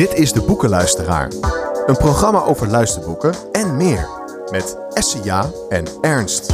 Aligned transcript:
Dit 0.00 0.14
is 0.14 0.32
De 0.32 0.42
Boekenluisteraar. 0.42 1.32
Een 1.86 1.96
programma 1.96 2.42
over 2.42 2.68
luisterboeken 2.68 3.34
en 3.52 3.76
meer. 3.76 4.08
Met 4.50 4.76
Essia 4.92 5.50
en 5.68 5.86
Ernst. 6.00 6.52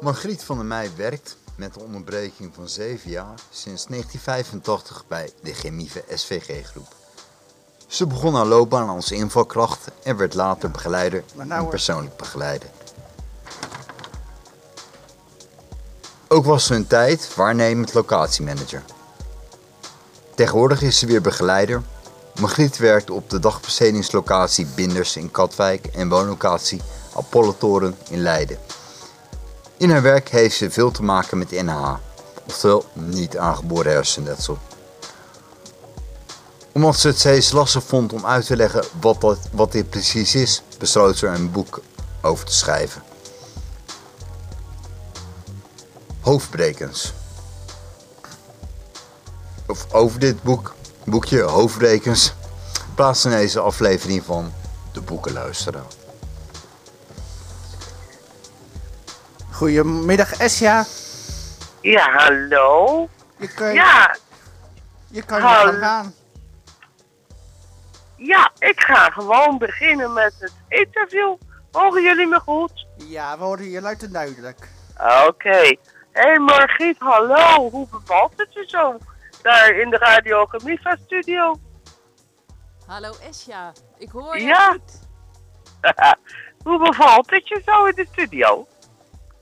Margriet 0.00 0.44
van 0.44 0.56
der 0.56 0.66
Meij 0.66 0.90
werkt 0.96 1.36
met 1.54 1.76
een 1.76 1.82
onderbreking 1.82 2.54
van 2.54 2.68
7 2.68 3.10
jaar 3.10 3.34
sinds 3.50 3.86
1985 3.86 5.04
bij 5.08 5.30
de 5.42 5.54
Chemieve 5.54 6.04
SVG 6.08 6.66
groep. 6.66 6.94
Ze 7.86 8.06
begon 8.06 8.34
haar 8.34 8.46
loopbaan 8.46 8.88
als 8.88 9.10
invalkracht 9.10 9.88
en 10.02 10.16
werd 10.16 10.34
later 10.34 10.70
begeleider 10.70 11.24
en 11.36 11.68
persoonlijk 11.68 12.16
begeleider. 12.16 12.68
Ook 16.28 16.44
was 16.44 16.66
ze 16.66 16.74
een 16.74 16.86
tijd 16.86 17.34
waarnemend 17.34 17.94
locatiemanager. 17.94 18.82
Tegenwoordig 20.42 20.82
is 20.82 20.98
ze 20.98 21.06
weer 21.06 21.20
begeleider. 21.20 21.82
Margriet 22.40 22.76
werkt 22.76 23.10
op 23.10 23.30
de 23.30 23.38
dagbestedingslocatie 23.38 24.66
Binders 24.74 25.16
in 25.16 25.30
Katwijk 25.30 25.86
en 25.86 26.08
woonlocatie 26.08 26.80
Apollotoren 27.16 27.96
in 28.08 28.22
Leiden. 28.22 28.58
In 29.76 29.90
haar 29.90 30.02
werk 30.02 30.28
heeft 30.28 30.56
ze 30.56 30.70
veel 30.70 30.90
te 30.90 31.02
maken 31.02 31.38
met 31.38 31.50
NH, 31.50 31.94
oftewel 32.46 32.84
niet 32.92 33.38
aangeboren 33.38 33.92
hersenletsel. 33.92 34.58
Omdat 36.72 36.96
ze 36.96 37.08
het 37.08 37.18
steeds 37.18 37.52
lastig 37.52 37.84
vond 37.84 38.12
om 38.12 38.26
uit 38.26 38.46
te 38.46 38.56
leggen 38.56 38.84
wat, 39.00 39.20
dat, 39.20 39.38
wat 39.52 39.72
dit 39.72 39.90
precies 39.90 40.34
is, 40.34 40.62
besloot 40.78 41.16
ze 41.16 41.26
er 41.26 41.34
een 41.34 41.52
boek 41.52 41.80
over 42.22 42.46
te 42.46 42.54
schrijven. 42.54 43.02
Hoofdbrekens. 46.20 47.12
Of 49.72 49.94
over 49.94 50.20
dit 50.20 50.42
boek, 50.42 50.74
boekje 51.04 51.42
Hoofdbrekens, 51.42 52.34
plaatst 52.94 53.24
in 53.24 53.30
deze 53.30 53.60
aflevering 53.60 54.24
van 54.24 54.52
De 54.92 55.00
Boekenluisteraar. 55.00 55.86
Goedemiddag 59.50 60.32
Esja. 60.32 60.84
Ja, 61.80 62.10
hallo? 62.10 63.08
Je 63.36 63.48
kan, 63.48 63.74
Ja, 63.74 64.16
je 65.10 65.22
kan 65.22 65.40
je 65.40 65.78
gaan. 65.80 66.14
ja, 68.16 68.50
ik 68.58 68.80
ga 68.80 69.10
gewoon 69.10 69.58
beginnen 69.58 70.12
met 70.12 70.34
het 70.38 70.52
interview. 70.68 71.34
Horen 71.70 72.02
jullie 72.02 72.26
me 72.26 72.40
goed? 72.40 72.86
Ja, 72.96 73.38
we 73.38 73.44
horen 73.44 73.70
je 73.70 73.80
luid 73.80 74.02
en 74.02 74.12
duidelijk. 74.12 74.68
Oké. 75.26 75.76
Hé 76.12 76.28
hey 76.28 76.38
Margriet, 76.38 76.98
hallo. 76.98 77.70
Hoe 77.70 77.86
bevalt 77.90 78.32
het 78.36 78.52
je 78.52 78.64
zo? 78.66 78.98
Daar 79.42 79.70
in 79.70 79.90
de 79.90 79.96
Radio 79.96 80.46
Gemiva 80.46 80.96
studio. 81.04 81.56
Hallo 82.86 83.12
Esja, 83.28 83.72
ik 83.98 84.10
hoor 84.10 84.38
je 84.38 84.44
Ja. 84.44 84.70
goed. 84.70 85.08
Hoe 86.64 86.78
bevalt 86.78 87.30
het 87.30 87.48
je 87.48 87.62
zo 87.64 87.84
in 87.84 87.94
de 87.94 88.06
studio? 88.12 88.66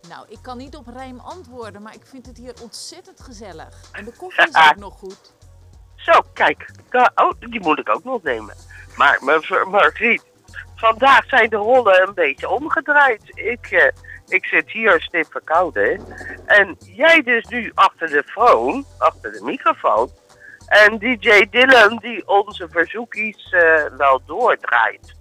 Nou, 0.09 0.27
ik 0.29 0.39
kan 0.43 0.57
niet 0.59 0.77
op 0.77 0.87
rijm 0.87 1.19
antwoorden, 1.21 1.83
maar 1.83 1.95
ik 1.95 2.07
vind 2.07 2.27
het 2.27 2.37
hier 2.37 2.55
ontzettend 2.63 3.21
gezellig. 3.21 3.83
En 3.93 4.05
de 4.05 4.13
koffie 4.17 4.49
is 4.49 4.71
ook 4.71 4.77
nog 4.77 4.99
goed. 4.99 5.35
Zo, 5.97 6.21
kijk. 6.33 6.71
Oh, 7.15 7.31
die 7.39 7.61
moet 7.61 7.79
ik 7.79 7.89
ook 7.89 8.05
nog 8.05 8.23
nemen. 8.23 8.55
Maar, 8.97 9.19
Margriet, 9.71 10.25
vandaag 10.75 11.25
zijn 11.29 11.51
de 11.51 11.57
rollen 11.57 12.09
een 12.09 12.15
beetje 12.15 12.49
omgedraaid. 12.49 13.23
Ik, 13.35 13.67
eh, 13.71 13.93
ik 14.31 14.45
zit 14.45 14.71
hier 14.71 15.01
stip 15.01 15.27
verkouden. 15.31 16.01
En 16.47 16.77
jij 16.79 17.23
dus 17.23 17.45
nu 17.45 17.71
achter 17.75 18.09
de 18.09 18.23
phone, 18.27 18.85
achter 18.99 19.33
de 19.33 19.41
microfoon. 19.45 20.11
En 20.67 20.99
DJ 20.99 21.47
Dylan 21.51 21.97
die 21.97 22.29
onze 22.29 22.69
verzoekjes 22.71 23.53
eh, 23.53 23.85
wel 23.97 24.23
doordraait. 24.27 25.15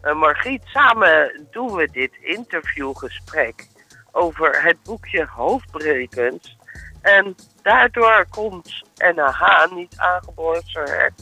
En 0.00 0.16
Margriet, 0.16 0.62
samen 0.64 1.46
doen 1.50 1.74
we 1.74 1.88
dit 1.90 2.12
interviewgesprek 2.20 3.66
over 4.12 4.62
het 4.62 4.82
boekje 4.82 5.26
Hoofdbrekens. 5.26 6.56
En 7.02 7.34
daardoor 7.62 8.26
komt 8.30 8.82
NAH, 9.14 9.72
niet 9.72 9.94
aangeboren, 9.96 10.62
her, 10.72 11.14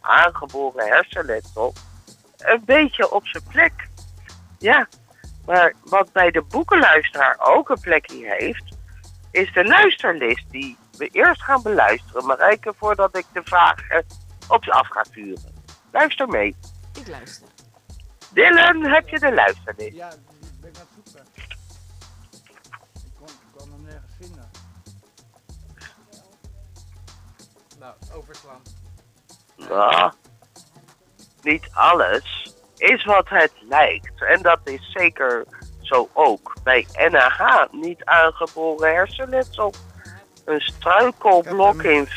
aangeboren 0.00 0.86
hersenletsel, 0.86 1.72
een 2.38 2.62
beetje 2.64 3.10
op 3.10 3.26
zijn 3.26 3.44
plek. 3.50 3.88
Ja, 4.58 4.88
maar 5.48 5.74
wat 5.84 6.12
bij 6.12 6.30
de 6.30 6.42
boekenluisteraar 6.42 7.36
ook 7.38 7.68
een 7.68 7.80
plekje 7.80 8.34
heeft, 8.38 8.76
is 9.30 9.52
de 9.52 9.64
luisterlist 9.64 10.50
die 10.50 10.76
we 10.96 11.08
eerst 11.12 11.42
gaan 11.42 11.62
beluisteren. 11.62 12.26
Marijke, 12.26 12.74
voordat 12.76 13.16
ik 13.16 13.26
de 13.32 13.40
vragen 13.44 14.04
op 14.48 14.64
ze 14.64 14.72
af 14.72 14.88
ga 14.88 15.04
vuren. 15.10 15.54
Luister 15.92 16.28
mee. 16.28 16.56
Ik 16.94 17.08
luister. 17.08 17.48
Dylan, 18.32 18.84
heb 18.84 19.08
je 19.08 19.18
de 19.18 19.34
luisterlist? 19.34 19.96
Ja, 19.96 20.08
die 20.08 20.50
ben 20.60 20.70
ik 20.70 20.76
aan 20.76 20.86
het 20.94 21.12
zoeken. 21.12 21.26
Ik 23.04 23.12
kon, 23.18 23.28
ik 23.28 23.58
kon 23.58 23.70
hem 23.70 23.82
nergens 23.82 24.12
vinden. 24.20 24.50
Nou, 27.78 27.94
overslaan. 28.14 28.62
Nou, 29.56 30.12
niet 31.42 31.68
alles 31.72 32.37
is 32.78 33.04
wat 33.04 33.28
het 33.28 33.52
lijkt. 33.68 34.22
En 34.22 34.42
dat 34.42 34.60
is 34.64 34.90
zeker 34.92 35.44
zo 35.80 36.08
ook 36.12 36.54
bij 36.62 36.86
NAH, 37.10 37.64
niet 37.70 38.04
aangeboren 38.04 38.94
hersenletsel. 38.94 39.72
Een 40.44 40.60
struikelblok 40.60 41.82
in 41.82 42.08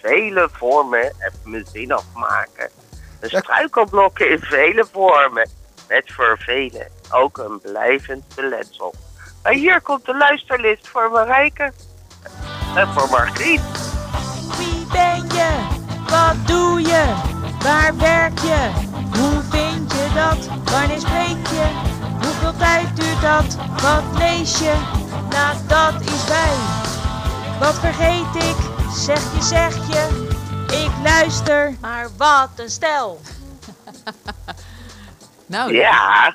vele 0.00 0.48
vormen, 0.52 1.04
even 1.04 1.40
mijn 1.50 1.66
zin 1.72 1.92
afmaken. 1.92 2.70
Een 3.20 3.28
struikelblok 3.28 4.18
in 4.18 4.38
vele 4.38 4.86
vormen, 4.92 5.48
met 5.88 6.12
voor 6.12 6.38
velen 6.38 6.88
ook 7.10 7.38
een 7.38 7.60
blijvend 7.60 8.24
beletsel. 8.34 8.94
Maar 9.42 9.52
hier 9.52 9.80
komt 9.80 10.04
de 10.04 10.16
luisterlist 10.16 10.88
voor 10.88 11.10
Marijke 11.10 11.72
en 12.76 12.88
voor 12.88 13.10
Margriet. 13.10 13.60
Wie 14.58 14.86
ben 14.92 15.26
je? 15.28 15.74
Wat 16.08 16.46
doe 16.46 16.80
je? 16.80 17.04
Waar 17.62 17.96
werk 17.96 18.38
je? 18.38 18.70
Hoe 19.18 19.45
dat? 20.16 20.46
Wanneer 20.64 21.00
spreek 21.00 21.46
je? 21.46 21.66
Hoeveel 22.22 22.56
tijd 22.56 22.96
duurt 22.96 23.20
dat? 23.22 23.56
Wat 23.82 24.18
lees 24.18 24.58
je? 24.58 24.74
Nou, 25.30 25.56
dat 25.66 26.00
is 26.00 26.24
wij. 26.28 26.54
Wat 27.58 27.74
vergeet 27.78 28.34
ik? 28.42 28.56
Zeg 28.94 29.18
je, 29.34 29.42
zeg 29.42 29.74
je. 29.74 30.34
Ik 30.84 30.90
luister, 31.04 31.74
maar 31.80 32.08
wat 32.16 32.50
een 32.56 32.70
stel. 32.70 33.20
Nou, 35.48 35.74
Ja, 35.74 36.34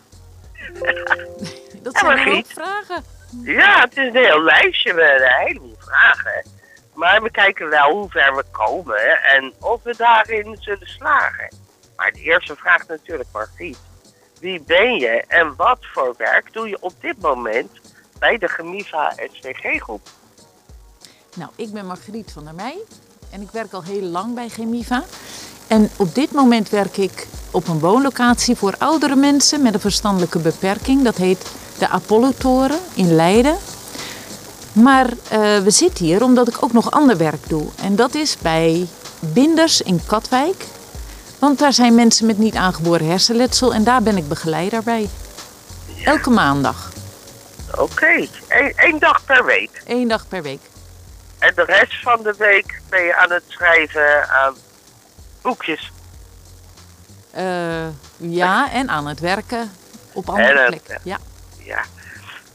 dat 1.83 1.93
Ja, 1.93 1.99
zijn 1.99 2.17
hoop 2.23 2.33
Giet. 2.33 2.47
vragen. 2.53 3.03
Ja, 3.43 3.79
het 3.81 3.97
is 3.97 4.07
een 4.07 4.15
heel 4.15 4.43
lijstje 4.43 4.93
met 4.93 5.21
een 5.21 5.45
heleboel 5.45 5.75
vragen. 5.79 6.45
Maar 6.93 7.21
we 7.21 7.31
kijken 7.31 7.69
wel 7.69 7.91
hoe 7.91 8.09
ver 8.09 8.35
we 8.35 8.43
komen 8.51 9.23
en 9.23 9.53
of 9.59 9.83
we 9.83 9.93
daarin 9.97 10.57
zullen 10.59 10.87
slagen. 10.87 11.55
Maar 12.01 12.12
de 12.12 12.22
eerste 12.22 12.56
vraag 12.56 12.88
natuurlijk, 12.88 13.29
Margriet. 13.31 13.78
Wie 14.39 14.62
ben 14.62 14.94
je 14.94 15.23
en 15.28 15.56
wat 15.56 15.78
voor 15.94 16.13
werk 16.17 16.53
doe 16.53 16.69
je 16.69 16.78
op 16.79 16.94
dit 17.00 17.22
moment 17.22 17.72
bij 18.19 18.38
de 18.38 18.47
Gemiva 18.47 19.13
SVG-groep? 19.31 20.09
Nou, 21.35 21.51
ik 21.56 21.72
ben 21.72 21.85
Margriet 21.85 22.31
van 22.31 22.44
der 22.44 22.53
Meij 22.53 22.78
en 23.31 23.41
ik 23.41 23.51
werk 23.51 23.73
al 23.73 23.84
heel 23.84 24.01
lang 24.01 24.35
bij 24.35 24.50
Chemiva. 24.50 25.03
En 25.67 25.90
op 25.97 26.16
dit 26.16 26.31
moment 26.31 26.69
werk 26.69 26.97
ik 26.97 27.28
op 27.51 27.67
een 27.67 27.79
woonlocatie 27.79 28.56
voor 28.56 28.75
oudere 28.78 29.16
mensen 29.16 29.61
met 29.61 29.73
een 29.73 29.79
verstandelijke 29.79 30.40
beperking. 30.40 31.03
Dat 31.03 31.17
heet 31.17 31.51
de 31.78 31.88
Apollo-toren 31.88 32.79
in 32.94 33.16
Leiden. 33.16 33.57
Maar 34.73 35.09
eh, 35.09 35.57
we 35.57 35.72
zitten 35.72 36.05
hier 36.05 36.23
omdat 36.23 36.47
ik 36.47 36.64
ook 36.64 36.73
nog 36.73 36.91
ander 36.91 37.17
werk 37.17 37.49
doe. 37.49 37.67
En 37.81 37.96
dat 37.96 38.16
is 38.16 38.37
bij 38.37 38.87
Binders 39.20 39.81
in 39.81 40.02
Katwijk. 40.05 40.66
Want 41.41 41.59
daar 41.59 41.73
zijn 41.73 41.96
mensen 41.96 42.26
met 42.26 42.38
niet 42.38 42.55
aangeboren 42.55 43.08
hersenletsel 43.09 43.73
en 43.73 43.84
daar 43.84 44.02
ben 44.03 44.17
ik 44.17 44.28
begeleider 44.28 44.84
bij. 44.84 45.09
Elke 46.03 46.29
maandag, 46.29 46.90
Oké, 47.78 48.28
Eén- 48.47 48.73
één 48.76 48.99
dag 48.99 49.26
per 49.26 49.46
week. 49.46 49.82
één 49.85 50.08
dag 50.08 50.28
per 50.28 50.41
week. 50.41 50.59
En 51.40 51.52
de 51.55 51.64
rest 51.64 52.02
van 52.02 52.23
de 52.23 52.34
week 52.38 52.82
ben 52.90 53.03
je 53.03 53.16
aan 53.16 53.32
het 53.32 53.43
schrijven 53.47 54.29
aan 54.29 54.55
boekjes. 55.41 55.91
Eh, 57.32 57.87
ja, 58.17 58.72
en 58.72 58.90
aan 58.90 59.08
het 59.08 59.20
werken 59.20 59.72
op 60.14 60.29
andere 60.29 60.66
plekken. 60.67 60.99
Ja. 61.03 61.17
Ja, 61.58 61.82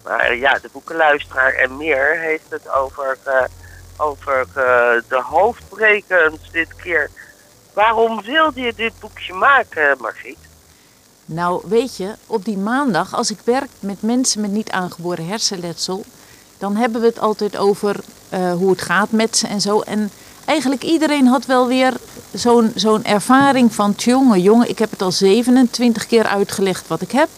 maar 0.04 0.36
ja, 0.36 0.52
de 0.62 0.68
boekenluisteraar 0.72 1.52
en 1.52 1.76
meer 1.76 2.18
heeft 2.18 2.44
het 2.48 2.68
over, 2.68 3.18
eh, 3.24 3.44
over 3.96 4.38
eh, 4.40 4.54
de 5.08 5.22
hoofdbrekens 5.24 6.50
dit 6.50 6.74
keer. 6.76 7.10
Waarom 7.76 8.22
wilde 8.22 8.60
je 8.60 8.72
dit 8.76 8.92
boekje 9.00 9.34
maken, 9.34 9.96
Margriet? 10.00 10.38
Nou, 11.24 11.62
weet 11.68 11.96
je, 11.96 12.14
op 12.26 12.44
die 12.44 12.56
maandag, 12.56 13.14
als 13.14 13.30
ik 13.30 13.38
werk 13.44 13.70
met 13.80 14.02
mensen 14.02 14.40
met 14.40 14.50
niet 14.50 14.70
aangeboren 14.70 15.26
hersenletsel, 15.26 16.04
dan 16.58 16.76
hebben 16.76 17.00
we 17.00 17.06
het 17.06 17.18
altijd 17.18 17.56
over 17.56 17.96
eh, 18.28 18.52
hoe 18.52 18.70
het 18.70 18.82
gaat 18.82 19.10
met 19.10 19.36
ze 19.36 19.46
en 19.46 19.60
zo. 19.60 19.80
En 19.80 20.10
eigenlijk 20.44 20.82
iedereen 20.82 21.26
had 21.26 21.46
wel 21.46 21.66
weer 21.66 21.92
zo'n 22.32 22.72
zo'n 22.74 23.04
ervaring 23.04 23.74
van... 23.74 23.94
jongen, 23.96 24.40
jongen, 24.40 24.68
ik 24.68 24.78
heb 24.78 24.90
het 24.90 25.02
al 25.02 25.12
27 25.12 26.06
keer 26.06 26.26
uitgelegd 26.26 26.88
wat 26.88 27.00
ik 27.00 27.12
heb. 27.12 27.28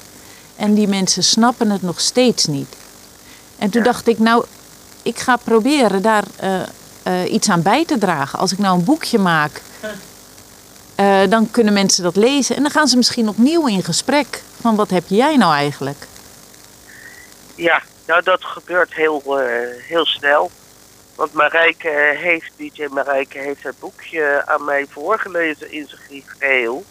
En 0.57 0.75
die 0.75 0.89
mensen 0.89 1.23
snappen 1.25 1.71
het 1.71 1.83
nog 1.83 2.01
steeds 2.01 2.47
niet. 2.47 2.77
En 3.59 3.71
toen 3.71 3.83
dacht 3.83 4.09
ik, 4.09 4.19
nou, 4.19 4.45
ik 5.03 5.19
ga 5.19 5.37
proberen 5.37 6.03
daar 6.03 6.25
eh, 6.37 6.61
eh, 7.03 7.33
iets 7.33 7.49
aan 7.51 7.63
bij 7.63 7.85
te 7.85 7.99
dragen. 7.99 8.39
Als 8.39 8.53
ik 8.53 8.59
nou 8.59 8.79
een 8.79 8.85
boekje 8.85 9.19
maak, 9.19 9.63
eh, 10.99 11.21
dan 11.29 11.51
kunnen 11.51 11.73
mensen 11.73 12.03
dat 12.03 12.17
lezen. 12.17 12.57
En 12.57 12.63
dan 12.63 12.71
gaan 12.71 12.89
ze 12.89 12.97
misschien 12.97 13.29
opnieuw 13.29 13.67
in 13.67 13.83
gesprek. 13.83 14.43
Van 14.61 14.77
wat 14.77 14.91
heb 14.91 15.05
jij 15.07 15.37
nou 15.37 15.55
eigenlijk? 15.55 16.07
Ja, 17.55 17.83
nou 18.07 18.23
dat 18.23 18.45
gebeurt 18.45 18.95
heel, 18.95 19.41
eh, 19.41 19.83
heel 19.83 20.07
snel. 20.07 20.51
Want 21.15 21.33
Marijke 21.33 22.15
heeft, 22.17 22.53
DJ 22.57 22.87
Marijke 22.91 23.39
heeft 23.39 23.63
het 23.63 23.79
boekje 23.79 24.43
aan 24.47 24.65
mij 24.65 24.87
voorgelezen 24.91 25.73
in 25.73 25.89
zijn 25.89 26.23
geheel. 26.27 26.85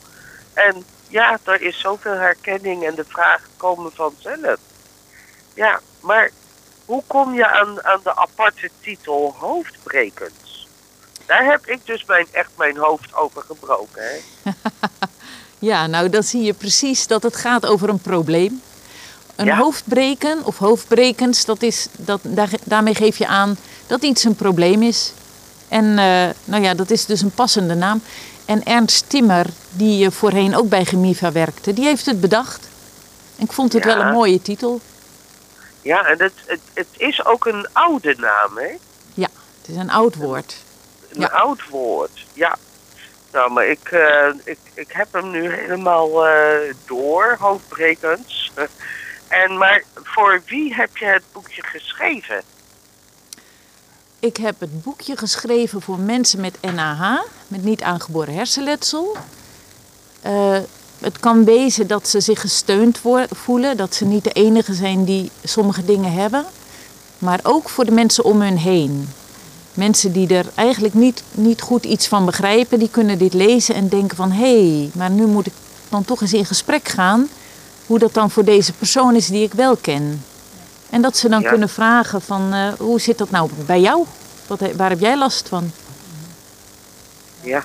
En 0.53 0.85
ja, 1.07 1.39
er 1.43 1.61
is 1.61 1.79
zoveel 1.79 2.15
herkenning 2.15 2.85
en 2.85 2.95
de 2.95 3.05
vragen 3.07 3.49
komen 3.57 3.91
vanzelf. 3.91 4.59
Ja, 5.53 5.79
maar 5.99 6.31
hoe 6.85 7.03
kom 7.07 7.33
je 7.33 7.47
aan, 7.47 7.83
aan 7.83 7.99
de 8.03 8.15
aparte 8.15 8.69
titel 8.81 9.35
hoofdbrekens? 9.37 10.46
Daar 11.27 11.45
heb 11.45 11.65
ik 11.65 11.79
dus 11.85 12.05
mijn, 12.05 12.27
echt 12.31 12.49
mijn 12.57 12.77
hoofd 12.77 13.15
over 13.15 13.41
gebroken. 13.47 14.01
Hè? 14.03 14.51
Ja, 15.59 15.87
nou 15.87 16.09
dan 16.09 16.23
zie 16.23 16.41
je 16.43 16.53
precies 16.53 17.07
dat 17.07 17.23
het 17.23 17.35
gaat 17.35 17.65
over 17.65 17.89
een 17.89 17.99
probleem. 17.99 18.61
Een 19.35 19.45
Ja. 19.45 19.57
hoofdbreken 19.57 20.43
of 20.45 20.57
hoofdbrekens, 20.57 21.45
dat 21.45 21.61
is, 21.61 21.87
dat, 21.97 22.19
daar, 22.23 22.49
daarmee 22.63 22.95
geef 22.95 23.17
je 23.17 23.27
aan 23.27 23.57
dat 23.87 24.03
iets 24.03 24.23
een 24.23 24.35
probleem 24.35 24.83
is. 24.83 25.13
En 25.67 25.83
eh, 25.97 26.29
nou 26.43 26.63
ja, 26.63 26.73
dat 26.73 26.89
is 26.89 27.05
dus 27.05 27.21
een 27.21 27.31
passende 27.31 27.73
naam. 27.75 28.01
En 28.45 28.63
Ernst 28.65 29.09
Timmer, 29.09 29.45
die 29.71 30.09
voorheen 30.09 30.55
ook 30.55 30.69
bij 30.69 30.85
Gemiva 30.85 31.31
werkte, 31.31 31.73
die 31.73 31.85
heeft 31.85 32.05
het 32.05 32.21
bedacht. 32.21 32.67
En 33.35 33.43
ik 33.43 33.51
vond 33.51 33.73
het 33.73 33.83
Ja. 33.83 33.95
wel 33.95 34.05
een 34.05 34.13
mooie 34.13 34.41
titel. 34.41 34.81
Ja, 35.81 36.05
en 36.05 36.21
het, 36.21 36.33
het, 36.45 36.59
het 36.73 36.87
is 36.97 37.25
ook 37.25 37.45
een 37.45 37.67
oude 37.73 38.15
naam, 38.17 38.57
hè? 38.57 38.77
Ja, 39.13 39.27
het 39.61 39.69
is 39.69 39.75
een 39.75 39.91
oud 39.91 40.15
woord. 40.15 40.55
Een 41.09 41.19
Ja. 41.19 41.27
oud 41.27 41.69
woord, 41.69 42.25
ja. 42.33 42.57
Nou, 43.31 43.51
maar 43.51 43.67
ik, 43.67 43.91
eh, 43.91 44.27
ik, 44.43 44.59
ik 44.73 44.91
heb 44.91 45.13
hem 45.13 45.31
nu 45.31 45.53
helemaal 45.53 46.27
eh, 46.27 46.73
door, 46.85 47.35
hoofdbrekens. 47.39 48.51
en, 49.43 49.57
maar 49.57 49.83
voor 49.93 50.41
wie 50.45 50.73
heb 50.75 50.97
je 50.97 51.05
het 51.05 51.23
boekje 51.31 51.63
geschreven? 51.63 52.41
Ik 54.19 54.37
heb 54.37 54.59
het 54.59 54.83
boekje 54.83 55.17
geschreven 55.17 55.81
voor 55.81 55.99
mensen 55.99 56.41
met 56.41 56.57
NAH, 56.61 57.21
met 57.47 57.63
niet 57.63 57.81
aangeboren 57.81 58.33
hersenletsel. 58.33 59.17
Eh, 60.21 60.57
het 60.99 61.19
kan 61.19 61.43
wezen 61.45 61.87
dat 61.87 62.07
ze 62.07 62.19
zich 62.19 62.41
gesteund 62.41 63.01
voelen, 63.31 63.77
dat 63.77 63.95
ze 63.95 64.05
niet 64.05 64.23
de 64.23 64.31
enige 64.31 64.73
zijn 64.73 65.03
die 65.03 65.31
sommige 65.43 65.85
dingen 65.85 66.13
hebben. 66.13 66.45
Maar 67.17 67.39
ook 67.43 67.69
voor 67.69 67.85
de 67.85 67.91
mensen 67.91 68.23
om 68.23 68.41
hun 68.41 68.57
heen. 68.57 69.09
Mensen 69.77 70.11
die 70.11 70.35
er 70.35 70.45
eigenlijk 70.55 70.93
niet, 70.93 71.23
niet 71.31 71.61
goed 71.61 71.85
iets 71.85 72.07
van 72.07 72.25
begrijpen, 72.25 72.79
die 72.79 72.89
kunnen 72.89 73.17
dit 73.17 73.33
lezen 73.33 73.75
en 73.75 73.87
denken 73.89 74.17
van... 74.17 74.31
hé, 74.31 74.77
hey, 74.79 74.89
maar 74.93 75.09
nu 75.09 75.25
moet 75.25 75.47
ik 75.47 75.53
dan 75.89 76.05
toch 76.05 76.21
eens 76.21 76.33
in 76.33 76.45
gesprek 76.45 76.87
gaan 76.87 77.29
hoe 77.85 77.99
dat 77.99 78.13
dan 78.13 78.31
voor 78.31 78.43
deze 78.43 78.73
persoon 78.73 79.15
is 79.15 79.27
die 79.27 79.43
ik 79.43 79.53
wel 79.53 79.75
ken. 79.75 80.23
En 80.89 81.01
dat 81.01 81.17
ze 81.17 81.29
dan 81.29 81.41
Ja. 81.41 81.49
kunnen 81.49 81.69
vragen 81.69 82.21
van 82.21 82.53
eh, 82.53 82.73
hoe 82.77 82.99
zit 82.99 83.17
dat 83.17 83.29
nou 83.29 83.49
bij 83.65 83.79
jou? 83.79 84.05
Wat, 84.47 84.59
waar 84.75 84.89
heb 84.89 84.99
jij 84.99 85.17
last 85.17 85.47
van? 85.49 85.71
Ja. 87.41 87.63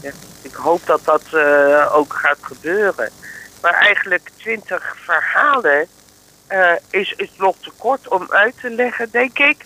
ja. 0.00 0.10
Ik 0.42 0.54
hoop 0.54 0.86
dat 0.86 1.00
dat 1.04 1.22
eh, 1.32 1.94
ook 1.94 2.12
gaat 2.14 2.38
gebeuren. 2.40 3.10
Maar 3.60 3.74
eigenlijk 3.74 4.30
twintig 4.36 4.94
verhalen 5.04 5.86
eh, 6.46 6.72
is, 6.90 7.14
is 7.16 7.30
nog 7.36 7.56
te 7.60 7.70
kort 7.78 8.08
om 8.08 8.26
uit 8.30 8.54
te 8.60 8.70
leggen, 8.70 9.08
denk 9.10 9.38
ik, 9.38 9.56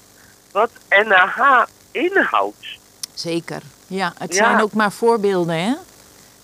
wat 0.53 0.71
NAH 0.88 1.62
inhoudt. 1.97 2.67
Zeker. 3.15 3.63
Ja, 3.87 4.13
het 4.19 4.35
Ja. 4.35 4.45
zijn 4.45 4.61
ook 4.61 4.73
maar 4.73 4.93
voorbeelden, 4.93 5.59
hè? 5.65 5.75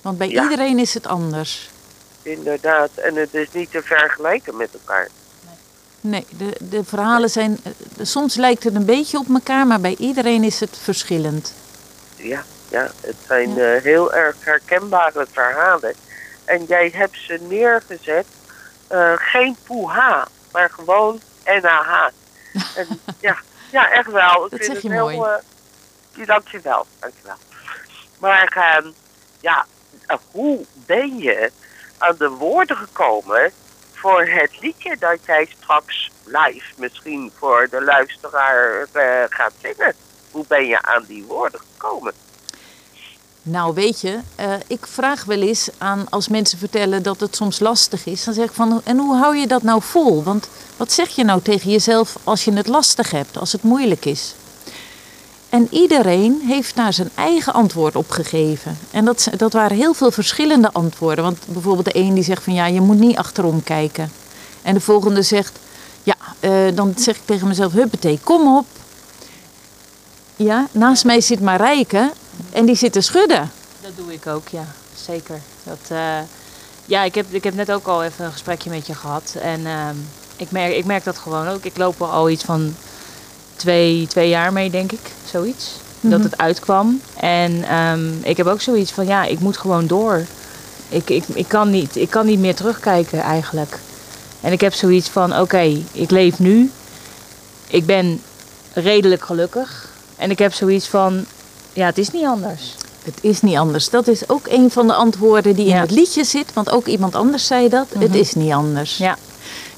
Want 0.00 0.18
bij 0.18 0.28
Ja. 0.28 0.42
iedereen 0.42 0.78
is 0.78 0.94
het 0.94 1.06
anders. 1.06 1.70
Inderdaad, 2.22 2.90
en 2.94 3.14
het 3.16 3.34
is 3.34 3.48
niet 3.52 3.70
te 3.70 3.82
vergelijken 3.82 4.56
met 4.56 4.68
elkaar. 4.72 5.08
Nee, 6.00 6.26
de, 6.38 6.56
de 6.70 6.84
verhalen 6.84 7.30
zijn. 7.30 7.58
eh, 7.62 7.72
Soms 8.04 8.34
lijkt 8.34 8.64
het 8.64 8.74
een 8.74 8.84
beetje 8.84 9.18
op 9.18 9.26
elkaar, 9.28 9.66
maar 9.66 9.80
bij 9.80 9.94
iedereen 9.98 10.44
is 10.44 10.60
het 10.60 10.78
verschillend. 10.82 11.52
Ja, 12.16 12.44
ja 12.70 12.90
het 13.00 13.16
zijn 13.26 13.58
eh, 13.60 13.82
heel 13.82 14.12
erg 14.12 14.36
herkenbare 14.40 15.26
verhalen. 15.32 15.94
En 16.44 16.64
jij 16.64 16.90
hebt 16.94 17.16
ze 17.26 17.38
neergezet, 17.48 18.26
eh, 18.86 19.12
geen 19.16 19.56
poeha, 19.66 20.28
maar 20.52 20.70
gewoon 20.70 21.20
NAH. 21.44 22.08
En 22.74 22.86
ja, 23.20 23.36
ja, 23.72 23.90
echt 23.90 24.10
wel. 24.10 24.44
Ik 24.44 24.50
Dat 24.50 24.60
vind 24.60 24.64
zeg 24.64 24.72
het 24.74 24.82
je 24.82 24.90
heel, 24.92 25.10
mooi. 25.10 25.30
ja, 26.14 26.24
dankjewel, 26.24 26.86
dankjewel. 26.98 27.36
Maar 28.18 28.52
ehm, 28.56 28.90
ja, 29.40 29.66
eh, 30.06 30.16
hoe 30.30 30.64
ben 30.74 31.18
je 31.18 31.50
aan 31.98 32.16
de 32.18 32.28
woorden 32.28 32.76
gekomen 32.76 33.52
voor 33.92 34.24
het 34.24 34.60
liedje 34.60 34.96
dat 34.98 35.18
jij 35.26 35.48
straks 35.60 36.10
live 36.24 36.72
misschien 36.76 37.32
voor 37.38 37.68
de 37.70 37.82
luisteraar 37.82 38.86
eh, 38.92 39.24
gaat 39.28 39.52
zingen? 39.62 39.94
Hoe 40.30 40.44
ben 40.48 40.66
je 40.66 40.82
aan 40.82 41.04
die 41.08 41.24
woorden 41.24 41.60
gekomen? 41.60 42.12
Nou, 43.42 43.74
weet 43.74 44.00
je, 44.00 44.18
eh, 44.34 44.52
ik 44.66 44.86
vraag 44.86 45.24
wel 45.24 45.40
eens 45.40 45.68
aan 45.78 46.06
als 46.10 46.28
mensen 46.28 46.58
vertellen 46.58 47.02
dat 47.02 47.20
het 47.20 47.36
soms 47.36 47.60
lastig 47.60 48.06
is. 48.06 48.24
Dan 48.24 48.34
zeg 48.34 48.44
ik 48.44 48.52
van, 48.52 48.80
en 48.84 48.98
hoe 48.98 49.16
hou 49.16 49.36
je 49.36 49.46
dat 49.46 49.62
nou 49.62 49.82
vol? 49.82 50.22
Want 50.22 50.48
wat 50.76 50.92
zeg 50.92 51.08
je 51.08 51.24
nou 51.24 51.42
tegen 51.42 51.70
jezelf 51.70 52.16
als 52.24 52.44
je 52.44 52.52
het 52.52 52.66
lastig 52.66 53.10
hebt, 53.10 53.38
als 53.38 53.52
het 53.52 53.62
moeilijk 53.62 54.04
is? 54.04 54.34
En 55.48 55.68
iedereen 55.70 56.42
heeft 56.46 56.76
daar 56.76 56.92
zijn 56.92 57.10
eigen 57.14 57.52
antwoord 57.52 57.96
op 57.96 58.10
gegeven. 58.10 58.78
En 58.90 59.04
dat, 59.04 59.28
dat 59.36 59.52
waren 59.52 59.76
heel 59.76 59.94
veel 59.94 60.10
verschillende 60.10 60.72
antwoorden. 60.72 61.24
Want 61.24 61.38
bijvoorbeeld 61.46 61.84
de 61.84 61.96
een 61.96 62.14
die 62.14 62.24
zegt 62.24 62.42
van 62.42 62.54
ja, 62.54 62.66
je 62.66 62.80
moet 62.80 62.98
niet 62.98 63.16
achterom 63.16 63.62
kijken. 63.62 64.12
En 64.62 64.74
de 64.74 64.80
volgende 64.80 65.22
zegt, 65.22 65.58
ja, 66.02 66.14
eh, 66.40 66.52
dan 66.74 66.94
zeg 66.96 67.16
ik 67.16 67.22
tegen 67.24 67.48
mezelf, 67.48 67.72
huppatee, 67.72 68.18
kom 68.24 68.56
op. 68.56 68.66
Ja, 70.36 70.68
naast 70.72 71.04
mij 71.04 71.20
zit 71.20 71.40
Marijke 71.40 72.10
en 72.50 72.66
die 72.66 72.74
zit 72.76 72.92
te 72.92 73.00
schudden. 73.00 73.50
Dat 73.80 73.90
doe 73.96 74.12
ik 74.12 74.26
ook, 74.26 74.48
ja. 74.48 74.64
Zeker. 75.06 75.40
Dat, 75.64 75.78
eh, 75.88 76.18
ja, 76.84 77.02
ik 77.02 77.14
heb, 77.14 77.26
ik 77.30 77.44
heb 77.44 77.54
net 77.54 77.72
ook 77.72 77.86
al 77.86 78.02
even 78.02 78.24
een 78.24 78.32
gesprekje 78.32 78.70
met 78.70 78.86
je 78.86 78.94
gehad. 78.94 79.34
En 79.42 79.66
ehm, 79.66 79.94
ik, 80.36 80.50
merk, 80.50 80.74
ik 80.74 80.84
merk 80.84 81.04
dat 81.04 81.18
gewoon 81.18 81.48
ook. 81.48 81.64
Ik 81.64 81.76
loop 81.76 82.00
er 82.00 82.06
al 82.06 82.30
iets 82.30 82.44
van 82.44 82.74
twee, 83.56 84.06
twee 84.06 84.28
jaar 84.28 84.52
mee, 84.52 84.70
denk 84.70 84.92
ik. 84.92 85.00
Zoiets. 85.30 85.70
Dat 86.00 86.18
Mhm. 86.18 86.28
het 86.30 86.38
uitkwam. 86.38 87.00
En 87.16 87.64
ehm, 87.68 88.12
ik 88.22 88.36
heb 88.36 88.46
ook 88.46 88.60
zoiets 88.60 88.90
van, 88.92 89.06
ja, 89.06 89.24
ik 89.24 89.40
moet 89.40 89.56
gewoon 89.56 89.86
door. 89.86 90.24
Ik, 90.88 91.10
ik, 91.10 91.24
ik, 91.34 91.48
kan 91.48 91.70
niet, 91.70 91.96
ik 91.96 92.10
kan 92.10 92.26
niet 92.26 92.38
meer 92.38 92.54
terugkijken 92.54 93.20
eigenlijk. 93.20 93.78
En 94.40 94.52
ik 94.52 94.60
heb 94.60 94.74
zoiets 94.74 95.08
van, 95.08 95.38
oké, 95.40 95.82
ik 95.92 96.10
leef 96.10 96.38
nu. 96.38 96.70
Ik 97.66 97.86
ben 97.86 98.22
redelijk 98.72 99.24
gelukkig. 99.24 99.88
En 100.16 100.30
ik 100.30 100.38
heb 100.38 100.52
zoiets 100.52 100.86
van, 100.88 101.24
ja, 101.72 101.86
het 101.86 101.98
is 101.98 102.10
niet 102.10 102.24
anders. 102.26 102.74
Het 103.04 103.18
is 103.20 103.40
niet 103.40 103.56
anders. 103.56 103.90
Dat 103.90 104.06
is 104.06 104.28
ook 104.28 104.46
een 104.46 104.70
van 104.70 104.86
de 104.86 104.94
antwoorden 104.94 105.54
die 105.54 105.66
in 105.66 105.76
het 105.76 105.90
liedje 105.90 106.24
zit. 106.24 106.52
Want 106.52 106.70
ook 106.70 106.86
iemand 106.86 107.14
anders 107.14 107.46
zei 107.46 107.68
dat. 107.68 107.86
Het 107.98 108.08
Mhm. 108.08 108.18
is 108.18 108.34
niet 108.34 108.52
anders. 108.52 108.96
Ja. 108.96 109.16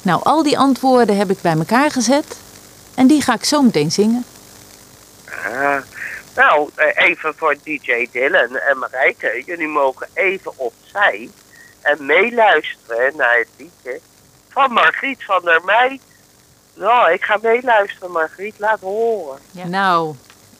Nou, 0.02 0.20
al 0.22 0.42
die 0.42 0.58
antwoorden 0.58 1.16
heb 1.16 1.30
ik 1.30 1.40
bij 1.40 1.52
elkaar 1.56 1.90
gezet. 1.90 2.36
En 2.94 3.06
die 3.06 3.22
ga 3.22 3.34
ik 3.34 3.44
zo 3.44 3.62
meteen 3.62 3.92
zingen. 3.92 4.24
Ah, 5.46 5.76
nou, 6.34 6.70
eh, 6.74 7.06
even 7.08 7.34
voor 7.36 7.56
DJ 7.62 8.08
Dylan 8.12 8.56
en 8.56 8.78
Marijke. 8.78 9.42
Jullie 9.46 9.68
mogen 9.68 10.08
even 10.12 10.52
opzij 10.58 11.30
en 11.80 12.06
meeluisteren 12.06 13.12
naar 13.16 13.38
het 13.38 13.48
liedje 13.56 14.00
van 14.48 14.72
Margriet 14.72 15.24
van 15.24 15.40
der 15.44 15.60
Meij. 15.64 16.00
Nou, 16.74 17.12
ik 17.12 17.22
ga 17.24 17.38
meeluisteren, 17.42 18.10
Margriet. 18.10 18.54
Laat 18.58 18.80
horen. 18.80 19.38
Ja. 19.50 19.66
Nou, 19.66 20.14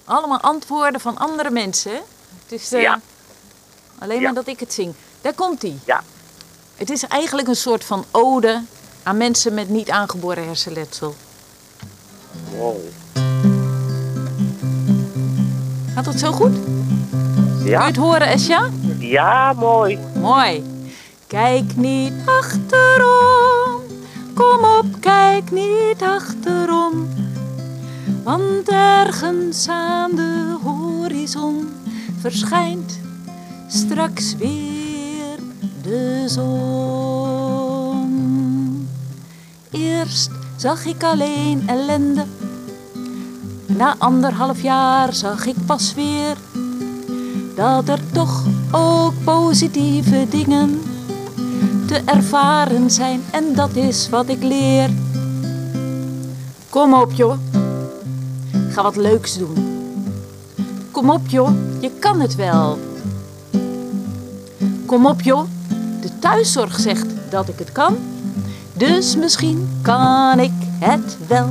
allemaal 0.04 0.40
antwoorden 0.40 1.00
van 1.00 1.18
andere 1.18 1.50
mensen. 1.50 1.92
Het 2.42 2.52
is 2.60 2.72
eh, 2.72 2.82
Ja. 2.82 3.00
alleen 3.98 4.16
Ja. 4.20 4.22
maar 4.24 4.34
dat 4.34 4.46
ik 4.46 4.60
het 4.60 4.72
zing. 4.72 4.94
Daar 5.20 5.34
komt 5.34 5.62
ie. 5.62 5.78
Ja. 5.84 6.02
Het 6.76 6.90
is 6.90 7.02
eigenlijk 7.06 7.48
een 7.48 7.56
soort 7.56 7.84
van 7.84 8.04
ode 8.10 8.62
aan 9.02 9.16
mensen 9.16 9.54
met 9.54 9.68
niet 9.68 9.90
aangeboren 9.90 10.46
hersenletsel. 10.46 11.14
Wow. 12.56 12.76
Gaat 15.94 16.04
dat 16.04 16.18
zo 16.18 16.32
goed? 16.32 16.52
Kun 17.10 17.64
je 17.64 17.70
Ja, 17.70 17.86
het 17.86 17.96
horen, 17.96 18.26
Esja? 18.28 18.68
ja, 18.98 19.52
mooi. 19.52 19.98
Mooi. 20.14 20.64
Kijk 21.26 21.76
niet 21.76 22.12
achterom. 22.26 23.80
Kom 24.34 24.64
op, 24.64 24.86
kijk 25.00 25.50
niet 25.50 26.02
achterom. 26.02 27.08
Want 28.24 28.68
ergens 28.68 29.68
aan 29.68 30.10
de 30.14 30.56
horizon 30.62 31.68
verschijnt 32.20 32.98
straks 33.68 34.36
weer 34.36 35.38
de 35.82 36.24
zon. 36.26 37.68
Eerst 39.70 40.30
zag 40.56 40.84
ik 40.84 41.02
alleen 41.02 41.62
ellende. 41.66 42.24
Na 43.66 43.94
anderhalf 43.98 44.62
jaar 44.62 45.12
zag 45.12 45.46
ik 45.46 45.56
pas 45.66 45.94
weer 45.94 46.36
dat 47.54 47.88
er 47.88 48.00
toch 48.12 48.44
ook 48.70 49.12
positieve 49.24 50.26
dingen 50.28 50.80
te 51.86 52.02
ervaren 52.04 52.90
zijn 52.90 53.22
en 53.30 53.54
dat 53.54 53.76
is 53.76 54.08
wat 54.08 54.28
ik 54.28 54.42
leer. 54.42 54.90
Kom 56.68 56.94
op 56.94 57.12
joh, 57.12 57.38
ga 58.74 58.82
wat 58.82 58.96
leuks 58.96 59.38
doen. 59.38 59.56
Kom 60.90 61.10
op 61.10 61.28
joh, 61.28 61.50
je 61.80 61.90
kan 61.98 62.20
het 62.20 62.34
wel. 62.34 62.78
Kom 64.86 65.06
op 65.06 65.20
joh, 65.20 65.44
de 66.00 66.18
thuiszorg 66.18 66.80
zegt 66.80 67.06
dat 67.28 67.48
ik 67.48 67.58
het 67.58 67.72
kan. 67.72 67.96
Dus 68.72 69.16
misschien 69.16 69.68
kan 69.82 70.40
ik 70.40 70.52
het 70.78 71.16
wel. 71.26 71.48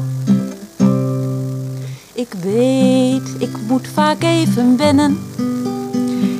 Ik 2.13 2.33
weet, 2.41 3.29
ik 3.37 3.57
moet 3.67 3.87
vaak 3.93 4.23
even 4.23 4.77
wennen. 4.77 5.19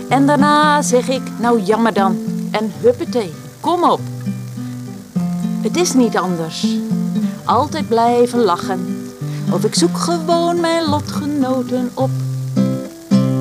En 0.10 0.26
daarna 0.26 0.82
zeg 0.82 1.10
ik, 1.10 1.22
nou 1.40 1.62
jammer 1.62 1.94
dan. 1.94 2.18
En 2.52 2.72
huppatee, 2.82 3.34
kom 3.60 3.84
op. 3.84 4.02
Het 5.62 5.78
is 5.78 5.94
niet 5.94 6.18
anders. 6.18 6.68
Altijd 7.44 7.88
blijven 7.88 8.40
lachen. 8.40 8.93
Of 9.54 9.64
ik 9.64 9.76
zoek 9.76 9.98
gewoon 9.98 10.60
mijn 10.60 10.90
lotgenoten 10.90 11.92
op. 11.94 12.10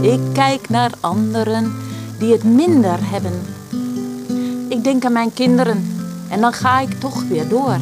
Ik 0.01 0.21
kijk 0.33 0.69
naar 0.69 0.91
anderen 1.01 1.73
die 2.19 2.33
het 2.33 2.45
minder 2.45 2.99
hebben. 3.01 3.41
Ik 4.69 4.85
denk 4.85 5.05
aan 5.05 5.13
mijn 5.13 5.33
kinderen 5.35 5.97
en 6.29 6.41
dan 6.41 6.53
ga 6.53 6.81
ik 6.81 7.01
toch 7.01 7.23
weer 7.29 7.49
door. 7.49 7.77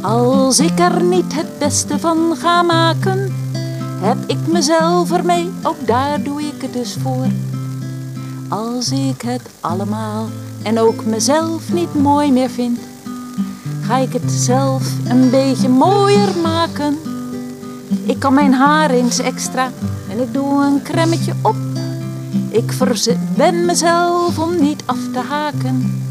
Als 0.00 0.60
ik 0.60 0.78
er 0.78 1.02
niet 1.02 1.34
het 1.34 1.58
beste 1.58 1.98
van 1.98 2.36
ga 2.38 2.62
maken, 2.62 3.34
heb 4.00 4.16
ik 4.26 4.46
mezelf 4.46 5.12
ermee, 5.12 5.50
ook 5.62 5.86
daar 5.86 6.22
doe 6.22 6.42
ik 6.42 6.62
het 6.62 6.72
dus 6.72 6.96
voor. 7.02 7.26
Als 8.48 8.90
ik 8.90 9.22
het 9.22 9.42
allemaal 9.60 10.28
en 10.62 10.78
ook 10.78 11.04
mezelf 11.04 11.72
niet 11.72 11.94
mooi 11.94 12.32
meer 12.32 12.50
vind, 12.50 12.78
ga 13.90 13.98
ik 13.98 14.12
het 14.12 14.30
zelf 14.32 14.82
een 15.08 15.30
beetje 15.30 15.68
mooier 15.68 16.38
maken. 16.42 16.98
Ik 18.04 18.18
kan 18.18 18.34
mijn 18.34 18.52
haar 18.52 18.90
eens 18.90 19.18
extra 19.18 19.70
en 20.10 20.20
ik 20.20 20.32
doe 20.32 20.64
een 20.64 20.82
kremmetje 20.82 21.32
op. 21.42 21.56
Ik 22.50 22.72
ben 23.36 23.64
mezelf 23.64 24.38
om 24.38 24.60
niet 24.60 24.82
af 24.86 24.98
te 25.12 25.18
haken. 25.18 26.02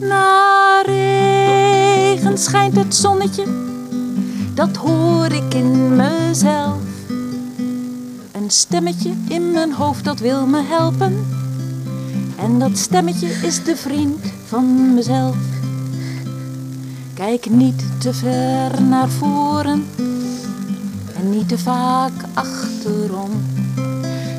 Na 0.00 0.82
regen 0.82 2.38
schijnt 2.38 2.76
het 2.76 2.94
zonnetje, 2.94 3.44
dat 4.54 4.76
hoor 4.76 5.32
ik 5.32 5.54
in 5.54 5.96
mezelf. 5.96 6.80
Een 8.32 8.50
stemmetje 8.50 9.12
in 9.28 9.52
mijn 9.52 9.72
hoofd 9.72 10.04
dat 10.04 10.18
wil 10.18 10.46
me 10.46 10.62
helpen. 10.62 11.26
En 12.38 12.58
dat 12.58 12.78
stemmetje 12.78 13.28
is 13.28 13.64
de 13.64 13.76
vriend 13.76 14.20
van 14.46 14.94
mezelf. 14.94 15.51
Kijk 17.22 17.50
niet 17.50 17.84
te 18.00 18.14
ver 18.14 18.82
naar 18.82 19.08
voren 19.08 19.86
en 21.14 21.30
niet 21.30 21.48
te 21.48 21.58
vaak 21.58 22.12
achterom. 22.34 23.30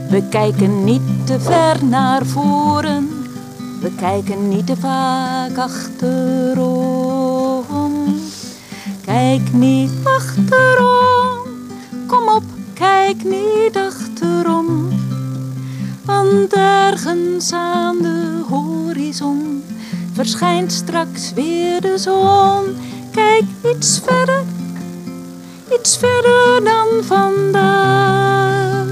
We 0.09 0.23
kijken 0.29 0.83
niet 0.83 1.01
te 1.25 1.39
ver 1.39 1.85
naar 1.85 2.25
voren, 2.25 3.09
we 3.81 3.91
kijken 3.95 4.47
niet 4.49 4.65
te 4.65 4.75
vaak 4.75 5.57
achterom. 5.57 6.83
Kijk 9.05 9.53
niet 9.53 9.91
achterom, 10.03 11.37
kom 12.07 12.27
op, 12.27 12.43
kijk 12.73 13.23
niet 13.23 13.77
achterom. 13.77 14.89
Want 16.05 16.53
ergens 16.53 17.53
aan 17.53 17.97
de 18.01 18.41
horizon 18.49 19.63
verschijnt 20.13 20.71
straks 20.71 21.33
weer 21.33 21.81
de 21.81 21.97
zon. 21.97 22.77
Kijk 23.11 23.43
iets 23.63 23.99
verder, 24.05 24.43
iets 25.79 25.97
verder 25.97 26.63
dan 26.63 26.87
vandaag. 27.03 28.87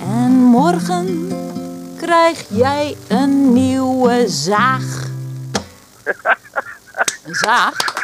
En 0.00 0.30
morgen 0.32 1.28
krijg 1.96 2.44
jij 2.48 2.96
een 3.08 3.52
nieuwe 3.52 4.24
zaag. 4.28 5.04
Een 7.24 7.34
zaag? 7.34 7.94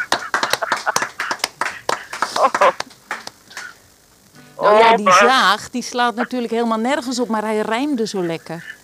Nou 4.61 4.76
ja, 4.78 4.97
die 4.97 5.07
Oh, 5.07 5.12
maar- 5.21 5.28
zaag 5.28 5.71
die 5.71 5.83
slaat 5.83 6.14
natuurlijk 6.14 6.52
helemaal 6.52 6.78
nergens 6.78 7.19
op, 7.21 7.28
maar 7.28 7.42
hij 7.42 7.61
rijmde 7.61 8.07
zo 8.07 8.23
lekker. 8.26 8.75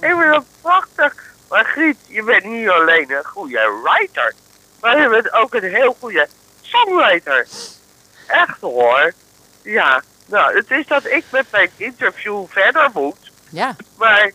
Ik 0.00 0.14
dat 0.32 0.44
prachtig. 0.70 1.14
Maar 1.48 1.64
Griet, 1.64 1.96
je 2.06 2.22
bent 2.22 2.44
niet 2.44 2.68
alleen 2.68 3.10
een 3.10 3.24
goede 3.24 3.80
writer, 3.82 4.34
maar 4.80 5.00
je 5.00 5.08
bent 5.08 5.32
ook 5.32 5.54
een 5.54 5.74
heel 5.74 5.96
goede 6.00 6.28
songwriter. 6.60 7.46
Echt 8.26 8.60
hoor. 8.60 9.12
Ja, 9.62 10.02
nou, 10.26 10.56
het 10.56 10.70
is 10.70 10.86
dat 10.86 11.06
ik 11.06 11.24
met 11.30 11.46
mijn 11.50 11.70
interview 11.76 12.44
verder 12.48 12.90
moet. 12.92 13.30
Ja, 13.48 13.76
Maar 13.98 14.32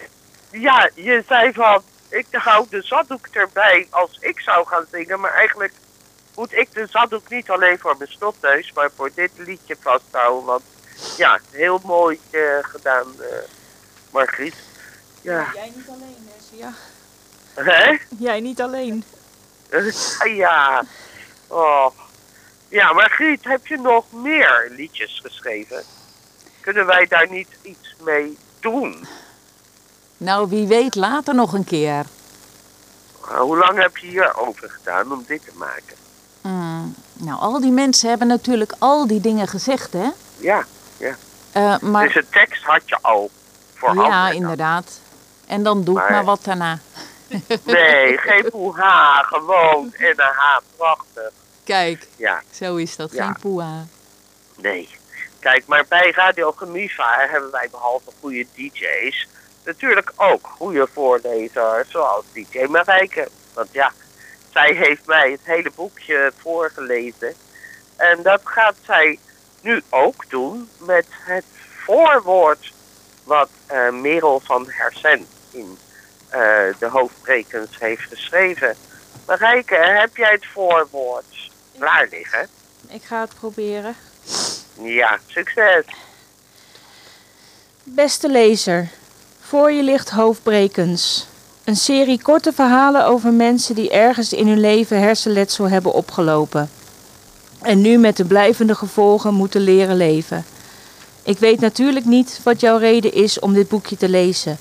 ja, 0.51 0.89
je 0.93 1.23
zei 1.27 1.53
van, 1.53 1.83
ik 2.09 2.25
hou 2.31 2.65
de 2.69 2.81
zaddoek 2.81 3.27
erbij 3.31 3.87
als 3.89 4.17
ik 4.19 4.39
zou 4.39 4.67
gaan 4.67 4.85
zingen. 4.91 5.19
Maar 5.19 5.33
eigenlijk 5.33 5.73
moet 6.35 6.53
ik 6.53 6.73
de 6.73 6.87
zaddoek 6.89 7.29
niet 7.29 7.49
alleen 7.49 7.79
voor 7.79 7.95
mijn 7.97 8.11
snotneus, 8.11 8.71
maar 8.73 8.89
voor 8.95 9.11
dit 9.15 9.31
liedje 9.35 9.75
vasthouden. 9.79 10.45
Want 10.45 10.63
ja, 11.17 11.39
heel 11.51 11.79
mooi 11.83 12.19
eh, 12.31 12.41
gedaan, 12.61 13.05
eh 13.19 13.27
Margriet. 14.11 14.55
Ja. 15.25 15.51
Jij 15.53 15.71
niet 15.75 15.87
alleen. 15.89 16.29
Hè? 17.53 17.97
Jij 18.17 18.39
niet 18.39 18.61
alleen. 18.61 19.03
ja. 20.43 20.83
Oh. 21.47 21.87
Ja, 22.67 22.93
maar 22.93 23.09
Griet, 23.09 23.43
heb 23.43 23.67
je 23.67 23.77
nog 23.77 24.05
meer 24.11 24.71
liedjes 24.75 25.19
geschreven? 25.23 25.83
Kunnen 26.61 26.85
wij 26.85 27.05
daar 27.05 27.29
niet 27.29 27.47
iets 27.61 27.95
mee 28.03 28.37
doen? 28.59 29.07
nou 30.17 30.49
wie 30.49 30.67
weet 30.67 30.95
later 30.95 31.35
nog 31.35 31.53
een 31.53 31.63
keer. 31.63 32.05
Uh, 33.31 33.39
hoe 33.39 33.57
lang 33.57 33.81
heb 33.81 33.97
je 33.97 34.07
hierover 34.07 34.69
gedaan 34.69 35.11
om 35.11 35.23
dit 35.27 35.41
te 35.45 35.51
maken? 35.55 35.95
Mm, 36.41 36.95
nou, 37.13 37.39
al 37.39 37.59
die 37.59 37.71
mensen 37.71 38.09
hebben 38.09 38.27
natuurlijk 38.27 38.73
al 38.79 39.07
die 39.07 39.21
dingen 39.21 39.47
gezegd, 39.47 39.93
hè? 39.93 40.09
Ja, 40.37 40.65
Eh, 41.51 41.79
maar 41.79 42.05
dus 42.05 42.13
de 42.13 42.29
tekst 42.29 42.63
had 42.63 42.81
je 42.85 42.97
al 43.01 43.29
voor 43.73 43.95
ja, 43.95 44.29
inderdaad. 44.29 44.99
En 45.47 45.63
dan 45.63 45.83
doe 45.83 45.95
ik 45.97 46.01
Maar- 46.03 46.11
maar 46.11 46.23
wat 46.25 46.43
daarna. 46.43 46.79
Nee, 47.63 48.17
geen 48.17 48.49
poeha, 48.49 49.21
gewoon 49.21 49.93
en 49.93 50.09
een 50.09 50.33
ha, 50.35 50.61
prachtig. 50.77 51.31
Kijk, 51.63 52.07
Ja, 52.15 52.41
zo 52.51 52.75
is 52.75 52.95
dat. 52.95 53.11
Ja. 53.11 53.23
Geen 53.25 53.35
poeha. 53.41 53.85
nee. 54.55 54.89
Kijk, 55.39 55.63
maar 55.67 55.85
bij 55.89 56.11
Radio 56.15 56.51
Gemiva 56.51 57.25
hebben 57.29 57.51
wij 57.51 57.67
behalve 57.71 58.11
goede 58.19 58.45
DJ's 58.55 59.27
natuurlijk 59.65 60.11
ook 60.15 60.47
goede 60.47 60.87
voorlezers, 60.93 61.89
zoals 61.91 62.25
DJ 62.33 62.63
Marijke. 62.69 63.27
Want 63.53 63.67
ja, 63.71 63.91
zij 64.53 64.73
heeft 64.73 65.05
mij 65.05 65.31
het 65.31 65.39
hele 65.43 65.71
boekje 65.75 66.31
voorgelezen. 66.41 67.33
En 67.95 68.19
dat 68.23 68.41
gaat 68.43 68.75
zij 68.85 69.19
nu 69.61 69.81
ook 69.89 70.29
doen 70.29 70.69
met 70.77 71.05
het 71.09 71.45
voorwoord 71.85 72.73
wat 73.25 73.49
eh, 73.65 73.89
Merel 73.89 74.41
van 74.43 74.65
Hersen 74.67 75.25
in 75.51 75.77
eh, 76.29 76.39
de 76.79 76.87
hoofdbrekens 76.89 77.79
heeft 77.79 78.01
geschreven. 78.01 78.75
Marijke, 79.27 79.75
heb 79.75 80.17
jij 80.17 80.31
het 80.31 80.45
voorwoord 80.53 81.51
klaar 81.77 82.07
liggen? 82.11 82.47
Ik 82.87 83.03
ga 83.03 83.21
het 83.21 83.35
proberen. 83.39 83.95
Ja, 84.81 85.19
succes. 85.27 85.85
Beste 87.83 88.29
lezer, 88.29 88.89
voor 89.39 89.71
je 89.71 89.83
ligt 89.83 90.09
Hoofdbrekens. 90.09 91.27
Een 91.63 91.75
serie 91.75 92.21
korte 92.21 92.53
verhalen 92.53 93.05
over 93.05 93.33
mensen 93.33 93.75
die 93.75 93.91
ergens 93.91 94.33
in 94.33 94.47
hun 94.47 94.59
leven 94.59 94.99
hersenletsel 94.99 95.69
hebben 95.69 95.93
opgelopen. 95.93 96.69
En 97.61 97.81
nu 97.81 97.97
met 97.97 98.17
de 98.17 98.25
blijvende 98.25 98.75
gevolgen 98.75 99.33
moeten 99.33 99.61
leren 99.61 99.95
leven. 99.95 100.45
Ik 101.25 101.39
weet 101.39 101.59
natuurlijk 101.59 102.05
niet 102.05 102.39
wat 102.43 102.59
jouw 102.59 102.77
reden 102.77 103.13
is 103.13 103.39
om 103.39 103.53
dit 103.53 103.67
boekje 103.67 103.97
te 103.97 104.09
lezen. 104.09 104.57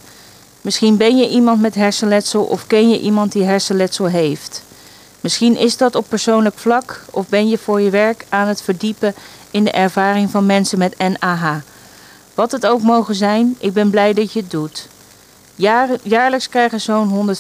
Misschien 0.61 0.97
ben 0.97 1.17
je 1.17 1.29
iemand 1.29 1.61
met 1.61 1.75
hersenletsel 1.75 2.45
of 2.45 2.67
ken 2.67 2.89
je 2.89 3.01
iemand 3.01 3.33
die 3.33 3.43
hersenletsel 3.43 4.07
heeft. 4.07 4.63
Misschien 5.21 5.57
is 5.57 5.77
dat 5.77 5.95
op 5.95 6.09
persoonlijk 6.09 6.59
vlak 6.59 7.05
of 7.11 7.29
ben 7.29 7.49
je 7.49 7.59
voor 7.59 7.81
je 7.81 7.91
werk 7.91 8.27
aan 8.29 8.49
het 8.49 8.63
verdiepen 8.63 9.15
in 9.51 9.65
de 9.65 9.71
ervaring 9.71 10.31
van 10.31 10.47
mensen 10.47 10.79
met 10.79 10.99
NAH. 10.99 11.57
Wat 12.35 12.53
het 12.53 12.67
ook 12.67 12.83
mogen 12.83 13.15
zijn, 13.15 13.57
ik 13.59 13.73
ben 13.73 13.91
blij 13.91 14.13
dat 14.13 14.33
je 14.33 14.41
het 14.41 14.51
doet. 14.51 14.89
Jaar, 15.55 15.89
jaarlijks 16.03 16.49
krijgen 16.49 16.81
zo'n 16.81 17.37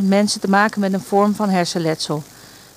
140.000 0.00 0.02
mensen 0.02 0.40
te 0.40 0.50
maken 0.50 0.80
met 0.80 0.92
een 0.92 1.00
vorm 1.00 1.34
van 1.34 1.48
hersenletsel. 1.48 2.22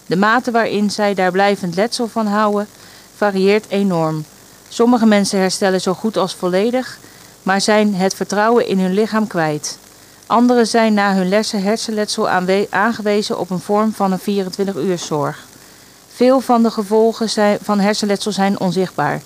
De 0.05 0.15
mate 0.15 0.51
waarin 0.51 0.91
zij 0.91 1.13
daar 1.13 1.31
blijvend 1.31 1.75
letsel 1.75 2.07
van 2.07 2.27
houden 2.27 2.67
varieert 3.15 3.65
enorm. 3.69 4.25
Sommige 4.69 5.05
mensen 5.05 5.39
herstellen 5.39 5.81
zo 5.81 5.93
goed 5.93 6.17
als 6.17 6.35
volledig, 6.35 6.97
maar 7.43 7.61
zijn 7.61 7.95
het 7.95 8.13
vertrouwen 8.13 8.67
in 8.67 8.79
hun 8.79 8.93
lichaam 8.93 9.27
kwijt. 9.27 9.77
Anderen 10.25 10.67
zijn 10.67 10.93
na 10.93 11.13
hun 11.13 11.29
lessen 11.29 11.63
hersenletsel 11.63 12.29
aangewezen 12.69 13.39
op 13.39 13.49
een 13.49 13.59
vorm 13.59 13.93
van 13.93 14.11
een 14.11 14.45
24-uurszorg. 14.45 15.37
Veel 16.13 16.39
van 16.39 16.63
de 16.63 16.71
gevolgen 16.71 17.57
van 17.61 17.79
hersenletsel 17.79 18.31
zijn 18.31 18.59
onzichtbaar. 18.59 19.21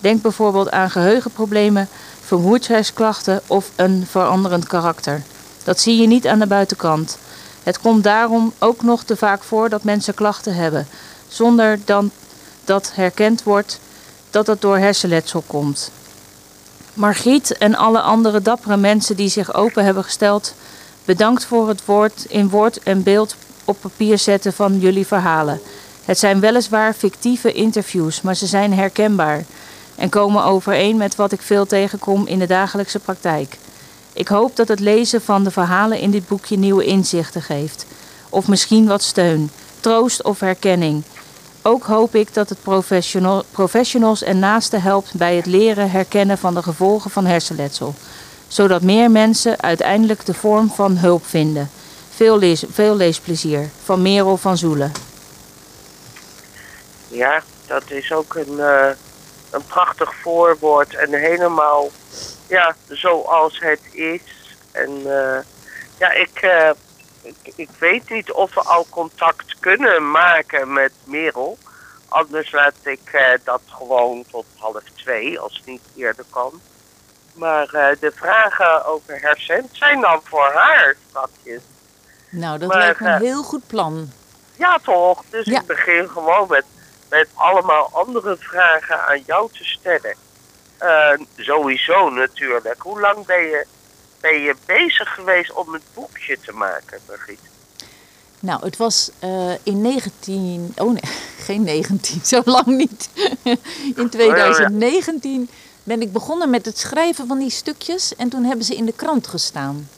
Denk 0.00 0.22
bijvoorbeeld 0.22 0.70
aan 0.70 0.90
geheugenproblemen, 0.90 1.88
vermoeidheidsklachten 2.20 3.40
of 3.46 3.70
een 3.76 4.06
veranderend 4.10 4.66
karakter. 4.66 5.22
Dat 5.64 5.80
zie 5.80 6.00
je 6.00 6.06
niet 6.06 6.26
aan 6.26 6.38
de 6.38 6.46
buitenkant. 6.46 7.18
Het 7.62 7.80
komt 7.80 8.04
daarom 8.04 8.52
ook 8.58 8.82
nog 8.82 9.02
te 9.02 9.16
vaak 9.16 9.42
voor 9.42 9.68
dat 9.68 9.84
mensen 9.84 10.14
klachten 10.14 10.54
hebben, 10.54 10.86
zonder 11.28 11.78
dan 11.84 12.10
dat 12.64 12.90
herkend 12.94 13.42
wordt 13.42 13.80
dat 14.36 14.46
het 14.46 14.60
door 14.60 14.78
hersenletsel 14.78 15.42
komt. 15.46 15.90
Margriet 16.94 17.58
en 17.58 17.74
alle 17.74 18.00
andere 18.00 18.42
dappere 18.42 18.76
mensen 18.76 19.16
die 19.16 19.28
zich 19.28 19.54
open 19.54 19.84
hebben 19.84 20.04
gesteld, 20.04 20.54
bedankt 21.04 21.44
voor 21.44 21.68
het 21.68 21.84
woord 21.84 22.24
in 22.28 22.48
woord 22.48 22.78
en 22.82 23.02
beeld 23.02 23.36
op 23.64 23.76
papier 23.80 24.18
zetten 24.18 24.52
van 24.52 24.78
jullie 24.78 25.06
verhalen. 25.06 25.60
Het 26.04 26.18
zijn 26.18 26.40
weliswaar 26.40 26.94
fictieve 26.94 27.52
interviews, 27.52 28.20
maar 28.20 28.34
ze 28.34 28.46
zijn 28.46 28.72
herkenbaar 28.74 29.44
en 29.94 30.08
komen 30.08 30.44
overeen 30.44 30.96
met 30.96 31.14
wat 31.16 31.32
ik 31.32 31.42
veel 31.42 31.66
tegenkom 31.66 32.26
in 32.26 32.38
de 32.38 32.46
dagelijkse 32.46 32.98
praktijk. 32.98 33.58
Ik 34.12 34.28
hoop 34.28 34.56
dat 34.56 34.68
het 34.68 34.80
lezen 34.80 35.22
van 35.22 35.44
de 35.44 35.50
verhalen 35.50 35.98
in 35.98 36.10
dit 36.10 36.28
boekje 36.28 36.58
nieuwe 36.58 36.84
inzichten 36.84 37.42
geeft, 37.42 37.86
of 38.28 38.48
misschien 38.48 38.86
wat 38.86 39.02
steun, 39.02 39.50
troost 39.80 40.22
of 40.22 40.40
herkenning. 40.40 41.02
Ook 41.66 41.84
hoop 41.84 42.14
ik 42.14 42.34
dat 42.34 42.48
het 42.48 42.62
professional, 42.62 43.44
professionals 43.50 44.22
en 44.22 44.38
naasten 44.38 44.82
helpt 44.82 45.14
bij 45.14 45.36
het 45.36 45.46
leren 45.46 45.90
herkennen 45.90 46.38
van 46.38 46.54
de 46.54 46.62
gevolgen 46.62 47.10
van 47.10 47.24
hersenletsel, 47.24 47.94
zodat 48.48 48.82
meer 48.82 49.10
mensen 49.10 49.60
uiteindelijk 49.60 50.24
de 50.24 50.34
vorm 50.34 50.70
van 50.70 50.96
hulp 50.96 51.26
vinden. 51.26 51.70
Veel, 52.14 52.38
lees, 52.38 52.64
veel 52.70 52.96
leesplezier. 52.96 53.68
Van 53.84 54.02
Merel 54.02 54.36
van 54.36 54.56
Zoelen. 54.56 54.92
Ja, 57.08 57.42
dat 57.66 57.90
is 57.90 58.12
ook 58.12 58.34
een, 58.34 58.60
eh, 58.60 58.88
een 59.50 59.64
prachtig 59.66 60.14
voorwoord 60.14 60.94
en 60.94 61.14
helemaal 61.14 61.90
ja, 62.48 62.76
zoals 62.88 63.58
het 63.60 63.80
is. 63.92 64.20
En 64.72 64.90
eh, 65.04 65.38
ja, 65.98 66.12
ik, 66.12 66.40
eh, 66.40 66.70
ik, 67.26 67.52
ik 67.56 67.68
weet 67.78 68.10
niet 68.10 68.32
of 68.32 68.54
we 68.54 68.60
al 68.60 68.86
contact 68.90 69.58
kunnen 69.60 70.10
maken 70.10 70.72
met 70.72 70.92
Merel. 71.04 71.58
Anders 72.08 72.52
laat 72.52 72.74
ik 72.82 73.00
eh, 73.12 73.30
dat 73.44 73.60
gewoon 73.66 74.24
tot 74.30 74.46
half 74.58 74.82
twee, 74.94 75.38
als 75.40 75.56
het 75.56 75.66
niet 75.66 75.82
eerder 75.96 76.24
kan. 76.30 76.60
Maar 77.34 77.68
eh, 77.74 77.96
de 78.00 78.12
vragen 78.14 78.84
over 78.86 79.20
hersen 79.20 79.68
zijn 79.72 80.00
dan 80.00 80.20
voor 80.24 80.50
haar 80.54 80.96
strakjes. 81.08 81.62
Nou, 82.30 82.58
dat 82.58 82.68
Maar, 82.68 82.78
lijkt 82.78 83.00
me 83.00 83.08
eh, 83.08 83.14
een 83.14 83.20
heel 83.20 83.42
goed 83.42 83.66
plan. 83.66 84.10
Ja, 84.56 84.78
toch? 84.82 85.22
Dus 85.30 85.44
Ja. 85.46 85.60
ik 85.60 85.66
begin 85.66 86.08
gewoon 86.08 86.46
met, 86.48 86.64
met 87.08 87.28
allemaal 87.34 87.90
andere 87.92 88.36
vragen 88.40 89.06
aan 89.06 89.22
jou 89.26 89.48
te 89.52 89.64
stellen. 89.64 90.14
Eh, 90.78 91.12
sowieso 91.36 92.10
natuurlijk. 92.10 92.82
Hoe 92.82 93.00
lang 93.00 93.26
ben 93.26 93.40
je, 93.40 93.66
ben 94.20 94.40
je 94.40 94.54
bezig 94.66 95.14
geweest 95.14 95.52
om 95.52 95.72
het 95.72 95.82
boekje 95.94 96.38
te 96.44 96.52
maken, 96.52 96.98
Margriet? 97.08 97.40
Nou, 98.40 98.64
het 98.64 98.76
was 98.76 99.10
eh, 99.18 99.52
in 99.62 99.80
19... 99.80 100.72
Oh 100.76 100.92
nee, 100.92 101.12
geen 101.46 101.62
19, 101.62 102.20
zo 102.24 102.42
lang 102.44 102.66
niet. 102.66 103.08
in 103.96 104.08
2019 104.10 105.48
ben 105.82 106.00
ik 106.02 106.12
begonnen 106.12 106.50
met 106.50 106.64
het 106.64 106.78
schrijven 106.78 107.26
van 107.26 107.38
die 107.38 107.50
stukjes. 107.50 108.14
En 108.16 108.28
toen 108.28 108.44
hebben 108.44 108.64
ze 108.64 108.76
in 108.76 108.84
de 108.84 108.92
krant 108.92 109.26
gestaan. 109.26 109.88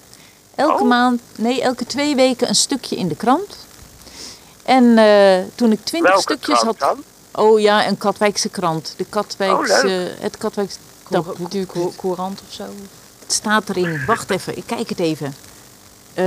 Elke 0.54 0.82
Oh. 0.82 0.88
maand, 0.88 1.20
nee, 1.36 1.62
elke 1.62 1.86
twee 1.86 2.14
weken 2.14 2.48
een 2.48 2.54
stukje 2.54 2.96
in 2.96 3.08
de 3.08 3.16
krant. 3.16 3.66
En 4.64 4.98
eh, 4.98 5.44
toen 5.54 5.72
ik 5.72 5.84
twintig 5.84 6.10
Welke 6.10 6.32
stukjes 6.32 6.58
krant 6.58 6.80
had... 6.80 6.96
dan? 6.96 7.04
Oh 7.44 7.60
ja, 7.60 7.86
een 7.86 7.98
Katwijkse 7.98 8.48
krant. 8.48 8.94
De 8.96 9.04
Katwijkse, 9.04 10.12
Oh, 10.16 10.22
het 10.22 10.36
Katwijkse 10.36 10.78
Natuurlijk 11.08 11.96
courant 11.96 12.40
of 12.48 12.54
zo. 12.54 12.64
Het 13.28 13.36
staat 13.36 13.68
erin. 13.68 14.04
Wacht 14.06 14.30
even, 14.30 14.56
ik 14.56 14.62
kijk 14.66 14.88
het 14.88 14.98
even. 15.00 15.34
Eh, 16.14 16.24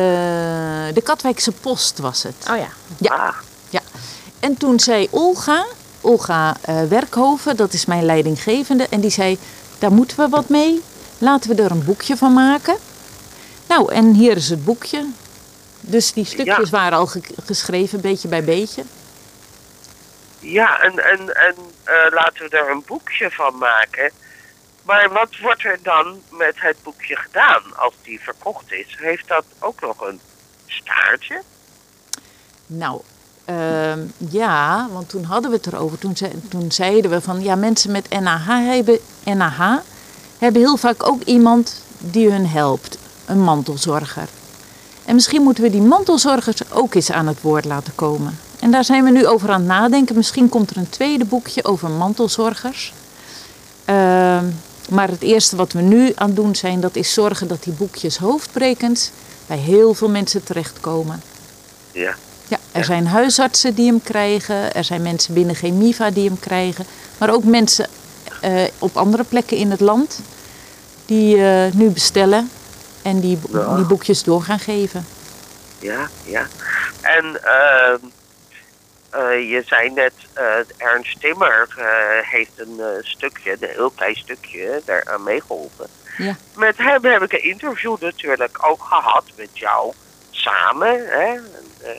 de 0.93 1.01
Katwijkse 1.03 1.51
Post 1.51 1.99
was 1.99 2.23
het. 2.23 2.35
Oh 2.49 2.57
ja. 2.57 2.67
Ja. 2.97 3.15
Ah, 3.15 3.35
En 4.39 4.57
toen 4.57 4.79
zei 4.79 5.07
Olga, 5.11 5.65
Olga 6.01 6.55
eh, 6.61 6.83
Werkhoven, 6.83 7.55
dat 7.57 7.73
is 7.73 7.85
mijn 7.85 8.05
leidinggevende, 8.05 8.87
en 8.89 8.99
die 9.01 9.09
zei: 9.09 9.37
daar 9.79 9.91
moeten 9.91 10.17
we 10.17 10.29
wat 10.29 10.49
mee. 10.49 10.81
Laten 11.17 11.55
we 11.55 11.63
er 11.63 11.71
een 11.71 11.83
boekje 11.85 12.17
van 12.17 12.33
maken. 12.33 12.75
Nou, 13.67 13.93
en 13.93 14.13
hier 14.13 14.35
is 14.37 14.49
het 14.49 14.65
boekje. 14.65 15.05
Dus 15.79 16.13
die 16.13 16.25
stukjes 16.25 16.69
Ja. 16.69 16.77
waren 16.77 16.97
al 16.97 17.07
ge- 17.07 17.21
geschreven, 17.45 18.01
beetje 18.01 18.27
bij 18.27 18.43
beetje. 18.43 18.83
ja, 20.39 20.79
en, 20.79 20.99
en, 20.99 21.35
en 21.35 21.55
eh, 21.83 21.93
laten 22.13 22.49
we 22.49 22.57
er 22.57 22.69
een 22.71 22.83
boekje 22.87 23.31
van 23.31 23.57
maken. 23.57 24.11
Maar 24.81 25.09
wat 25.11 25.39
wordt 25.41 25.63
er 25.63 25.79
dan 25.83 26.21
met 26.29 26.53
het 26.55 26.77
boekje 26.83 27.15
gedaan 27.15 27.61
als 27.75 27.93
die 28.03 28.21
verkocht 28.21 28.71
is? 28.71 28.95
Heeft 28.99 29.27
dat 29.27 29.43
ook 29.59 29.81
nog 29.81 30.01
een 30.01 30.19
staartje? 30.65 31.41
Nou, 32.65 33.01
ehm, 33.45 33.99
ja, 34.17 34.87
want 34.91 35.09
toen 35.09 35.23
hadden 35.23 35.51
we 35.51 35.57
het 35.57 35.67
erover. 35.67 35.97
Toen, 35.97 36.17
zei, 36.17 36.31
toen 36.49 36.71
zeiden 36.71 37.11
we 37.11 37.21
van, 37.21 37.41
ja, 37.41 37.55
mensen 37.55 37.91
met 37.91 38.09
NAH 38.09 38.47
hebben, 38.47 38.99
NAH 39.25 39.77
hebben 40.37 40.61
heel 40.61 40.77
vaak 40.77 41.07
ook 41.07 41.21
iemand 41.21 41.83
die 41.97 42.31
hun 42.31 42.47
helpt. 42.47 42.97
Een 43.25 43.41
mantelzorger. 43.43 44.27
En 45.05 45.15
misschien 45.15 45.41
moeten 45.41 45.63
we 45.63 45.69
die 45.69 45.81
mantelzorgers 45.81 46.71
ook 46.71 46.93
eens 46.93 47.11
aan 47.11 47.27
het 47.27 47.41
woord 47.41 47.65
laten 47.65 47.95
komen. 47.95 48.39
En 48.59 48.71
daar 48.71 48.83
zijn 48.83 49.03
we 49.03 49.09
nu 49.09 49.27
over 49.27 49.49
aan 49.49 49.59
het 49.59 49.69
nadenken. 49.69 50.15
Misschien 50.15 50.49
komt 50.49 50.69
er 50.69 50.77
een 50.77 50.89
tweede 50.89 51.25
boekje 51.25 51.63
over 51.63 51.89
mantelzorgers. 51.89 52.93
Ehm, 53.85 54.45
maar 54.91 55.09
het 55.09 55.21
eerste 55.21 55.55
wat 55.55 55.71
we 55.71 55.81
nu 55.81 56.11
aan 56.15 56.27
het 56.27 56.35
doen 56.35 56.55
zijn, 56.55 56.79
dat 56.79 56.95
is 56.95 57.13
zorgen 57.13 57.47
dat 57.47 57.63
die 57.63 57.73
boekjes 57.73 58.17
hoofdbrekend 58.17 59.11
bij 59.47 59.57
heel 59.57 59.93
veel 59.93 60.09
mensen 60.09 60.43
terechtkomen. 60.43 61.21
Ja. 61.91 62.15
Ja, 62.47 62.57
er 62.71 62.83
zijn 62.83 63.07
huisartsen 63.07 63.75
die 63.75 63.85
hem 63.87 64.03
krijgen, 64.03 64.73
er 64.73 64.83
zijn 64.83 65.01
mensen 65.01 65.33
binnen 65.33 65.55
Chemiva 65.55 66.09
die 66.09 66.27
hem 66.27 66.39
krijgen, 66.39 66.85
maar 67.17 67.29
ook 67.29 67.43
mensen 67.43 67.87
eh, 68.41 68.63
op 68.79 68.97
andere 68.97 69.23
plekken 69.23 69.57
in 69.57 69.71
het 69.71 69.79
land 69.79 70.19
die 71.05 71.37
eh, 71.45 71.73
nu 71.73 71.89
bestellen 71.89 72.49
en 73.01 73.19
die, 73.19 73.39
Ja. 73.51 73.75
die 73.75 73.85
boekjes 73.85 74.23
door 74.23 74.41
gaan 74.41 74.59
geven. 74.59 75.05
Ja, 75.79 76.09
ja. 76.25 76.47
En 77.01 77.25
ehm, 77.43 77.93
eh, 77.93 78.09
je 79.49 79.63
zei 79.65 79.89
net, 79.89 80.13
eh, 80.33 80.55
Ernst 80.77 81.19
Timmer 81.19 81.67
eh, 81.77 81.85
heeft 82.29 82.59
een 82.59 82.79
eh, 82.79 82.87
stukje, 83.01 83.51
een 83.51 83.69
heel 83.69 83.89
klein 83.89 84.15
stukje, 84.15 84.81
daaraan 84.85 85.23
meegeholpen. 85.23 85.87
Ja. 86.17 86.35
Met 86.55 86.77
hem 86.77 87.05
heb 87.05 87.21
ik 87.21 87.33
een 87.33 87.43
interview 87.43 87.97
natuurlijk 87.99 88.57
ook 88.61 88.83
gehad 88.83 89.23
met 89.35 89.57
jou, 89.57 89.93
samen. 90.29 91.07
Hè? 91.07 91.33
En, 91.33 91.51
eh, 91.81 91.91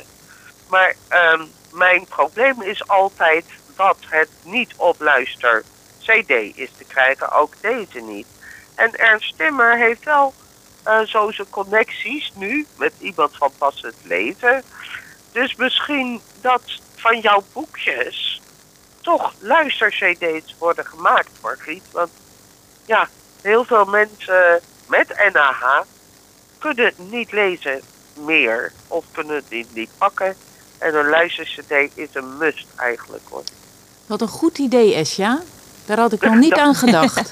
maar 0.69 0.95
ehm, 1.09 1.45
mijn 1.73 2.07
probleem 2.07 2.63
is 2.63 2.89
altijd 2.89 3.45
dat 3.77 3.97
het 4.01 4.29
niet 4.43 4.75
op 4.77 5.01
luister 5.01 5.63
CD 6.01 6.31
is 6.55 6.71
te 6.79 6.85
krijgen, 6.89 7.33
ook 7.33 7.55
deze 7.61 8.01
niet. 8.01 8.27
En 8.75 8.97
Ernst 8.97 9.37
Timmer 9.37 9.79
heeft 9.79 10.05
wel 10.05 10.35
eh, 10.83 11.01
zo 11.01 11.31
zijn 11.31 11.51
connecties 11.51 12.33
nu 12.35 12.67
met 12.77 12.93
iemand 12.99 13.37
van 13.37 13.53
pas 13.59 13.83
het 13.83 13.95
lezen. 14.03 14.63
Dus 15.33 15.55
misschien 15.55 16.21
dat 16.41 16.63
van 17.03 17.21
jouw 17.21 17.45
boekjes 17.53 18.41
toch 19.01 19.33
luister-CD's 19.39 20.55
worden 20.59 20.87
gemaakt, 20.87 21.31
Margriet. 21.41 21.83
Want 21.91 22.11
ja, 22.87 23.09
heel 23.41 23.65
veel 23.65 23.85
mensen 23.85 24.61
met 24.87 25.31
NAH 25.33 25.83
kunnen 26.59 26.93
niet 26.97 27.33
lezen 27.33 27.81
meer 28.15 28.73
of 28.89 29.05
kunnen 29.13 29.35
het 29.37 29.51
niet, 29.51 29.75
niet 29.75 29.91
pakken. 29.99 30.37
En 30.79 30.95
een 30.95 31.09
luister-CD 31.09 31.73
is 31.95 32.09
een 32.13 32.37
must 32.39 32.67
eigenlijk 32.77 33.25
hoor. 33.29 33.43
Wat 34.07 34.21
een 34.21 34.29
goed 34.29 34.59
idee, 34.59 34.95
Esja. 34.95 35.43
Daar 35.85 35.99
had 35.99 36.13
ik 36.13 36.21
nog 36.21 36.35
niet 36.35 36.55
aan 36.55 36.75
gedacht. 36.75 37.17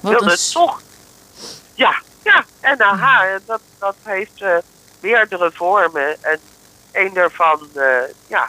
Wat 0.00 0.22
een 0.22 0.28
het 0.28 0.52
toch. 0.52 0.80
Ja, 1.74 2.02
ja, 2.22 2.44
NAH, 2.76 3.22
dat, 3.46 3.60
dat 3.78 3.94
heeft 4.02 4.40
eh, 4.42 4.56
meerdere 5.00 5.50
vormen. 5.54 6.22
En 6.22 6.40
een 6.98 7.12
daarvan 7.14 7.68
eh, 7.74 7.84
ja, 8.26 8.48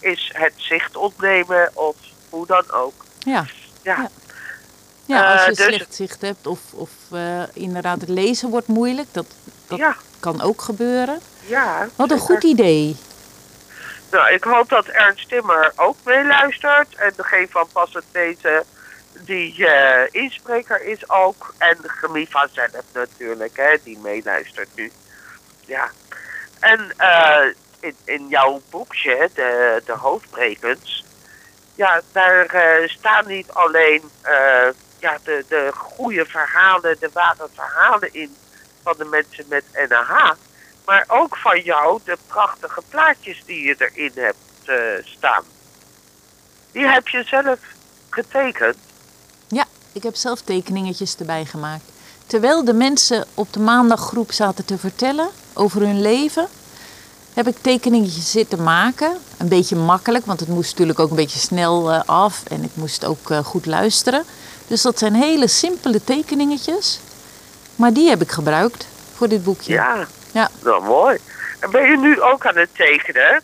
is 0.00 0.30
het 0.34 0.52
zicht 0.56 0.96
ontnemen 0.96 1.70
of 1.74 1.96
hoe 2.30 2.46
dan 2.46 2.64
ook. 2.72 3.04
Ja. 3.18 3.44
Ja, 3.82 3.96
Ja. 3.96 4.08
Ja, 5.06 5.32
als 5.32 5.40
Eh, 5.40 5.46
je 5.48 5.54
dus- 5.54 5.64
slecht 5.74 5.94
zicht 5.94 6.20
hebt 6.22 6.46
of, 6.46 6.58
of 6.72 6.90
eh, 7.12 7.42
inderdaad 7.52 8.00
het 8.00 8.08
lezen 8.08 8.50
wordt 8.50 8.66
moeilijk, 8.66 9.08
dat, 9.12 9.26
dat 9.66 9.78
ja, 9.78 9.96
kan 10.20 10.40
ook 10.42 10.60
gebeuren. 10.62 11.20
ja. 11.46 11.88
Wat 11.96 12.10
een 12.10 12.18
goed 12.18 12.42
idee. 12.44 12.96
Nou, 14.10 14.32
ik 14.32 14.44
hoop 14.44 14.68
dat 14.68 14.86
Ernst 14.86 15.28
Timmer 15.28 15.72
ook 15.76 15.96
meeluistert. 16.04 16.94
En 16.94 17.12
degene 17.16 17.46
van 17.50 17.68
Pas 17.72 17.92
het 17.94 18.04
Lezen, 18.12 18.64
die 19.12 19.66
eh, 19.66 20.22
inspreker 20.22 20.82
is 20.84 21.10
ook. 21.10 21.54
En 21.58 21.76
de 21.82 21.88
Gemiva 21.88 22.48
zelf 22.52 22.70
natuurlijk, 22.92 23.56
hè, 23.56 23.76
die 23.84 23.98
meeluistert 23.98 24.68
nu. 24.74 24.92
Ja. 25.66 25.90
En 26.60 26.92
eh, 26.96 27.46
in, 28.04 28.28
jouw 28.28 28.60
boekje, 28.70 29.30
de, 29.34 29.82
de 29.84 29.92
hoofdbrekens... 29.92 31.04
Ja, 31.74 32.02
daar 32.12 32.46
eh, 32.46 32.88
staan 32.88 33.26
niet 33.26 33.50
alleen 33.50 34.02
eh, 34.22 34.68
ja, 34.98 35.18
de, 35.24 35.44
de 35.48 35.70
goede 35.74 36.24
verhalen, 36.26 36.96
de 37.00 37.10
ware 37.12 37.48
verhalen 37.54 38.14
in... 38.14 38.36
van 38.82 38.94
de 38.98 39.04
mensen 39.04 39.44
met 39.48 39.64
NAH... 39.88 40.32
Maar 40.88 41.04
ook 41.06 41.36
van 41.36 41.60
jou 41.60 42.00
de 42.04 42.18
prachtige 42.26 42.82
plaatjes 42.88 43.42
die 43.46 43.62
je 43.62 43.74
erin 43.78 44.12
hebt 44.14 44.36
eh, 44.64 44.76
staan. 45.04 45.44
Die 46.72 46.86
heb 46.86 47.08
je 47.08 47.22
zelf 47.26 47.58
getekend. 48.10 48.76
Ja, 49.48 49.64
ik 49.92 50.02
heb 50.02 50.14
zelf 50.14 50.40
tekeningetjes 50.40 51.16
erbij 51.16 51.44
gemaakt. 51.44 51.82
Terwijl 52.26 52.64
de 52.64 52.72
mensen 52.72 53.26
op 53.34 53.52
de 53.52 53.60
maandaggroep 53.60 54.32
zaten 54.32 54.64
te 54.64 54.78
vertellen 54.78 55.28
over 55.54 55.80
hun 55.80 56.00
leven, 56.00 56.48
heb 57.38 57.48
ik 57.48 57.56
tekeningetjes 57.60 58.30
zitten 58.30 58.62
maken. 58.62 59.16
Een 59.36 59.48
beetje 59.48 59.76
makkelijk, 59.76 60.26
want 60.26 60.40
het 60.40 60.48
moest 60.48 60.70
natuurlijk 60.70 60.98
ook 60.98 61.10
een 61.10 61.16
beetje 61.16 61.38
snel 61.38 61.92
eh, 61.92 62.00
af 62.06 62.42
en 62.48 62.62
ik 62.62 62.70
moest 62.74 63.04
ook 63.04 63.30
eh, 63.30 63.38
goed 63.38 63.66
luisteren. 63.66 64.24
Dus 64.66 64.82
dat 64.82 64.98
zijn 64.98 65.14
hele 65.14 65.48
simpele 65.48 66.04
tekeningetjes, 66.04 67.00
maar 67.76 67.92
die 67.92 68.08
heb 68.08 68.22
ik 68.22 68.30
gebruikt 68.30 68.86
voor 69.14 69.28
dit 69.28 69.44
boekje. 69.44 69.72
Ja, 69.72 70.06
Ja. 70.32 70.50
nou 70.62 70.82
mooi. 70.82 71.18
En 71.60 71.70
ben 71.70 71.90
je 71.90 71.96
nu 71.96 72.22
ook 72.22 72.46
aan 72.46 72.56
het 72.56 72.68
tekenen? 72.74 73.42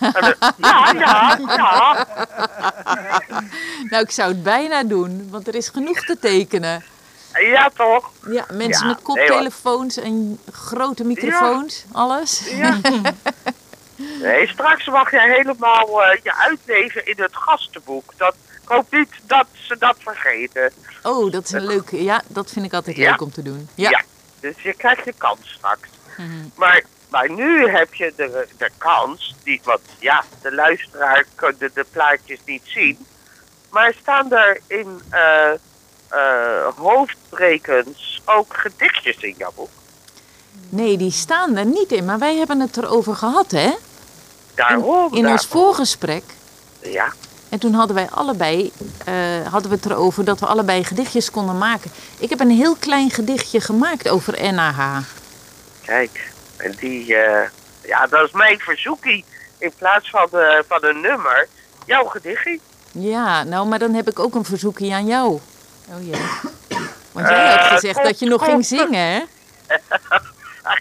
Ja, 0.56 0.92
ja, 0.98 1.38
ja. 1.46 2.06
Nou, 3.90 4.02
ik 4.02 4.10
zou 4.10 4.28
het 4.28 4.42
bijna 4.42 4.84
doen, 4.84 5.28
want 5.30 5.48
er 5.48 5.54
is 5.54 5.68
genoeg 5.68 6.04
te 6.04 6.16
tekenen. 6.20 6.84
Ja, 7.40 7.70
toch? 7.74 8.10
Ja, 8.26 8.44
mensen 8.52 8.86
Ja, 8.86 8.94
met 8.94 8.96
nee, 8.96 9.26
koptelefoons 9.26 9.96
en 9.96 10.38
grote 10.52 11.04
microfoons, 11.04 11.84
alles. 11.92 12.48
Ja. 12.50 12.80
Nee, 13.96 14.48
straks 14.48 14.86
mag 14.86 15.10
jij 15.10 15.30
helemaal 15.36 16.02
eh, 16.02 16.20
je 16.22 16.34
uitleven 16.34 17.06
in 17.06 17.14
het 17.16 17.36
gastenboek. 17.36 18.12
Dat, 18.16 18.34
ik 18.62 18.68
hoop 18.68 18.86
niet 18.90 19.10
dat 19.26 19.46
ze 19.52 19.78
dat 19.78 19.96
vergeten. 19.98 20.72
Oh, 21.02 21.32
dat 21.32 21.44
is 21.44 21.50
een 21.50 21.66
leuke. 21.66 22.02
Ja, 22.02 22.22
dat 22.28 22.50
vind 22.50 22.66
ik 22.66 22.72
altijd 22.72 22.96
leuk 22.96 23.20
om 23.20 23.30
te 23.30 23.42
doen. 23.42 23.68
Ja. 23.74 24.04
dus 24.40 24.62
je 24.62 24.74
krijgt 24.74 25.04
je 25.04 25.14
kans 25.18 25.52
straks. 25.56 25.88
Mhm. 26.16 26.48
Maar, 26.54 26.82
maar 27.10 27.30
nu 27.30 27.68
heb 27.68 27.94
je 27.94 28.12
de, 28.16 28.46
de 28.56 28.70
kans, 28.78 29.34
die, 29.42 29.60
want 29.64 29.80
ja, 29.98 30.24
de 30.42 30.54
luisteraar 30.54 31.24
kan 31.34 31.54
de, 31.58 31.70
de 31.74 31.86
plaatjes 31.92 32.38
niet 32.44 32.62
zien. 32.64 33.06
Maar 33.70 33.94
staan 34.00 34.32
er 34.32 34.60
in 34.66 35.02
eh, 35.10 35.50
hoofdbrekens 36.76 38.22
ook 38.24 38.54
gedichtjes 38.56 39.16
in 39.16 39.34
jouw 39.38 39.52
boek? 39.54 39.68
Nee, 40.68 40.96
die 40.96 41.10
staan 41.10 41.56
er 41.56 41.64
niet 41.66 41.92
in, 41.92 42.04
maar 42.04 42.18
wij 42.18 42.36
hebben 42.36 42.60
het 42.60 42.76
erover 42.76 43.14
gehad, 43.14 43.50
hè? 43.50 43.64
In, 43.66 43.74
Daarom. 44.54 45.12
in 45.14 45.18
ons 45.18 45.22
daarom. 45.22 45.38
voorgesprek. 45.48 46.22
Ja, 46.82 47.12
En 47.48 47.58
toen 47.58 47.72
hadden 47.74 47.96
wij 47.96 48.08
allebei, 48.10 48.72
eh, 49.04 49.14
hadden 49.50 49.70
we 49.70 49.76
het 49.76 49.86
erover 49.86 50.24
dat 50.24 50.40
we 50.40 50.46
allebei 50.46 50.84
gedichtjes 50.84 51.30
konden 51.30 51.58
maken. 51.58 51.90
Ik 52.18 52.28
heb 52.30 52.40
een 52.40 52.50
heel 52.50 52.74
klein 52.76 53.10
gedichtje 53.10 53.60
gemaakt 53.60 54.08
over 54.08 54.52
NAH. 54.54 54.98
kijk. 55.84 56.32
En 56.56 56.74
die, 56.78 57.14
eh, 57.16 57.48
ja, 57.82 58.06
dat 58.06 58.26
is 58.26 58.32
mijn 58.32 58.58
verzoekie. 58.58 59.24
In 59.58 59.72
plaats 59.78 60.10
van, 60.10 60.28
eh, 60.32 60.58
van 60.68 60.84
een 60.84 61.00
nummer, 61.00 61.48
jouw 61.86 62.04
gedichtje. 62.04 62.58
Ja, 62.92 63.42
nou, 63.42 63.66
maar 63.66 63.78
dan 63.78 63.94
heb 63.94 64.08
ik 64.08 64.18
ook 64.18 64.34
een 64.34 64.44
verzoekje 64.44 64.94
aan 64.94 65.06
jou. 65.06 65.38
Oh 65.90 66.06
ja. 66.06 66.18
Want 67.12 67.28
jij 67.28 67.48
had 67.50 67.58
Eh, 67.58 67.72
gezegd 67.72 68.02
dat 68.04 68.18
je 68.18 68.26
nog 68.26 68.40
kom. 68.40 68.48
ging 68.50 68.66
zingen, 68.66 69.00
hè? 69.12 69.22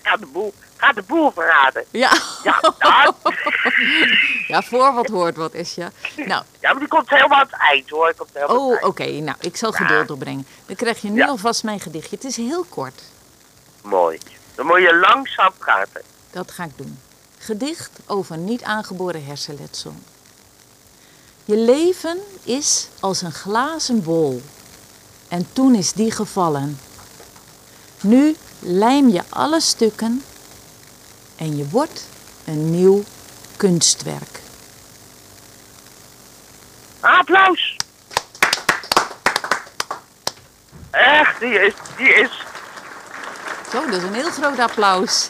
Ga 0.04 0.18
de 0.18 0.26
boel, 0.26 0.54
ga 0.78 0.92
de 0.94 1.02
boel 1.02 1.32
verraden. 1.32 1.86
Ja. 1.92 2.12
Ja, 2.44 2.60
ja, 2.80 3.14
Ja, 4.48 4.62
voor 4.62 4.94
wat 4.94 5.08
hoort 5.08 5.36
wat, 5.36 5.52
Esja. 5.52 5.92
Nou, 6.16 6.44
ja, 6.60 6.70
maar 6.72 6.80
die 6.80 6.88
komt 6.88 7.10
helemaal 7.10 7.40
aan 7.40 7.48
het 7.52 7.60
eind 7.60 7.90
hoor. 7.90 8.14
Komt 8.18 8.30
helemaal 8.34 8.56
aan 8.58 8.62
Oh, 8.82 8.88
oké. 8.88 9.04
Nou, 9.06 9.38
ik 9.40 9.56
zal 9.58 9.72
Ja. 9.72 9.78
geduld 9.78 10.12
opbrengen. 10.12 10.48
Dan 10.66 10.76
krijg 10.76 11.02
je 11.02 11.10
nu 11.10 11.18
Ja. 11.20 11.28
alvast 11.28 11.64
mijn 11.64 11.80
gedichtje. 11.80 12.16
Het 12.16 12.26
is 12.26 12.38
heel 12.38 12.66
kort. 12.70 13.02
Mooi. 13.82 14.18
Dan 14.56 14.66
moet 14.66 14.80
je 14.82 14.96
langzaam 14.96 15.52
praten. 15.58 16.02
Dat 16.32 16.52
ga 16.52 16.64
ik 16.64 16.78
doen. 16.78 17.00
Gedicht 17.38 17.92
over 18.06 18.38
niet 18.38 18.64
aangeboren 18.64 19.26
hersenletsel. 19.26 19.96
Je 21.46 21.56
leven 21.58 22.18
is 22.44 22.88
als 23.00 23.22
een 23.22 23.32
glazen 23.34 24.04
bol. 24.04 24.42
En 25.34 25.48
toen 25.54 25.76
is 25.76 25.94
die 25.94 26.12
gevallen. 26.12 26.80
Nu 28.02 28.36
lijm 28.60 29.10
je 29.10 29.22
alle 29.30 29.60
stukken 29.62 30.24
en 31.36 31.58
je 31.58 31.70
wordt 31.70 32.06
een 32.46 32.72
nieuw 32.72 33.04
kunstwerk. 33.58 34.40
Applaus! 37.00 37.76
Echt, 40.92 41.40
die 41.40 41.60
is, 41.66 41.74
die 41.98 42.14
is, 42.14 42.46
Zo, 43.72 43.86
dat 43.86 43.94
is 43.94 44.04
een 44.04 44.14
heel 44.14 44.32
groot 44.32 44.60
applaus. 44.60 45.30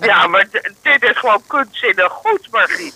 ja, 0.00 0.26
maar 0.26 0.48
dit 0.82 1.02
is 1.02 1.18
gewoon 1.18 1.42
kunstzinnig 1.46 2.12
goed, 2.12 2.48
Margriet. 2.50 2.94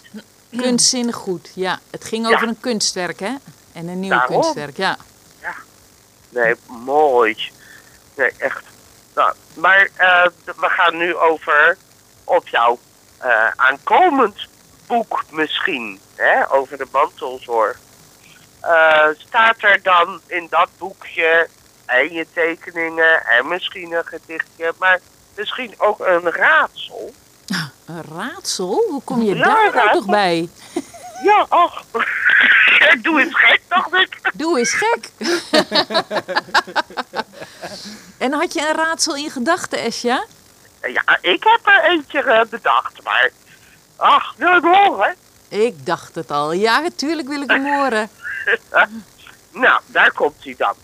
Kunstzinnig 0.56 1.16
goed, 1.16 1.50
ja. 1.54 1.80
Het 1.90 2.04
ging 2.04 2.28
Ja. 2.28 2.34
over 2.34 2.48
een 2.48 2.60
kunstwerk, 2.60 3.20
hè? 3.20 3.34
En 3.72 3.88
een 3.88 4.00
nieuw 4.00 4.10
Daarom. 4.10 4.40
kunstwerk, 4.40 4.76
ja. 4.76 4.96
Nee, 6.38 6.54
mooi. 6.66 7.36
Nee, 8.16 8.32
echt. 8.38 8.62
Nou, 9.14 9.32
maar 9.54 9.88
eh, 9.96 10.26
we 10.44 10.68
gaan 10.68 10.96
nu 10.96 11.16
over 11.16 11.76
op 12.24 12.48
jouw 12.48 12.78
eh, 13.18 13.48
aankomend 13.56 14.48
boek 14.86 15.24
misschien, 15.30 16.00
hè, 16.14 16.52
over 16.52 16.78
de 16.78 16.86
mantelzorg. 16.92 17.78
Eh, 18.60 19.08
staat 19.16 19.56
er 19.58 19.82
dan 19.82 20.20
in 20.26 20.46
dat 20.50 20.68
boekje 20.78 21.48
en 21.86 22.12
je 22.12 22.26
tekeningen 22.32 23.26
en 23.26 23.48
misschien 23.48 23.92
een 23.92 24.06
gedichtje, 24.06 24.72
maar 24.78 25.00
misschien 25.36 25.74
ook 25.78 26.00
een 26.00 26.30
raadsel? 26.30 27.14
Een 27.86 28.04
raadsel? 28.16 28.84
Hoe 28.88 29.02
kom 29.04 29.22
je 29.22 29.34
Ja, 29.34 29.44
daar 29.44 29.74
nou 29.74 29.92
toch 29.92 30.06
bij? 30.06 30.48
Ja, 31.22 31.46
ach. 31.48 31.84
Doe 33.02 33.20
eens 33.20 33.34
gek, 33.34 33.60
dacht 33.68 33.92
ik. 33.92 34.20
Doe 34.34 34.58
eens 34.58 34.74
gek. 34.74 35.10
en 38.18 38.32
had 38.32 38.52
je 38.52 38.60
een 38.60 38.74
raadsel 38.74 39.16
in 39.16 39.30
gedachten, 39.30 39.78
Esja? 39.78 40.24
Ja, 40.82 41.18
ik 41.20 41.44
heb 41.44 41.60
er 41.62 41.84
eentje 41.84 42.22
eh, 42.22 42.44
bedacht, 42.44 43.02
maar... 43.02 43.30
Ach, 43.96 44.34
wil 44.36 44.52
het 44.52 44.64
horen? 44.64 45.14
Ik 45.48 45.86
dacht 45.86 46.14
het 46.14 46.30
al. 46.30 46.52
Ja, 46.52 46.80
natuurlijk 46.80 47.28
wil 47.28 47.42
ik 47.42 47.50
hem 47.50 47.74
horen. 47.74 48.10
Nou, 49.50 49.80
daar 49.86 50.12
komt 50.12 50.44
hij 50.44 50.54
dan. 50.58 50.74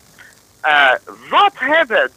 Eh, 0.60 0.90
wat 1.30 1.52
hebben 1.54 2.12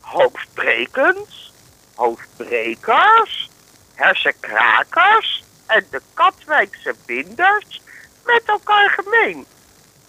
hoofdbrekens, 0.00 1.52
hoofdbrekers, 1.94 3.50
hersenkrakers 3.94 5.42
en 5.70 5.86
de 5.90 6.00
Katwijkse 6.14 6.94
binders 7.06 7.82
met 8.24 8.42
elkaar 8.46 8.90
gemeen? 8.90 9.46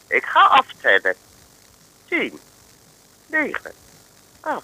Ik 0.08 0.24
ga 0.26 0.40
aftellen. 0.46 1.16
10, 2.08 2.40
9, 3.28 3.72
8. 4.40 4.64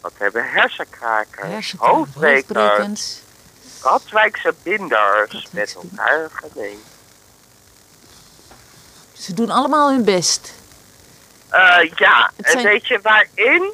Wat 0.00 0.12
hebben 0.18 0.50
hersenkrakers, 0.50 1.48
Hersenkracht, 1.48 1.92
hoofdbrekers. 1.94 3.20
Katwijkse 3.80 4.54
binders 4.62 5.46
met 5.50 5.74
elkaar 5.74 6.30
gemeen? 6.32 6.82
Ze 9.12 9.34
doen 9.34 9.50
allemaal 9.50 9.90
hun 9.90 10.04
best. 10.04 10.52
Eh, 11.48 11.90
ja, 11.94 12.30
Het 12.36 12.46
en 12.46 12.52
zijn- 12.52 12.64
weet 12.64 12.86
je 12.86 13.00
waarin? 13.02 13.72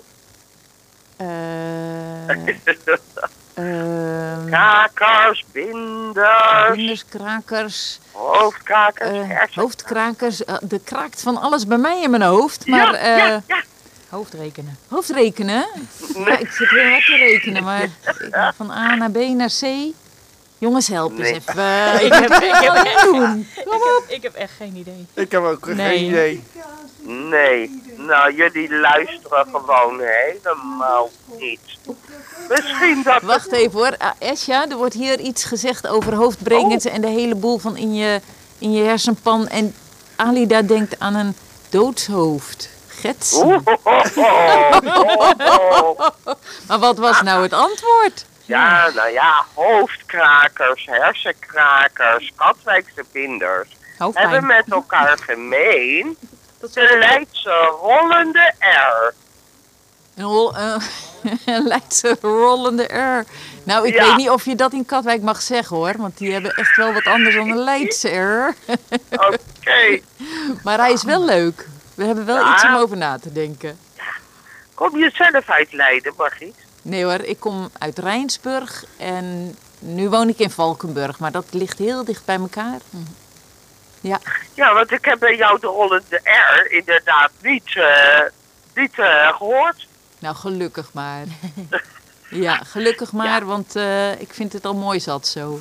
Eh 1.17 1.27
ehm, 3.61 4.47
Krakers, 4.47 5.45
binders, 5.53 6.67
Vlinders, 6.73 7.05
krakers, 7.09 7.99
hoofdkrakers, 8.13 9.27
hersen- 9.27 9.63
hoofdkrakers. 9.63 10.45
eh, 10.45 10.55
er 10.71 10.81
kraakt 10.85 11.23
van 11.23 11.37
alles 11.37 11.67
bij 11.67 11.79
mij 11.79 12.03
in 12.03 12.11
mijn 12.11 12.23
hoofd. 12.23 12.67
Maar 12.67 12.79
ja, 12.93 12.95
eh, 12.99 13.17
ja, 13.17 13.43
ja. 13.47 13.63
hoofdrekenen. 14.09 14.79
Hoofdrekenen? 14.89 15.67
Ja, 16.15 16.39
ik 16.39 16.51
zit 16.51 16.69
heel 16.71 16.91
hard 16.91 17.05
te 17.07 17.17
rekenen, 17.17 17.65
maar 17.65 17.83
ik- 17.83 17.91
van 18.57 18.71
A 18.71 18.95
naar 18.95 19.11
B 19.11 19.17
naar 19.17 19.51
C. 19.61 19.93
Jongens, 20.59 20.89
help 20.89 21.11
eens 21.19 21.21
Nee. 21.21 21.35
even. 21.35 22.05
Ik 22.07 22.13
heb 22.13 22.31
ik 22.33 22.55
heb 22.61 22.75
echt 22.85 23.05
doen. 23.05 23.49
Ik 23.55 23.65
heb, 23.67 24.03
ik 24.09 24.23
heb 24.23 24.35
echt 24.35 24.53
geen 24.57 24.77
idee. 24.77 25.07
Ik 25.15 25.31
heb 25.33 25.43
ook 25.43 25.67
Nee. 25.67 25.99
geen 25.99 26.07
idee. 26.09 26.43
Nee, 27.11 27.83
nou 27.97 28.35
jullie 28.35 28.79
luisteren 28.79 29.47
gewoon 29.53 30.01
helemaal 30.01 31.11
niet. 31.39 31.61
Misschien 32.49 33.03
dat 33.03 33.23
Wacht 33.23 33.53
even 33.53 33.79
hoor. 33.79 33.95
Ah, 33.99 34.11
Esja, 34.19 34.69
er 34.69 34.77
wordt 34.77 34.95
hier 34.95 35.21
iets 35.21 35.45
gezegd 35.45 35.87
over 35.87 36.15
hoofdbrekens 36.15 36.85
en 36.85 37.01
de 37.01 37.07
hele 37.07 37.35
boel 37.35 37.59
van 37.59 37.77
in 37.77 37.95
je, 37.95 38.21
in 38.59 38.73
je 38.73 38.83
hersenpan. 38.85 39.49
En 39.49 39.75
Alida 40.17 40.63
denkt 40.63 41.01
aan 41.01 41.15
een 41.15 41.37
doodshoofd. 41.69 42.71
Gets. 42.89 43.33
Ho. 43.33 43.63
Maar 46.69 46.79
wat 46.79 46.99
was 46.99 47.23
nou 47.23 47.43
het 47.43 47.53
antwoord? 47.53 48.27
Ja, 48.45 48.91
nou 48.95 49.11
ja, 49.13 49.45
hoofdkrakers, 49.55 50.87
hersenkrakers, 50.91 52.33
Katwijkse 52.37 53.05
vinders 53.13 53.69
Oh, 53.99 54.15
hebben 54.15 54.47
met 54.47 54.65
elkaar 54.71 55.19
gemeen 55.19 56.17
Dat 56.61 56.73
de 56.73 56.97
Leidse 56.99 57.77
rollende 57.81 58.53
R. 58.59 59.15
Een, 60.15 60.25
rol, 60.25 60.57
eh, 60.57 60.75
een 61.47 61.67
Leidse 61.67 62.17
rollende 62.21 62.83
R. 62.85 63.25
Nou, 63.65 63.87
ik 63.87 63.95
Ja. 63.95 64.05
weet 64.07 64.17
niet 64.17 64.31
of 64.31 64.45
je 64.45 64.55
dat 64.55 64.73
in 64.73 64.85
Katwijk 64.87 65.23
mag 65.23 65.43
zeggen 65.43 65.77
hoor. 65.77 65.95
Want 65.97 66.19
die 66.19 66.33
hebben 66.33 66.55
echt 66.55 66.77
wel 66.77 66.93
wat 66.93 67.05
anders 67.05 67.35
dan 67.35 67.51
een 67.51 67.57
Leidse 67.59 68.09
R. 68.09 68.55
Oké, 69.27 70.01
Maar 70.63 70.79
hij 70.79 70.93
is 70.93 71.03
wel 71.05 71.25
leuk. 71.25 71.69
We 71.95 72.05
hebben 72.05 72.27
wel 72.27 72.37
Ja. 72.45 72.55
iets 72.55 72.65
om 72.65 72.75
over 72.75 72.97
na 72.97 73.19
te 73.19 73.33
denken. 73.33 73.79
kom 74.75 74.99
je 74.99 75.11
zelf 75.15 75.49
uit 75.51 75.73
Leiden, 75.73 76.13
Margriet? 76.17 76.57
Nee 76.83 77.05
hoor, 77.05 77.21
ik 77.21 77.41
kom 77.41 77.71
uit 77.79 77.99
Rijnsburg 77.99 78.85
en 78.97 79.57
nu 79.79 80.09
woon 80.09 80.29
ik 80.29 80.39
in 80.39 80.51
Valkenburg. 80.51 81.19
Maar 81.19 81.31
dat 81.33 81.45
ligt 81.51 81.79
heel 81.79 82.05
dicht 82.05 82.25
bij 82.25 82.37
elkaar. 82.37 82.79
Ja, 84.01 84.21
Ja, 84.55 84.75
want 84.75 84.91
ik 84.93 85.05
heb 85.05 85.19
bij 85.19 85.37
jou 85.37 85.61
de 85.61 85.67
rollende 85.67 86.21
R 86.25 86.73
inderdaad 86.73 87.31
niet, 87.43 87.77
eh, 87.77 88.21
niet 88.75 88.99
eh, 88.99 89.37
gehoord. 89.37 89.87
nou 90.19 90.35
gelukkig 90.37 90.93
maar. 90.93 91.25
Ja, 92.31 92.57
gelukkig 92.57 93.13
maar, 93.13 93.45
want 93.45 93.77
eh, 93.77 94.21
ik 94.21 94.35
vind 94.35 94.53
het 94.53 94.65
al 94.65 94.75
mooi 94.75 95.01
zat 95.01 95.27
zo. 95.27 95.61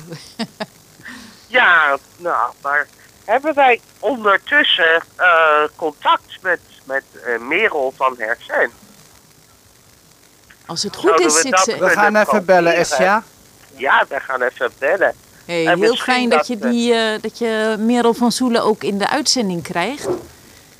Ja, 1.46 1.98
nou, 2.16 2.52
maar 2.62 2.86
hebben 3.24 3.54
wij 3.54 3.80
ondertussen 3.98 5.02
eh, 5.16 5.62
contact 5.76 6.38
met, 6.42 6.60
met 6.84 7.04
Merel 7.40 7.92
van 7.96 8.14
Hersen? 8.18 8.70
Als 10.66 10.82
het 10.82 10.96
goed 10.96 11.08
Zouden 11.08 11.26
is, 11.26 11.34
we 11.34 11.40
zit 11.40 11.58
ze... 11.58 11.78
We 11.78 11.88
gaan 11.88 12.16
even 12.16 12.44
bellen? 12.44 12.74
Esja. 12.74 13.22
Ja, 13.76 14.04
we 14.08 14.20
gaan 14.20 14.42
even 14.42 14.72
bellen. 14.78 15.14
Hey, 15.50 15.76
heel 15.78 15.96
fijn 15.96 16.28
dat 16.28 16.38
dat 16.38 16.46
je, 16.46 16.58
we- 16.58 16.70
die, 16.70 16.92
eh, 16.94 17.20
dat 17.22 17.38
je 17.38 17.76
Merel 17.78 18.14
van 18.14 18.32
Soelen 18.32 18.62
ook 18.64 18.82
in 18.84 18.98
de 18.98 19.08
uitzending 19.08 19.62
krijgt. 19.62 20.08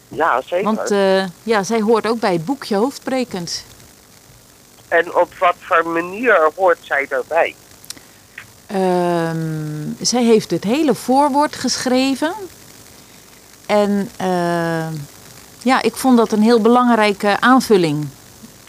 Ja, 0.09 0.43
zeker. 0.47 0.65
Want 0.75 0.91
eh, 0.91 1.25
ja, 1.43 1.63
zij 1.63 1.81
hoort 1.81 2.07
ook 2.07 2.21
bij 2.21 2.33
het 2.33 2.45
boekje 2.45 2.77
Hoofdbrekend. 2.77 3.65
En 4.89 5.15
op 5.15 5.35
wat 5.39 5.55
voor 5.61 5.87
manier 5.89 6.51
hoort 6.57 6.79
zij 6.83 7.07
erbij? 7.09 7.55
Ehm, 8.67 9.89
zij 10.01 10.23
heeft 10.25 10.51
het 10.51 10.65
hele 10.65 10.95
voorwoord 10.95 11.57
geschreven. 11.57 12.33
En 13.67 14.11
ehm, 14.17 14.93
ja, 15.63 15.83
ik 15.83 15.97
vond 15.97 16.17
dat 16.17 16.33
een 16.33 16.43
heel 16.43 16.61
belangrijke 16.61 17.41
aanvulling. 17.41 18.09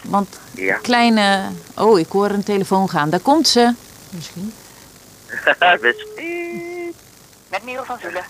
Want 0.02 0.38
Ja. 0.54 0.76
kleine... 0.76 1.40
Oh, 1.76 1.98
ik 1.98 2.08
hoor 2.08 2.30
een 2.30 2.44
telefoon 2.44 2.88
gaan. 2.90 3.10
Daar 3.10 3.20
komt 3.20 3.48
ze. 3.48 3.72
Misschien. 4.10 4.52
Met 7.50 7.64
Merel 7.64 7.84
van 7.84 7.98
Zulen. 7.98 8.24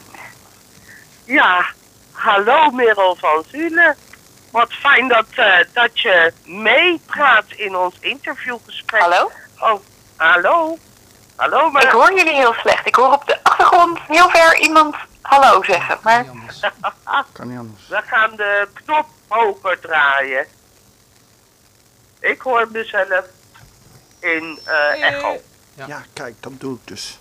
Ja, 1.25 1.67
hallo 2.13 2.71
Merel 2.71 3.17
van 3.17 3.45
Zule. 3.51 3.97
Wat 4.51 4.73
fijn 4.73 5.09
dat, 5.09 5.27
eh, 5.35 5.57
dat 5.73 6.01
je 6.01 6.33
meepraat 6.45 7.45
in 7.49 7.77
ons 7.77 7.95
interviewgesprek. 8.01 9.01
Hallo? 9.01 9.31
Oh, 9.59 9.81
hallo. 10.17 10.79
Hallo, 11.37 11.71
maar... 11.71 11.83
Ik 11.83 11.91
hoor 11.91 12.15
jullie 12.15 12.35
heel 12.35 12.53
slecht. 12.53 12.87
Ik 12.87 12.95
hoor 12.95 13.13
op 13.13 13.27
de 13.27 13.39
achtergrond 13.43 13.99
heel 14.09 14.31
ver 14.31 14.59
iemand 14.59 14.97
hallo 15.23 15.63
zeggen. 15.63 15.99
Maar 16.03 16.27
Kan 17.33 17.49
niet 17.49 17.59
anders. 17.59 17.89
We 17.89 18.03
gaan 18.07 18.37
de 18.37 18.69
knop 18.73 19.07
hoger 19.29 19.81
draaien. 19.81 20.47
Ik 22.21 22.41
hoor 22.41 22.69
mezelf 22.71 23.25
in 24.21 24.59
eh, 24.65 25.03
echo. 25.03 25.41
Ja, 25.75 26.03
kijk, 26.13 26.35
dat 26.41 26.53
doe 26.61 26.75
ik 26.75 26.81
dus. 26.85 27.19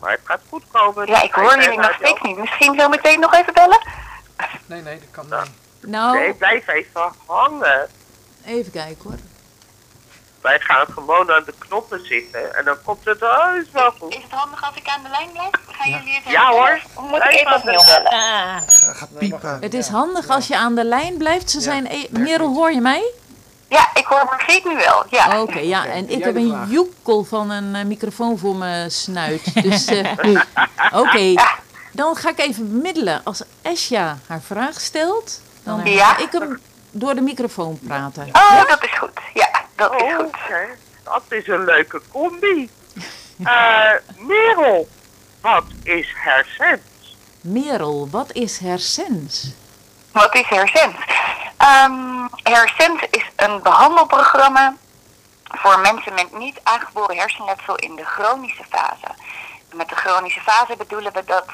Maar 0.00 0.10
het 0.10 0.20
gaat 0.24 0.40
goed 0.48 0.62
komen. 0.70 1.06
ja, 1.06 1.22
ik 1.22 1.32
hoor 1.32 1.58
jullie 1.60 1.78
nog 1.78 1.92
steeds 1.92 2.20
niet. 2.22 2.36
Misschien 2.36 2.78
zo 2.80 2.88
meteen 2.88 3.20
nog 3.20 3.34
even 3.34 3.54
bellen? 3.54 3.80
Nee, 4.66 4.82
nee, 4.82 4.98
dat 4.98 5.08
kan 5.10 5.26
Ja. 5.28 5.42
niet. 5.42 5.50
Nou, 5.90 6.18
Nee, 6.18 6.34
blijf 6.34 6.66
even 6.68 7.12
hangen. 7.26 7.88
even 8.44 8.72
kijken 8.72 9.02
hoor. 9.04 9.18
Wij 10.40 10.60
gaan 10.60 10.86
gewoon 10.92 11.30
aan 11.32 11.42
de 11.44 11.54
knoppen 11.58 12.06
zitten 12.06 12.54
en 12.56 12.64
dan 12.64 12.76
komt 12.84 13.04
het 13.04 13.20
heus 13.20 13.70
wel 13.72 13.90
goed. 13.90 14.14
Is 14.14 14.22
het 14.22 14.32
handig 14.32 14.62
als 14.64 14.76
ik 14.76 14.88
aan 14.88 15.02
de 15.02 15.08
lijn 15.08 15.30
blijf? 15.32 15.50
Gaan 15.66 15.90
jullie 15.90 16.14
even 16.18 16.30
Ja 16.30 16.50
hoor. 16.50 16.80
Of 16.94 17.02
moet 17.02 17.22
ik 17.24 17.32
even 17.32 17.54
opnieuw 17.54 17.84
bellen? 17.84 18.12
Ga- 18.12 18.60
Gaat 18.92 19.18
piepen. 19.18 19.58
Het 19.60 19.74
is 19.74 19.88
handig 19.88 20.28
als 20.28 20.46
je 20.46 20.56
aan 20.56 20.74
de 20.74 20.84
lijn 20.84 21.16
blijft. 21.16 21.50
Ze 21.50 21.60
zijn 21.60 21.86
e- 21.86 22.06
Merel, 22.10 22.54
hoor 22.54 22.72
je 22.72 22.80
mij? 22.80 23.12
Ja, 23.68 23.88
ik 23.94 24.04
hoor 24.04 24.24
Margriet 24.24 24.64
nu 24.64 24.76
wel. 24.76 25.04
Ja. 25.10 25.42
Oké, 25.42 25.58
ja. 25.58 25.86
En 25.86 26.08
ik 26.10 26.24
heb 26.24 26.34
een 26.36 26.66
joekel 26.68 27.24
van 27.24 27.50
een 27.50 27.74
eh, 27.74 27.84
microfoon 27.84 28.38
voor 28.38 28.56
mijn 28.56 28.90
snuit. 28.90 29.42
Dus, 29.62 29.84
eh, 29.86 30.14
oké. 30.92 31.34
Dan 31.92 32.16
ga 32.16 32.28
ik 32.28 32.38
even 32.38 32.72
bemiddelen. 32.72 33.20
Als 33.24 33.42
Esja 33.62 34.18
haar 34.26 34.40
vraag 34.40 34.80
stelt, 34.80 35.40
dan 35.62 35.84
Ja. 35.84 36.04
ga 36.14 36.22
ik 36.22 36.32
hem 36.32 36.60
door 36.90 37.14
de 37.14 37.20
microfoon 37.20 37.78
praten. 37.86 38.26
Oh, 38.32 38.68
dat 38.68 38.84
is 38.84 38.98
goed. 38.98 39.10
Ja, 39.34 39.48
dat 39.74 39.94
is 39.94 40.02
Oh, 40.02 40.16
goed. 40.16 40.26
oké. 40.26 40.66
Dat 41.04 41.22
is 41.28 41.46
een 41.48 41.64
leuke 41.64 42.00
combi. 42.12 42.70
Eh 43.44 43.90
Merel, 44.16 44.88
wat 45.40 45.64
is 45.82 46.12
hersens? 46.16 47.16
Merel, 47.40 48.08
wat 48.10 48.32
is 48.32 48.58
hersens? 48.58 49.52
Wat 50.18 50.34
is 50.34 50.48
Hersens? 50.48 50.96
Ehm 51.56 52.26
Hersens 52.42 53.02
is 53.10 53.24
een 53.36 53.62
behandelprogramma 53.62 54.74
voor 55.44 55.78
mensen 55.78 56.14
met 56.14 56.38
niet 56.38 56.60
aangeboren 56.62 57.16
hersenletsel 57.16 57.74
in 57.74 57.96
de 57.96 58.04
chronische 58.04 58.64
fase. 58.70 59.14
Met 59.72 59.88
de 59.88 59.94
chronische 59.94 60.40
fase 60.40 60.76
bedoelen 60.76 61.12
we 61.12 61.24
dat 61.24 61.44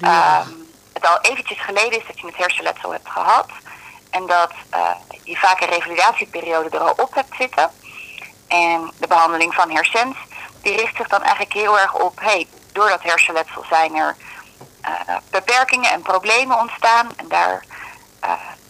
ehm, 0.00 0.48
het 0.92 1.06
al 1.06 1.18
eventjes 1.20 1.60
geleden 1.60 1.98
is 1.98 2.06
dat 2.06 2.20
je 2.20 2.26
het 2.26 2.36
hersenletsel 2.36 2.92
hebt 2.92 3.08
gehad. 3.08 3.48
En 4.10 4.26
dat 4.26 4.52
eh, 4.70 4.90
je 5.22 5.36
vaak 5.36 5.60
een 5.60 5.68
revalidatieperiode 5.68 6.76
er 6.76 6.82
al 6.82 6.94
op 6.96 7.14
hebt 7.14 7.36
zitten. 7.38 7.70
En 8.48 8.92
de 8.98 9.06
behandeling 9.06 9.54
van 9.54 9.70
hersens, 9.70 10.16
die 10.62 10.76
richt 10.76 10.96
zich 10.96 11.08
dan 11.08 11.22
eigenlijk 11.22 11.52
heel 11.52 11.78
erg 11.78 11.94
op, 11.94 12.20
hey, 12.20 12.46
door 12.72 12.88
dat 12.88 13.02
hersenletsel 13.02 13.64
zijn 13.68 13.96
er 13.96 14.16
eh, 14.80 15.16
beperkingen 15.30 15.90
en 15.90 16.02
problemen 16.02 16.58
ontstaan. 16.58 17.08
En 17.16 17.28
daar, 17.28 17.64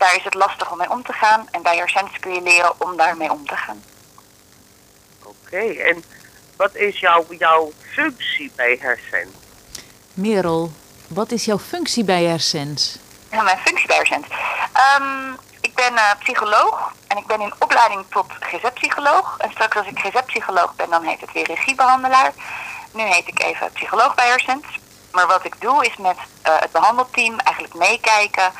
daar 0.00 0.16
is 0.16 0.24
het 0.24 0.34
lastig 0.34 0.70
om 0.70 0.78
mee 0.78 0.90
om 0.90 1.02
te 1.02 1.12
gaan. 1.12 1.48
En 1.50 1.62
bij 1.62 1.76
hersens 1.76 2.18
kun 2.20 2.34
je 2.34 2.42
leren 2.42 2.80
om 2.80 2.96
daarmee 2.96 3.30
om 3.30 3.46
te 3.46 3.56
gaan. 3.56 3.82
Oké, 5.22 5.64
en 5.90 6.04
wat 6.56 6.74
is 6.74 7.00
jouw, 7.00 7.26
jouw 7.38 7.72
functie 7.92 8.52
bij 8.56 8.78
hersens? 8.80 9.36
Merel, 10.14 10.72
wat 11.08 11.30
is 11.30 11.44
jouw 11.44 11.58
functie 11.58 12.04
bij 12.04 12.24
hersens? 12.24 12.98
Ja, 13.30 13.42
mijn 13.42 13.58
functie 13.58 13.86
bij 13.86 13.96
hersens. 13.96 14.26
Ehm, 14.72 15.32
ik 15.60 15.74
ben 15.74 15.96
eh, 15.96 16.10
psycholoog 16.18 16.92
en 17.06 17.16
ik 17.16 17.26
ben 17.26 17.40
in 17.40 17.54
opleiding 17.58 18.04
tot 18.10 18.26
GZ-psycholoog. 18.40 19.36
En 19.38 19.50
straks 19.50 19.76
als 19.76 19.86
ik 19.86 19.98
GZ-psycholoog 19.98 20.74
ben, 20.76 20.90
dan 20.90 21.04
heet 21.04 21.20
het 21.20 21.32
weer 21.32 21.46
regiebehandelaar. 21.46 22.32
Nu 22.92 23.02
heet 23.02 23.28
ik 23.28 23.42
even 23.42 23.72
psycholoog 23.72 24.14
bij 24.14 24.28
hersens. 24.28 24.66
Maar 25.12 25.26
wat 25.26 25.44
ik 25.44 25.60
doe 25.60 25.86
is 25.86 25.96
met 25.96 26.16
eh, 26.42 26.60
het 26.60 26.72
behandelteam 26.72 27.38
eigenlijk 27.38 27.74
meekijken 27.74 28.52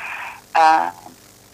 eh, 0.53 0.87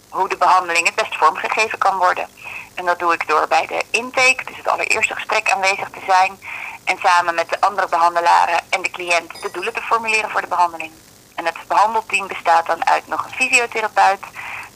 hoe 0.09 0.29
de 0.29 0.37
behandeling 0.37 0.85
het 0.85 0.95
best 0.95 1.15
vormgegeven 1.15 1.77
kan 1.77 1.97
worden. 1.97 2.27
En 2.75 2.85
dat 2.85 2.99
doe 2.99 3.13
ik 3.13 3.27
door 3.27 3.47
bij 3.47 3.65
de 3.65 3.83
intake, 3.91 4.43
dus 4.45 4.57
het 4.57 4.67
allereerste 4.67 5.15
gesprek 5.15 5.51
aanwezig 5.51 5.89
te 5.89 6.01
zijn. 6.07 6.39
En 6.83 6.97
samen 6.97 7.35
met 7.35 7.49
de 7.49 7.61
andere 7.61 7.87
behandelaren 7.87 8.59
en 8.69 8.81
de 8.81 8.89
cliënt 8.89 9.41
de 9.41 9.49
doelen 9.51 9.73
te 9.73 9.81
formuleren 9.81 10.29
voor 10.29 10.41
de 10.41 10.47
behandeling. 10.47 10.91
En 11.35 11.45
het 11.45 11.55
behandelteam 11.67 12.27
bestaat 12.27 12.65
dan 12.65 12.87
uit 12.87 13.07
nog 13.07 13.25
een 13.25 13.31
fysiotherapeut, 13.31 14.19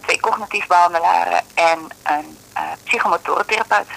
twee 0.02 0.20
cognitief 0.20 0.68
behandelaren 0.68 1.44
en 1.54 1.88
een 2.04 2.38
eh 2.54 2.64
psychomotorentherapeut. 2.84 3.88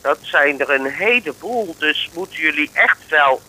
Dat 0.00 0.18
zijn 0.20 0.60
er 0.60 0.70
een 0.70 0.86
heleboel, 0.86 1.74
dus 1.78 2.10
moeten 2.14 2.36
jullie 2.36 2.70
echt 2.72 3.08
wel 3.08 3.40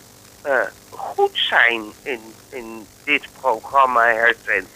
eh, 0.42 0.54
goed 0.90 1.30
zijn 1.34 1.92
in, 2.02 2.34
in 2.48 2.88
dit 3.04 3.26
programma 3.40 4.04
Hersens. 4.04 4.68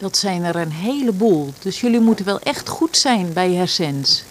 Dat 0.00 0.16
zijn 0.16 0.44
er 0.44 0.56
een 0.56 0.72
heleboel. 0.72 1.54
Dus 1.58 1.80
jullie 1.80 2.00
moeten 2.00 2.24
wel 2.24 2.38
echt 2.38 2.68
goed 2.68 2.96
zijn 2.96 3.32
bij 3.32 3.52
hersens. 3.52 4.24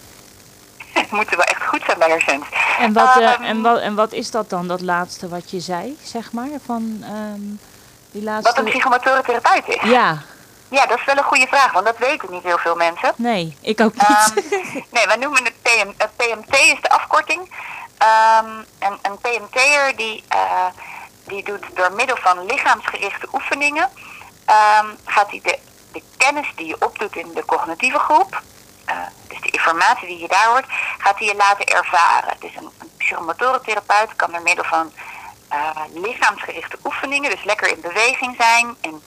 moeten 1.12 1.38
wel 1.38 1.46
echt 1.46 1.64
goed 1.66 1.82
zijn 1.86 2.00
bij 2.00 2.10
Hersens. 2.10 2.46
En 2.80 2.94
wat, 2.94 3.18
eh, 3.18 3.32
Ehm, 3.32 3.44
en, 3.44 3.62
wat, 3.62 3.80
en 3.80 3.96
wat 3.96 4.12
is 4.14 4.32
dat 4.32 4.50
dan, 4.50 4.68
dat 4.68 4.82
laatste 4.82 5.28
wat 5.28 5.52
je 5.52 5.60
zei, 5.60 5.98
zeg 6.04 6.32
maar? 6.32 6.48
Van 6.66 7.04
ehm, 7.04 7.42
die 8.12 8.24
laatste... 8.24 8.54
Wat 8.54 8.58
een 8.58 8.72
psychomotoren 8.72 9.24
therapeut 9.24 9.68
is? 9.68 9.90
Ja, 9.90 10.22
Ja, 10.70 10.86
dat 10.86 10.98
is 10.98 11.06
wel 11.06 11.18
een 11.18 11.24
goede 11.24 11.48
vraag, 11.48 11.72
want 11.72 11.86
dat 11.86 11.98
weten 11.98 12.32
niet 12.32 12.44
heel 12.44 12.58
veel 12.58 12.76
mensen. 12.76 13.14
nee, 13.16 13.58
ik 13.62 13.82
ook 13.82 13.94
niet. 13.94 14.04
Ehm, 14.08 14.36
nee, 14.96 15.06
wij 15.08 15.18
noemen 15.20 15.44
het 15.44 15.54
PM, 15.62 15.90
eh, 15.98 16.08
PMT, 16.16 16.56
is 16.56 16.82
de 16.82 16.90
afkorting. 16.90 17.52
Ehm, 17.98 18.50
en 18.80 19.00
een 19.02 19.18
PMT'er 19.22 19.96
die, 19.96 20.24
eh, 20.28 20.66
die 21.28 21.44
doet 21.44 21.66
door 21.74 21.92
middel 21.96 22.18
van 22.20 22.46
lichaamsgerichte 22.46 23.28
oefeningen... 23.34 23.90
ehm, 24.50 24.88
gaat 25.06 25.30
hij 25.30 25.42
de, 25.44 25.58
kennis 26.18 26.52
die 26.56 26.68
je 26.68 26.76
opdoet 26.80 27.16
in 27.16 27.32
de 27.34 27.46
cognitieve 27.46 28.00
groep... 28.00 28.42
eh, 28.86 28.96
dus 29.28 29.42
de 29.42 29.50
informatie 29.50 30.08
die 30.08 30.20
je 30.20 30.28
daar 30.28 30.48
hoort, 30.48 30.66
gaat 30.98 31.20
hij 31.20 31.28
je 31.28 31.36
laten 31.36 31.66
ervaren. 31.66 32.36
Dus 32.40 32.56
een, 32.56 32.70
een 32.80 32.92
psychomotorentherapeut 32.98 34.16
kan 34.16 34.32
door 34.32 34.42
middel 34.42 34.64
van 34.64 34.92
eh, 35.48 35.82
lichaamsgerichte 35.94 36.78
oefeningen, 36.84 37.30
dus 37.30 37.44
lekker 37.44 37.68
in 37.70 37.82
beweging 37.82 38.36
zijn. 38.38 38.78
En 38.82 39.02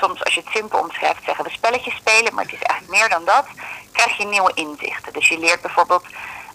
soms 0.00 0.24
als 0.24 0.34
je 0.34 0.40
het 0.40 0.50
simpel 0.52 0.78
omschrijft 0.78 1.24
zeggen 1.24 1.44
we 1.44 1.50
spelletjes 1.50 1.94
spelen, 1.94 2.34
maar 2.34 2.44
het 2.44 2.52
is 2.52 2.62
eigenlijk 2.62 3.00
meer 3.00 3.08
dan 3.08 3.24
dat. 3.24 3.46
Krijg 3.92 4.16
je 4.16 4.26
nieuwe 4.26 4.52
inzichten. 4.54 5.12
Dus 5.12 5.28
je 5.28 5.38
leert 5.38 5.60
bijvoorbeeld 5.60 6.04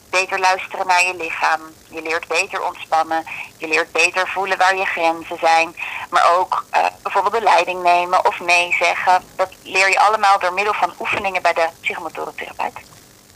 beter 0.10 0.40
luisteren 0.40 0.88
naar 0.88 1.04
je 1.04 1.16
lichaam. 1.16 1.62
Je 1.88 2.02
leert 2.02 2.28
beter 2.28 2.66
ontspannen. 2.66 3.24
Je 3.58 3.68
leert 3.68 3.92
beter 3.92 4.28
voelen 4.28 4.58
waar 4.58 4.76
je 4.76 4.86
grenzen 4.86 5.38
zijn. 5.40 5.76
Maar 6.10 6.38
ook 6.38 6.66
eh, 6.70 6.86
bijvoorbeeld 7.02 7.34
de 7.34 7.42
leiding 7.42 7.84
nemen 7.84 8.26
of 8.26 8.40
nee 8.40 8.76
zeggen. 8.80 9.24
Dat 9.36 9.50
leer 9.64 9.90
je 9.90 10.00
allemaal 10.00 10.40
door 10.40 10.54
middel 10.54 10.74
van 10.74 10.94
oefeningen 11.00 11.42
bij 11.42 11.54
de 11.54 11.68
psychomotorentherapeut. 11.82 12.74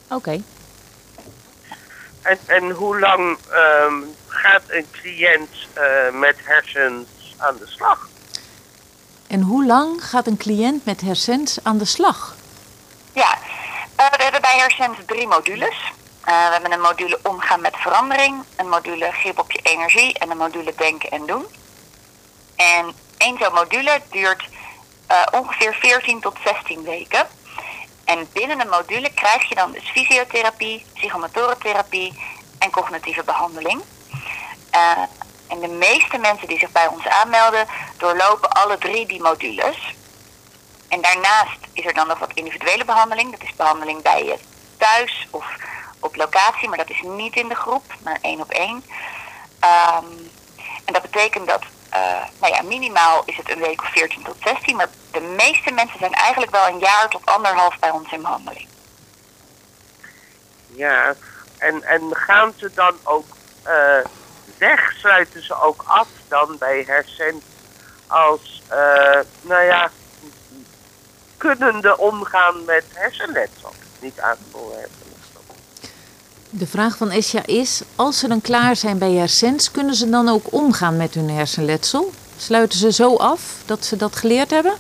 Oké. 0.10 0.42
En, 2.22 2.40
en 2.46 2.70
hoe 2.70 3.00
lang 3.00 3.38
ehm, 3.52 3.94
gaat 4.28 4.64
een 4.68 4.88
cliënt 4.92 5.68
eh, 5.74 5.84
met 6.12 6.36
hersens 6.44 7.08
aan 7.38 7.58
de 7.58 7.68
slag? 7.68 8.08
En 9.28 9.42
hoe 9.42 9.66
lang 9.66 10.06
gaat 10.06 10.28
een 10.28 10.38
cliënt 10.38 10.86
met 10.86 11.02
hersens 11.02 11.60
aan 11.64 11.78
de 11.78 11.86
slag? 11.86 12.36
Ja, 13.14 13.38
eh, 13.96 14.12
we 14.12 14.24
hebben 14.24 14.42
bij 14.42 14.58
Hersens 14.58 14.98
drie 15.06 15.28
modules. 15.28 15.94
Eh, 16.24 16.46
we 16.46 16.52
hebben 16.52 16.72
een 16.72 16.82
module 16.82 17.20
omgaan 17.24 17.62
met 17.62 17.76
verandering, 17.78 18.44
een 18.56 18.70
module 18.70 19.12
grip 19.12 19.40
op 19.40 19.52
je 19.52 19.60
energie 19.64 20.20
en 20.20 20.30
een 20.30 20.38
module 20.38 20.74
denken 20.76 21.10
en 21.10 21.26
doen. 21.26 21.46
En 22.56 22.94
één 23.18 23.38
zo'n 23.38 23.54
module 23.54 24.02
duurt 24.12 24.44
eh, 25.08 25.22
ongeveer 25.32 25.74
14 25.74 26.20
tot 26.20 26.36
16 26.46 26.84
weken. 26.84 27.28
En 28.06 28.30
binnen 28.34 28.60
een 28.60 28.70
module 28.70 29.14
krijg 29.14 29.50
je 29.50 29.56
dan 29.56 29.72
dus 29.72 29.90
fysiotherapie, 29.90 30.86
psychomotorentherapie 30.94 32.22
en 32.60 32.72
cognitieve 32.72 33.24
behandeling. 33.24 33.82
Eh, 34.70 35.04
en 35.48 35.60
de 35.60 35.68
meeste 35.68 36.18
mensen 36.18 36.48
die 36.48 36.60
zich 36.60 36.72
bij 36.72 36.88
ons 36.88 37.08
aanmelden, 37.08 37.68
doorlopen 37.98 38.50
alle 38.50 38.78
drie 38.78 39.06
die 39.06 39.22
modules. 39.22 39.96
En 40.88 41.02
daarnaast 41.02 41.60
is 41.74 41.86
er 41.86 41.94
dan 41.94 42.08
nog 42.08 42.20
wat 42.20 42.34
individuele 42.34 42.86
behandeling. 42.86 43.32
Dat 43.32 43.42
is 43.42 43.56
behandeling 43.56 44.02
bij 44.02 44.26
je 44.26 44.38
thuis 44.78 45.28
of 45.30 45.46
op 46.04 46.16
locatie, 46.16 46.70
maar 46.70 46.78
dat 46.78 46.90
is 46.90 47.02
niet 47.02 47.36
in 47.36 47.48
de 47.48 47.56
groep, 47.56 47.84
maar 48.04 48.18
één 48.22 48.40
op 48.40 48.52
één. 48.52 48.84
Ehm, 49.60 50.06
en 50.86 50.94
dat 50.94 51.02
betekent 51.02 51.48
dat, 51.48 51.64
eh, 51.90 52.24
nou 52.40 52.54
ja, 52.54 52.62
minimaal 52.62 53.24
is 53.26 53.38
het 53.38 53.52
een 53.52 53.60
week 53.60 53.82
of 53.82 53.92
14 53.92 54.24
tot 54.24 54.36
16, 54.44 54.76
maar 54.76 54.90
de 55.12 55.22
meeste 55.22 55.72
mensen 55.72 56.00
zijn 56.00 56.14
eigenlijk 56.14 56.52
wel 56.52 56.68
een 56.68 56.80
jaar 56.80 57.10
tot 57.10 57.26
anderhalf 57.26 57.80
bij 57.80 57.90
ons 57.90 58.12
in 58.12 58.22
behandeling. 58.22 58.68
Ja, 60.76 61.16
en, 61.58 61.84
en 61.84 62.16
gaan 62.16 62.54
ze 62.58 62.72
dan 62.74 62.96
ook 63.04 63.26
eh, 63.64 64.04
weg, 64.58 64.94
sluiten 64.98 65.46
ze 65.46 65.62
ook 65.62 65.84
af 65.86 66.08
dan 66.28 66.56
bij 66.60 66.84
hersens 66.88 67.44
als, 68.08 68.62
eh, 68.68 69.20
nou 69.42 69.64
ja, 69.64 69.90
kunnende 71.38 71.98
omgaan 71.98 72.66
met 72.66 72.86
hersenletsel? 72.94 73.74
Niet 74.00 74.20
aangeboren 74.20 74.78
hersenletsel. 74.78 75.03
De 76.56 76.68
vraag 76.68 76.98
van 76.98 77.10
Esja 77.10 77.46
is, 77.46 77.82
als 77.96 78.20
ze 78.20 78.28
dan 78.28 78.42
klaar 78.42 78.76
zijn 78.76 78.98
bij 78.98 79.12
hersens, 79.12 79.72
kunnen 79.72 79.96
ze 79.96 80.10
dan 80.10 80.30
ook 80.30 80.54
omgaan 80.54 80.98
met 80.98 81.14
hun 81.14 81.30
hersenletsel? 81.30 82.12
Sluiten 82.38 82.80
ze 82.80 82.92
zo 82.92 83.16
af 83.16 83.42
dat 83.66 83.86
ze 83.86 83.96
dat 83.96 84.16
geleerd 84.16 84.50
hebben? 84.52 84.74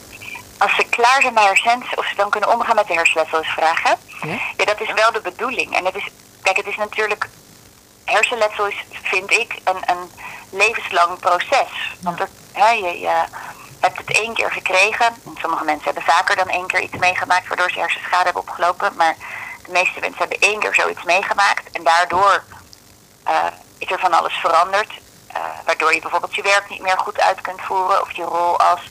Als 0.57 0.75
ze 0.75 0.85
klaar 0.89 1.21
zijn 1.21 1.33
bij 1.33 1.43
hersens, 1.43 1.95
of 1.95 2.05
ze 2.05 2.15
dan 2.15 2.29
kunnen 2.29 2.53
omgaan 2.53 2.75
met 2.75 2.87
de 2.87 2.93
hersenletsel 2.93 3.39
is 3.41 3.47
vraag, 3.47 3.83
hè? 3.83 3.93
Ja. 4.27 4.39
Ja, 4.57 4.65
dat 4.65 4.81
is 4.81 4.93
wel 4.93 5.11
de 5.11 5.21
bedoeling. 5.21 5.77
En 5.77 5.85
het 5.85 5.95
is, 5.95 6.07
kijk, 6.41 6.57
het 6.57 6.67
is 6.67 6.75
natuurlijk, 6.75 7.29
hersenletsel 8.03 8.67
is, 8.67 8.83
vind 9.03 9.31
ik, 9.31 9.59
een, 9.63 9.81
een 9.85 10.09
levenslang 10.49 11.19
proces. 11.19 11.95
Want 12.01 12.19
er, 12.19 12.29
hè, 12.51 12.69
je, 12.69 12.99
je 12.99 13.23
hebt 13.79 13.97
het 13.97 14.17
één 14.17 14.33
keer 14.33 14.51
gekregen. 14.51 15.05
En 15.05 15.35
sommige 15.41 15.65
mensen 15.65 15.85
hebben 15.85 16.03
vaker 16.03 16.35
dan 16.35 16.49
één 16.49 16.67
keer 16.67 16.81
iets 16.81 16.97
meegemaakt 16.97 17.47
waardoor 17.47 17.71
ze 17.71 17.79
hersenschade 17.79 18.23
hebben 18.23 18.41
opgelopen. 18.41 18.93
Maar 18.95 19.15
de 19.65 19.71
meeste 19.71 19.99
mensen 19.99 20.19
hebben 20.19 20.39
één 20.39 20.59
keer 20.59 20.73
zoiets 20.75 21.03
meegemaakt. 21.03 21.71
En 21.71 21.83
daardoor 21.83 22.43
eh, 23.23 23.35
is 23.77 23.91
er 23.91 23.99
van 23.99 24.13
alles 24.13 24.33
veranderd. 24.33 24.91
eh, 25.27 25.41
waardoor 25.65 25.93
je 25.93 26.01
bijvoorbeeld 26.01 26.35
je 26.35 26.41
werk 26.41 26.69
niet 26.69 26.81
meer 26.81 26.97
goed 26.97 27.19
uit 27.21 27.41
kunt 27.41 27.61
voeren. 27.61 28.01
Of 28.01 28.11
je 28.11 28.23
rol 28.23 28.59
als 28.59 28.81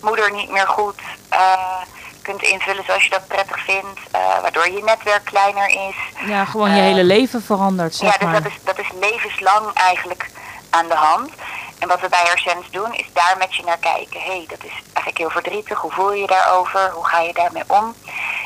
moeder 0.00 0.32
niet 0.32 0.50
meer 0.50 0.66
goed 0.66 1.00
eh, 1.28 1.80
kunt 2.22 2.42
invullen 2.42 2.84
zoals 2.84 3.04
je 3.04 3.10
dat 3.10 3.26
prettig 3.26 3.58
vindt. 3.64 4.00
waardoor 4.42 4.68
je 4.68 4.82
netwerk 4.82 5.24
kleiner 5.24 5.68
is. 5.68 5.96
Ja, 6.26 6.44
gewoon 6.44 6.74
je 6.74 6.80
hele 6.80 7.04
leven 7.04 7.42
verandert, 7.42 7.94
zeg 7.94 8.12
Ja, 8.12 8.18
dus 8.18 8.28
maar. 8.28 8.42
dat 8.42 8.52
is, 8.52 8.58
dat 8.64 8.78
is 8.78 8.86
levenslang 9.00 9.72
eigenlijk 9.74 10.30
aan 10.70 10.88
de 10.88 10.94
hand. 10.94 11.30
En 11.78 11.88
wat 11.88 12.00
we 12.00 12.08
bij 12.08 12.22
Hersens 12.24 12.70
doen, 12.70 12.94
is 12.94 13.06
daar 13.12 13.34
met 13.38 13.54
je 13.54 13.62
naar 13.64 13.78
kijken. 13.78 14.20
Hé, 14.20 14.26
hey, 14.26 14.44
dat 14.48 14.58
is 14.64 14.72
eigenlijk 14.84 15.18
heel 15.18 15.30
verdrietig. 15.30 15.78
Hoe 15.78 15.90
voel 15.92 16.12
je 16.12 16.20
je 16.20 16.26
daarover? 16.26 16.90
Hoe 16.90 17.06
ga 17.06 17.20
je 17.20 17.32
daarmee 17.32 17.62
om? 17.66 17.94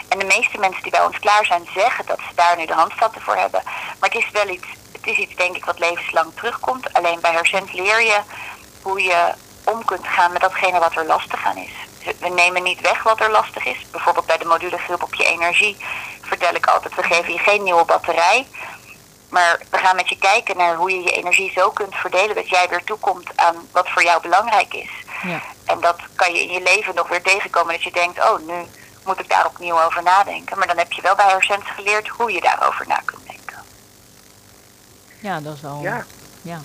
En 0.09 0.18
de 0.18 0.25
meeste 0.25 0.59
mensen 0.59 0.83
die 0.83 0.92
bij 0.92 1.05
ons 1.05 1.18
klaar 1.18 1.47
zijn, 1.47 1.68
zeggen 1.75 2.07
dat 2.07 2.18
ze 2.18 2.35
daar 2.35 2.57
nu 2.57 2.66
de 2.66 2.73
handvatten 2.73 3.21
voor 3.21 3.37
hebben. 3.37 3.62
Maar 3.64 4.11
het 4.11 4.23
is 4.23 4.31
wel 4.31 4.49
iets, 4.49 4.66
het 4.92 5.07
is 5.07 5.16
iets 5.16 5.35
denk 5.35 5.57
ik 5.57 5.64
wat 5.64 5.79
levenslang 5.79 6.33
terugkomt. 6.35 6.92
Alleen 6.92 7.21
bij 7.21 7.33
Hersens 7.33 7.73
leer 7.73 8.03
je 8.03 8.21
hoe 8.83 9.03
je 9.03 9.35
om 9.64 9.85
kunt 9.85 10.07
gaan 10.07 10.33
met 10.33 10.40
datgene 10.40 10.79
wat 10.79 10.97
er 10.97 11.07
lastig 11.07 11.44
aan 11.44 11.57
is. 11.57 11.71
Dus 12.05 12.14
We 12.18 12.29
nemen 12.29 12.62
niet 12.62 12.81
weg 12.81 13.03
wat 13.03 13.21
er 13.21 13.31
lastig 13.31 13.64
is. 13.64 13.87
Bijvoorbeeld 13.90 14.27
bij 14.27 14.38
de 14.38 14.44
module 14.44 14.79
grip 14.79 15.03
op 15.03 15.14
je 15.14 15.25
energie 15.25 15.77
vertel 16.23 16.55
ik 16.55 16.66
altijd, 16.66 16.94
we 16.94 17.03
geven 17.03 17.33
je 17.33 17.38
geen 17.38 17.62
nieuwe 17.62 17.85
batterij. 17.85 18.47
Maar 19.29 19.61
we 19.71 19.79
gaan 19.79 19.97
met 19.97 20.09
je 20.09 20.18
kijken 20.18 20.57
naar 20.57 20.75
hoe 20.75 20.90
je 20.90 21.03
je 21.03 21.11
energie 21.11 21.53
zo 21.55 21.71
kunt 21.71 21.94
verdelen 21.94 22.35
dat 22.35 22.49
jij 22.49 22.68
weer 22.68 22.85
toekomt 22.85 23.31
aan 23.35 23.68
wat 23.73 23.88
voor 23.88 24.03
jou 24.03 24.23
belangrijk 24.23 24.75
is. 24.75 24.90
Ja. 25.23 25.42
En 25.64 25.81
dat 25.81 25.97
kan 26.14 26.35
je 26.35 26.42
in 26.42 26.53
je 26.53 26.62
leven 26.62 26.94
nog 26.94 27.09
weer 27.09 27.23
tegenkomen 27.23 27.73
dat 27.73 27.83
je 27.83 27.90
denkt, 27.92 28.18
oh 28.18 28.38
nu 28.47 28.66
moet 29.09 29.21
ik 29.21 29.29
daar 29.29 29.47
opnieuw 29.47 29.83
over 29.83 30.03
nadenken. 30.03 30.59
Maar 30.59 30.66
dan 30.66 30.79
heb 30.79 30.92
je 30.92 31.03
wel 31.03 31.14
bij 31.14 31.29
Hersens 31.29 31.64
geleerd 31.66 32.09
hoe 32.09 32.33
je 32.33 32.40
daarover 32.40 32.87
na 32.88 33.01
kunt 33.05 33.27
denken. 33.27 33.62
ja, 35.21 35.40
dat 35.40 35.55
is 35.55 35.61
wel... 35.61 35.81
Ja. 35.83 36.05
Ja. 36.42 36.61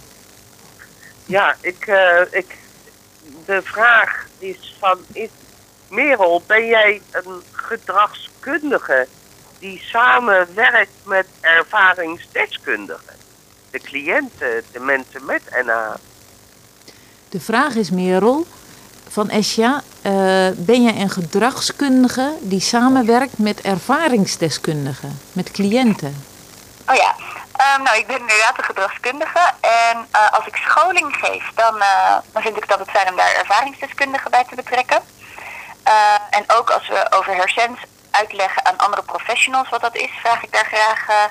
Ja, 1.26 1.56
ik, 1.62 1.88
eh, 1.88 2.22
ik, 2.32 2.58
de 3.46 3.62
vraag 3.62 4.28
is 4.38 4.76
van, 4.80 5.00
is, 5.12 5.30
Merel, 5.88 6.44
ben 6.48 6.66
jij 6.66 7.02
een 7.12 7.44
gedragskundige 7.52 9.08
die 9.60 9.82
samenwerkt 9.86 11.06
met 11.06 11.28
ervaringsdeskundigen? 11.40 13.16
De 13.70 13.80
cliënten, 13.80 14.64
de 14.72 14.80
mensen 14.80 15.26
met 15.26 15.42
NA. 15.66 15.98
De 17.30 17.40
vraag 17.40 17.76
is, 17.76 17.90
Merel, 17.92 18.46
van 19.14 19.30
Esja, 19.30 19.82
eh, 20.02 20.14
ben 20.56 20.84
jij 20.84 20.96
een 21.02 21.10
gedragskundige 21.10 22.34
die 22.42 22.60
samenwerkt 22.60 23.38
met 23.38 23.62
ervaringsdeskundigen, 23.62 25.20
met 25.32 25.52
cliënten? 25.52 26.26
Oh 26.88 26.96
ja, 26.96 27.16
Ehm, 27.54 27.84
nou 27.84 27.98
ik 27.98 28.08
ben 28.08 28.20
inderdaad 28.20 28.58
een 28.58 28.64
gedragskundige. 28.64 29.52
En 29.62 30.08
eh, 30.12 30.32
als 30.32 30.46
ik 30.46 30.56
scholing 30.56 31.16
geef, 31.16 31.52
dan, 31.56 31.82
eh, 31.82 32.18
dan 32.32 32.42
vind 32.42 32.58
ik 32.58 32.68
dat 32.68 32.80
het 32.80 32.90
fijn 32.90 33.10
om 33.10 33.16
daar 33.16 33.36
ervaringsdeskundigen 33.36 34.32
bij 34.32 34.44
te 34.50 34.56
betrekken. 34.56 35.02
En 36.30 36.44
ook 36.48 36.70
als 36.70 36.88
we 36.88 37.08
over 37.10 37.36
hersens 37.36 37.80
uitleggen 38.12 38.66
aan 38.66 38.78
andere 38.78 39.04
professionals 39.04 39.70
wat 39.70 39.82
dat 39.82 39.96
is, 39.96 40.10
vraag 40.22 40.44
ik 40.44 40.52
daar 40.52 40.66
graag 40.66 41.30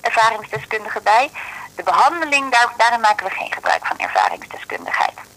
ervaringsdeskundigen 0.00 1.02
bij. 1.02 1.30
De 1.76 1.82
behandeling, 1.82 2.50
daar, 2.50 2.72
daarin 2.76 3.00
maken 3.00 3.26
we 3.26 3.32
geen 3.32 3.52
gebruik 3.52 3.86
van 3.86 3.98
ervaringsdeskundigheid. 3.98 5.29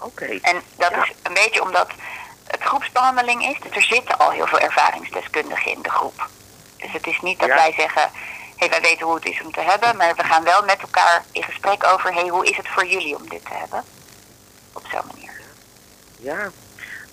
Oké. 0.00 0.24
En 0.42 0.62
dat 0.76 0.90
Ja. 0.90 1.02
is 1.02 1.12
een 1.22 1.34
beetje 1.34 1.62
omdat 1.62 1.88
het 2.46 2.60
groepsbehandeling 2.62 3.46
is. 3.46 3.56
Dus 3.62 3.76
er 3.76 3.82
zitten 3.82 4.18
al 4.18 4.30
heel 4.30 4.46
veel 4.46 4.58
ervaringsdeskundigen 4.58 5.72
in 5.72 5.82
de 5.82 5.90
groep. 5.90 6.28
Dus 6.76 6.92
het 6.92 7.06
is 7.06 7.20
niet 7.20 7.38
dat 7.38 7.48
Ja. 7.48 7.54
wij 7.54 7.72
zeggen, 7.76 8.10
hey, 8.56 8.68
wij 8.68 8.80
weten 8.80 9.06
hoe 9.06 9.14
het 9.14 9.24
is 9.26 9.42
om 9.44 9.52
te 9.52 9.60
hebben. 9.60 9.96
Maar 9.96 10.14
we 10.14 10.24
gaan 10.24 10.44
wel 10.44 10.62
met 10.64 10.80
elkaar 10.80 11.24
in 11.32 11.42
gesprek 11.42 11.84
over, 11.94 12.14
hey, 12.14 12.28
hoe 12.28 12.46
is 12.46 12.56
het 12.56 12.68
voor 12.68 12.86
jullie 12.86 13.16
om 13.16 13.28
dit 13.28 13.44
te 13.44 13.52
hebben? 13.54 13.84
Op 14.72 14.82
zo'n 14.92 15.06
manier. 15.12 15.40
Ja. 16.16 16.50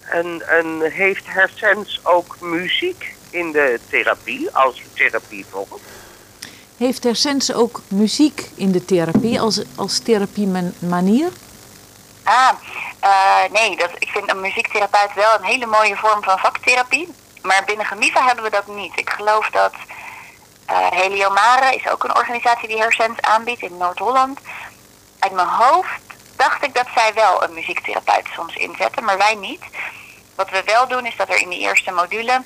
En, 0.09 0.41
en 0.47 0.81
heeft 0.91 1.23
hersens 1.27 1.99
ook 2.03 2.37
muziek 2.39 3.15
in 3.29 3.51
de 3.51 3.79
therapie, 3.89 4.49
als 4.55 4.75
je 4.77 4.83
therapie 4.93 5.45
volgt? 5.49 5.81
Heeft 6.77 7.03
Hersens 7.03 7.53
ook 7.53 7.81
muziek 7.87 8.49
in 8.55 8.71
de 8.71 8.85
therapie 8.85 9.41
als, 9.41 9.61
als 9.75 9.99
therapie 9.99 10.47
manier? 10.79 11.29
Ah, 12.27 13.51
nee, 13.51 13.75
dat, 13.75 13.89
ik 13.99 14.09
vind 14.09 14.29
een 14.29 14.41
muziektherapeut 14.41 15.13
wel 15.13 15.33
een 15.33 15.43
hele 15.43 15.65
mooie 15.65 15.95
vorm 15.95 16.23
van 16.23 16.39
vaktherapie. 16.39 17.13
Maar 17.41 17.63
binnen 17.65 17.85
Gemiva 17.85 18.25
hebben 18.25 18.43
we 18.43 18.49
dat 18.49 18.67
niet. 18.67 18.99
Ik 18.99 19.09
geloof 19.09 19.49
dat 19.49 19.73
eh 20.67 20.89
Heliomare 20.89 21.75
is 21.75 21.89
ook 21.89 22.03
een 22.03 22.15
organisatie 22.15 22.67
die 22.67 22.77
Hersens 22.77 23.21
aanbiedt 23.21 23.61
in 23.61 23.77
Noord-Holland. 23.77 24.39
Uit 25.19 25.31
mijn 25.31 25.47
hoofd 25.47 26.01
dacht 26.35 26.63
ik 26.63 26.73
dat 26.75 26.87
zij 26.95 27.13
wel 27.13 27.43
een 27.43 27.53
muziektherapeut 27.53 28.27
soms 28.35 28.55
inzetten, 28.55 29.03
maar 29.03 29.17
wij 29.17 29.35
niet. 29.35 29.63
Wat 30.35 30.49
we 30.49 30.63
wel 30.65 30.87
doen 30.87 31.05
is 31.05 31.15
dat 31.15 31.29
er 31.29 31.41
in 31.41 31.49
de 31.49 31.57
eerste 31.57 31.91
module 31.91 32.43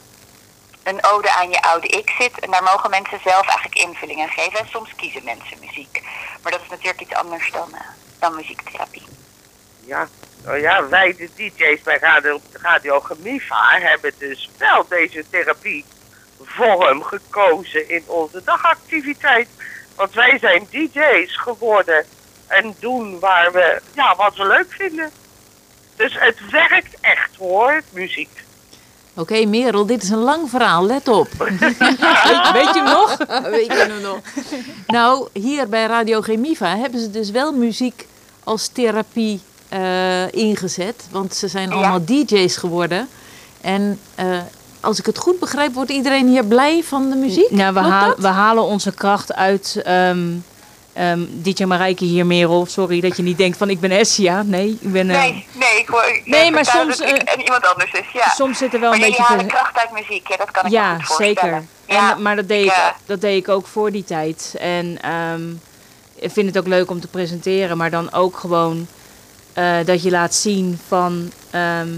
een 0.84 1.06
ode 1.06 1.32
aan 1.32 1.50
je 1.50 1.62
oude 1.62 1.88
ik 1.88 2.10
zit. 2.20 2.40
En 2.40 2.52
daar 2.52 2.64
mogen 2.64 2.90
mensen 2.90 3.20
zelf 3.24 3.48
eigenlijk 3.48 3.76
invulling 3.76 4.22
aan 4.22 4.30
geven. 4.30 4.60
En 4.60 4.68
soms 4.70 4.96
kiezen 4.96 5.24
mensen 5.24 5.60
muziek. 5.60 6.02
Maar 6.42 6.52
dat 6.52 6.62
is 6.62 6.70
natuurlijk 6.70 7.02
iets 7.02 7.14
anders 7.14 7.52
dan, 7.52 7.74
eh, 7.74 7.82
dan 8.20 8.36
muziektherapie. 8.36 9.21
Ja, 9.86 10.08
nou 10.44 10.60
ja, 10.60 10.88
wij 10.88 11.16
de 11.18 11.30
DJ's 11.36 11.82
bij 11.84 11.98
Radio, 12.02 12.42
Radio 12.52 13.00
Gemiva 13.00 13.80
hebben 13.80 14.12
dus 14.18 14.50
wel 14.58 14.86
deze 14.90 15.24
therapievorm 15.30 17.04
gekozen 17.04 17.90
in 17.90 18.04
onze 18.06 18.42
dagactiviteit. 18.46 19.48
Want 19.96 20.14
wij 20.14 20.38
zijn 20.40 20.68
DJ's 20.70 21.38
geworden 21.38 22.06
en 22.48 22.76
doen 22.80 23.20
waar 23.20 23.52
we, 23.52 23.82
ja, 23.94 24.16
wat 24.16 24.36
we 24.36 24.48
leuk 24.48 24.72
vinden. 24.72 25.12
Dus 25.96 26.16
het 26.20 26.50
werkt 26.50 26.96
echt 27.02 27.36
hoor, 27.38 27.82
muziek. 27.90 28.30
Oké, 29.16 29.46
Merel, 29.46 29.86
dit 29.86 30.04
is 30.04 30.10
een 30.10 30.18
lang 30.18 30.50
verhaal, 30.50 30.86
let 30.86 31.08
op. 31.08 31.28
Weet, 32.58 32.74
je 32.76 32.82
nog? 32.86 33.18
Weet 33.58 33.66
je 33.66 34.00
nog? 34.02 34.20
Nou, 34.88 35.28
hier 35.34 35.70
bij 35.70 35.86
Radio 35.86 36.22
Gemiva 36.22 36.78
hebben 36.78 37.00
ze 37.00 37.12
dus 37.12 37.32
wel 37.32 37.52
muziek 37.52 38.08
als 38.44 38.68
therapie 38.68 39.42
eh, 39.72 40.32
ingezet. 40.32 41.04
Want 41.12 41.36
ze 41.36 41.48
zijn 41.48 41.70
Ja. 41.70 41.76
allemaal 41.76 42.06
DJ's 42.06 42.56
geworden. 42.56 43.08
En 43.62 44.00
eh, 44.16 44.26
als 44.80 45.00
ik 45.00 45.06
het 45.06 45.18
goed 45.18 45.40
begrijp, 45.40 45.74
wordt 45.74 45.92
iedereen 45.92 46.28
hier 46.28 46.46
blij 46.46 46.84
van 46.84 47.10
de 47.10 47.16
muziek? 47.16 47.52
Nou, 47.52 47.74
we, 47.74 47.80
halen, 47.80 48.22
we 48.22 48.28
halen 48.28 48.64
onze 48.64 48.92
kracht 48.94 49.34
uit 49.34 49.82
ehm 49.84 50.20
ehm, 50.94 51.20
DJ 51.42 51.64
Marijke 51.64 52.06
hier, 52.06 52.26
Merel. 52.26 52.66
Sorry 52.66 53.00
dat 53.02 53.18
je 53.18 53.24
niet 53.24 53.38
denkt 53.38 53.58
van 53.58 53.70
ik 53.70 53.80
ben 53.80 53.92
Essia. 53.92 54.44
Nee, 54.44 54.78
ik 54.82 54.92
ben... 54.92 55.10
eh, 55.10 55.18
Nee, 55.22 55.48
nee, 55.54 55.80
ik 55.80 55.90
ik- 55.90 56.22
Nee, 56.26 56.46
ik 56.46 56.52
maar 56.54 56.66
soms, 56.66 57.00
ik 57.00 57.18
en 57.18 57.42
iemand 57.42 57.66
anders 57.68 57.92
is, 57.92 58.06
ja. 58.14 58.30
Soms 58.30 58.58
zit 58.58 58.74
er 58.74 58.80
wel 58.80 58.90
maar 58.90 59.00
een 59.00 59.06
jullie 59.06 59.18
beetje... 59.18 59.34
halen 59.34 59.50
ver- 59.50 59.60
kracht 59.60 59.78
uit 59.78 59.92
muziek, 59.92 60.28
ja, 60.28 60.38
dat 60.38 60.52
kan 60.52 60.66
ik 60.66 60.70
me 60.72 60.76
Ja, 60.78 61.00
goed 61.00 61.16
zeker. 61.18 61.64
Ja. 61.86 62.12
En, 62.16 62.22
maar 62.22 62.36
dat 62.36 62.48
deed, 62.48 62.66
ik, 62.66 62.72
Ja. 62.72 62.96
dat 63.06 63.22
deed 63.22 63.38
ik 63.38 63.50
ook 63.50 63.68
voor 63.68 63.92
die 63.92 64.04
tijd. 64.04 64.56
En 64.60 64.98
ehm, 65.02 65.42
ik 66.16 66.32
vind 66.32 66.48
het 66.48 66.58
ook 66.58 66.68
leuk 66.68 66.90
om 66.90 67.00
te 67.00 67.08
presenteren, 67.08 67.78
maar 67.78 67.90
dan 67.90 68.14
ook 68.14 68.38
gewoon 68.38 68.88
eh, 69.54 69.76
dat 69.86 70.04
je 70.04 70.10
laat 70.12 70.34
zien 70.34 70.80
van, 70.88 71.32
ehm, 71.49 71.89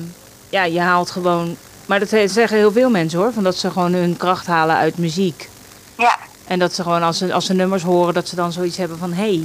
ja, 0.50 0.64
je 0.64 0.80
haalt 0.82 1.10
gewoon, 1.12 1.58
maar 1.86 2.00
dat 2.00 2.10
zeggen 2.10 2.58
heel 2.58 2.72
veel 2.72 2.90
mensen 2.90 3.20
hoor, 3.20 3.34
van 3.34 3.44
dat 3.44 3.56
ze 3.56 3.72
gewoon 3.72 3.94
hun 3.94 4.18
kracht 4.18 4.48
halen 4.48 4.76
uit 4.76 4.98
muziek. 4.98 5.50
ja, 5.98 6.18
En 6.48 6.60
dat 6.60 6.74
ze 6.74 6.82
gewoon 6.84 7.04
als 7.04 7.18
ze, 7.18 7.34
als 7.34 7.46
ze 7.46 7.54
nummers 7.54 7.84
horen, 7.84 8.14
dat 8.14 8.28
ze 8.28 8.36
dan 8.36 8.52
zoiets 8.52 8.78
hebben 8.78 8.98
van, 8.98 9.14
hé, 9.14 9.24
hey, 9.36 9.44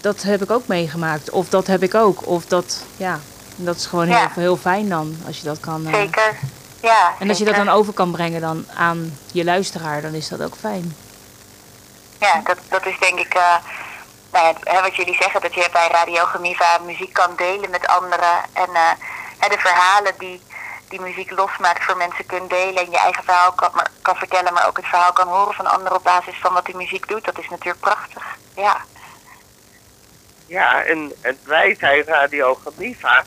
dat 0.00 0.22
heb 0.22 0.42
ik 0.42 0.50
ook 0.50 0.66
meegemaakt. 0.66 1.30
Of 1.30 1.48
dat 1.48 1.66
heb 1.66 1.82
ik 1.82 1.94
ook. 1.94 2.26
Of 2.26 2.46
dat, 2.46 2.82
ja, 2.96 3.20
dat 3.56 3.76
is 3.76 3.86
gewoon 3.86 4.06
heel, 4.06 4.16
Ja. 4.16 4.30
heel 4.34 4.56
fijn 4.56 4.88
dan, 4.88 5.16
als 5.26 5.38
je 5.38 5.44
dat 5.44 5.60
kan. 5.60 5.86
eh, 5.86 5.94
zeker. 5.94 6.38
Ja, 6.82 7.12
en 7.18 7.28
als 7.28 7.38
je 7.38 7.44
dat 7.44 7.54
dan 7.56 7.68
over 7.68 7.92
kan 7.92 8.10
brengen 8.10 8.40
dan 8.40 8.64
aan 8.74 9.18
je 9.32 9.44
luisteraar, 9.44 10.02
dan 10.02 10.12
is 10.14 10.28
dat 10.28 10.42
ook 10.42 10.54
fijn. 10.60 10.96
Ja, 12.20 12.40
dat, 12.44 12.56
dat 12.68 12.86
is 12.86 12.96
denk 13.00 13.18
ik, 13.18 13.34
eh, 13.34 13.54
hè, 14.64 14.80
wat 14.80 14.96
jullie 14.96 15.16
zeggen, 15.20 15.40
dat 15.40 15.54
je 15.54 15.68
bij 15.72 15.88
Radio 15.88 16.24
Gemiva 16.24 16.78
muziek 16.78 17.12
kan 17.12 17.36
delen 17.36 17.70
met 17.70 17.86
anderen. 17.86 18.42
En 18.52 18.68
eh, 18.74 19.50
de 19.50 19.58
verhalen 19.58 20.12
die, 20.18 20.42
die 20.88 21.00
muziek 21.00 21.30
losmaakt 21.30 21.84
voor 21.84 21.96
mensen 21.96 22.26
kunt 22.26 22.50
delen. 22.50 22.84
En 22.84 22.90
je 22.90 22.98
eigen 22.98 23.24
verhaal 23.24 23.52
kan, 23.52 23.70
kan 24.02 24.16
vertellen, 24.16 24.52
maar 24.52 24.66
ook 24.66 24.76
het 24.76 24.86
verhaal 24.86 25.12
kan 25.12 25.28
horen 25.28 25.54
van 25.54 25.66
anderen 25.66 25.98
op 25.98 26.04
basis 26.04 26.38
van 26.40 26.52
wat 26.52 26.66
die 26.66 26.76
muziek 26.76 27.08
doet. 27.08 27.24
Dat 27.24 27.38
is 27.38 27.48
natuurlijk 27.48 27.80
prachtig. 27.80 28.24
Ja, 28.56 28.80
Ja, 30.46 30.82
en, 30.84 31.12
en 31.20 31.38
wij 31.44 31.76
zijn 31.78 32.04
Radio 32.04 32.54
Gemiva 32.54 33.24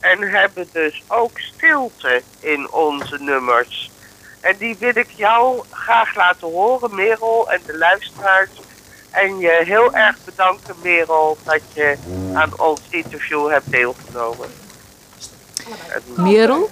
en 0.00 0.22
hebben 0.22 0.68
dus 0.72 1.02
ook 1.06 1.38
stilte 1.38 2.22
in 2.40 2.70
onze 2.70 3.18
nummers. 3.20 3.90
En 4.40 4.56
die 4.56 4.76
wil 4.78 4.96
ik 4.96 5.10
jou 5.10 5.64
graag 5.70 6.14
laten 6.14 6.48
horen, 6.48 6.94
Merel 6.94 7.50
en 7.50 7.60
de 7.66 7.78
luisteraars. 7.78 8.50
En 9.12 9.38
je 9.38 9.62
heel 9.64 9.92
erg 9.94 10.16
bedanken, 10.24 10.74
Merel, 10.82 11.36
dat 11.44 11.60
je 11.72 11.96
aan 12.34 12.52
ons 12.60 12.80
interview 12.90 13.50
hebt 13.50 13.70
deelgenomen. 13.70 14.48
En- 15.88 16.22
Merel? 16.22 16.68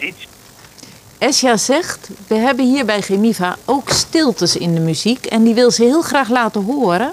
Esja 1.19 1.57
zegt, 1.57 2.09
we 2.27 2.35
hebben 2.35 2.65
hier 2.65 2.85
bij 2.85 3.03
Gemiva 3.03 3.57
ook 3.65 3.89
stiltes 3.91 4.57
in 4.57 4.75
de 4.75 4.81
muziek. 4.81 5.27
En 5.27 5.43
die 5.45 5.55
wil 5.55 5.71
ze 5.71 5.83
heel 5.85 6.03
graag 6.03 6.29
laten 6.29 6.65
horen. 6.65 7.13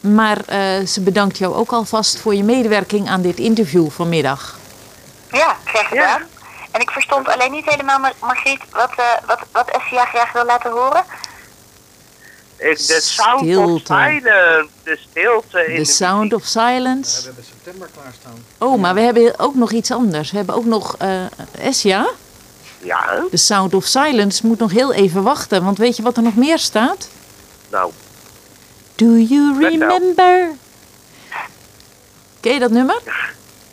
Maar 0.00 0.38
eh, 0.46 0.86
ze 0.86 1.00
bedankt 1.00 1.38
jou 1.38 1.54
ook 1.54 1.72
alvast 1.72 2.18
voor 2.20 2.34
je 2.34 2.42
medewerking 2.44 3.08
aan 3.08 3.22
dit 3.22 3.38
interview 3.38 3.90
vanmiddag. 3.90 4.58
ja 5.32 5.56
graag 5.64 5.88
gedaan. 5.88 6.22
En 6.70 6.80
ik 6.80 6.90
verstond 6.90 7.28
alleen 7.28 7.50
niet 7.52 7.64
helemaal, 7.64 7.98
Mar- 7.98 8.12
Margriet, 8.20 8.60
wat, 8.70 8.90
eh 8.96 9.04
wat, 9.26 9.38
wat 9.52 9.68
Essia 9.68 10.04
graag 10.04 10.32
wil 10.32 10.44
laten 10.44 10.70
horen. 10.70 11.04
De 12.58 13.00
sound 13.00 13.40
of 13.40 13.46
Stilte. 13.48 13.84
silence, 13.94 14.66
de 14.84 14.98
stilte 15.10 15.58
in 15.66 15.74
The 15.74 15.82
de 15.82 15.84
Sound 15.84 16.18
muziek. 16.22 16.34
of 16.38 16.44
Silence. 16.46 17.18
We 17.20 17.24
hebben 17.26 17.44
september 17.44 17.88
klaarstaan. 18.00 18.44
Oh, 18.58 18.80
maar 18.80 18.94
we 18.94 19.00
hebben 19.00 19.38
ook 19.38 19.54
nog 19.54 19.72
iets 19.72 19.90
anders. 19.90 20.30
We 20.30 20.36
hebben 20.36 20.54
ook 20.54 20.64
nog 20.64 20.96
eh 20.98 21.24
Esja. 21.58 22.08
Ja, 22.82 23.24
The 23.30 23.36
Sound 23.36 23.74
of 23.74 23.84
Silence 23.84 24.46
moet 24.46 24.58
nog 24.58 24.70
heel 24.72 24.92
even 24.92 25.22
wachten. 25.22 25.64
Want 25.64 25.78
weet 25.78 25.96
je 25.96 26.02
wat 26.02 26.16
er 26.16 26.22
nog 26.22 26.34
meer 26.36 26.58
staat? 26.58 27.08
nou, 27.70 27.92
Do 28.94 29.16
you 29.16 29.58
remember? 29.68 30.50
Ken 32.40 32.52
je 32.52 32.58
dat 32.58 32.70
nummer? 32.70 33.00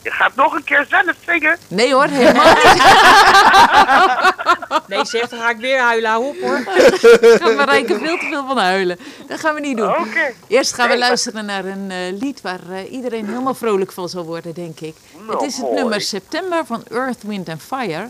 Je 0.06 0.12
gaat 0.12 0.36
nog 0.36 0.54
een 0.54 0.64
keer 0.64 0.86
zelf 0.90 1.16
zingen. 1.26 1.58
Nee 1.68 1.94
hoor, 1.94 2.06
helemaal 2.08 2.46
niet. 2.56 2.84
Nee, 4.88 5.06
zeg, 5.06 5.30
dan 5.30 5.40
ga 5.40 5.50
ik 5.50 5.58
weer 5.58 5.80
huilen. 5.80 6.10
Hou 6.10 6.26
op 6.26 6.40
hoor. 6.42 6.64
Daar 6.64 7.40
gaat 7.40 7.56
Marijke 7.56 7.98
veel 7.98 8.18
te 8.18 8.26
veel 8.30 8.46
van 8.48 8.58
huilen. 8.58 9.00
Dat 9.28 9.40
gaan 9.40 9.56
we 9.56 9.60
niet 9.60 9.78
doen. 9.78 9.90
Oké. 9.90 10.34
Eerst 10.48 10.74
gaan 10.74 10.90
we 10.90 10.98
luisteren 10.98 11.46
naar 11.46 11.66
een 11.66 11.92
eh, 11.92 11.98
lied 12.20 12.42
waar 12.42 12.60
eh, 12.72 12.92
iedereen 12.92 13.26
helemaal 13.26 13.54
vrolijk 13.54 13.92
van 13.92 14.10
zal 14.10 14.26
worden, 14.26 14.54
denk 14.54 14.80
ik. 14.80 14.96
Nou, 15.18 15.32
het 15.32 15.42
is 15.42 15.58
het 15.58 15.66
mooi. 15.66 15.76
nummer 15.76 16.02
September 16.02 16.66
van 16.66 16.84
Earth, 16.90 17.24
Wind 17.24 17.50
and 17.50 17.62
Fire. 17.62 18.10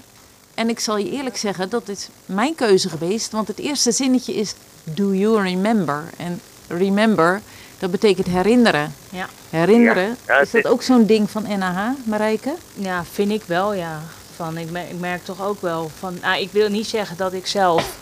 En 0.54 0.70
ik 0.70 0.80
zal 0.80 0.98
je 0.98 1.12
eerlijk 1.12 1.38
zeggen, 1.38 1.70
dat 1.70 1.88
is 1.88 2.08
mijn 2.26 2.56
keuze 2.56 2.90
geweest. 2.90 3.32
Want 3.32 3.48
het 3.48 3.60
eerste 3.60 3.92
zinnetje 3.92 4.34
is 4.34 4.54
Do 4.84 5.14
you 5.14 5.42
remember? 5.42 6.04
En 6.18 6.42
remember, 6.68 7.42
dat 7.80 7.92
betekent 7.92 8.28
herinneren. 8.28 8.94
Ja. 9.10 9.28
Herinneren, 9.50 10.18
Ja, 10.28 10.40
is 10.40 10.52
dat 10.52 10.68
ook 10.68 10.82
zo'n 10.82 11.06
ding 11.06 11.30
van 11.30 11.46
NAH, 11.58 11.90
Marijke? 12.04 12.54
Ja, 12.74 13.04
vind 13.12 13.32
ik 13.32 13.44
wel, 13.46 13.74
ja. 13.74 14.02
Van, 14.36 14.58
ik, 14.58 14.72
merk, 14.72 14.90
ik 14.90 15.00
merk 15.00 15.26
toch 15.26 15.42
ook 15.42 15.62
wel 15.62 15.92
van... 16.00 16.18
Ah, 16.22 16.40
ik 16.40 16.52
wil 16.52 16.70
niet 16.70 16.88
zeggen 16.88 17.18
dat 17.18 17.34
ik 17.34 17.48
zelf 17.48 17.96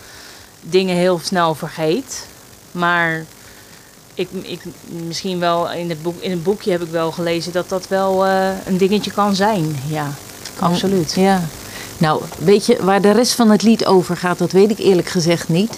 dingen 0.62 0.96
heel 0.96 1.20
snel 1.24 1.56
vergeet. 1.56 2.28
Maar 2.72 3.26
ik, 4.14 4.30
ik, 4.42 4.62
misschien 5.06 5.40
wel 5.40 5.72
in 5.72 5.90
het, 5.90 6.02
boek, 6.02 6.22
in 6.22 6.32
het 6.32 6.44
boekje 6.44 6.72
heb 6.72 6.82
ik 6.82 6.90
wel 6.90 7.12
gelezen 7.12 7.52
dat 7.52 7.70
dat 7.70 7.88
wel 7.88 8.26
eh, 8.26 8.50
een 8.66 8.78
dingetje 8.78 9.12
kan 9.12 9.36
zijn. 9.36 9.76
Ja, 9.88 10.08
absoluut. 10.60 11.14
Ja. 11.14 11.42
Nou, 11.98 12.22
weet 12.38 12.66
je, 12.66 12.84
waar 12.84 13.02
de 13.02 13.12
rest 13.12 13.34
van 13.34 13.50
het 13.50 13.62
lied 13.62 13.86
over 13.86 14.18
gaat, 14.18 14.38
dat 14.38 14.52
weet 14.52 14.72
ik 14.72 14.80
eerlijk 14.80 15.08
gezegd 15.08 15.50
niet. 15.50 15.78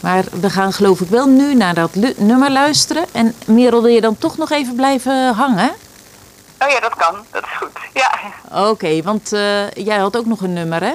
Maar 0.00 0.24
we 0.40 0.50
gaan 0.50 0.72
geloof 0.72 1.00
ik 1.00 1.08
wel 1.08 1.26
nu 1.26 1.54
naar 1.54 1.74
dat 1.74 1.94
lu- 1.94 2.14
nummer 2.16 2.50
luisteren. 2.50 3.04
En 3.12 3.34
Merel, 3.46 3.82
wil 3.82 3.92
je 3.92 4.00
dan 4.00 4.18
toch 4.18 4.36
nog 4.36 4.50
even 4.50 4.74
blijven 4.74 5.34
hangen? 5.34 5.70
Oh 6.58 6.68
ja, 6.68 6.80
dat 6.80 6.94
kan. 6.96 7.14
Dat 7.30 7.42
is 7.42 7.56
goed. 7.58 7.78
Ja, 7.92 8.10
Oké, 8.68 9.02
want 9.02 9.32
eh, 9.32 9.70
jij 9.70 9.98
had 9.98 10.16
ook 10.16 10.26
nog 10.26 10.40
een 10.40 10.52
nummer, 10.52 10.80
hè? 10.82 10.92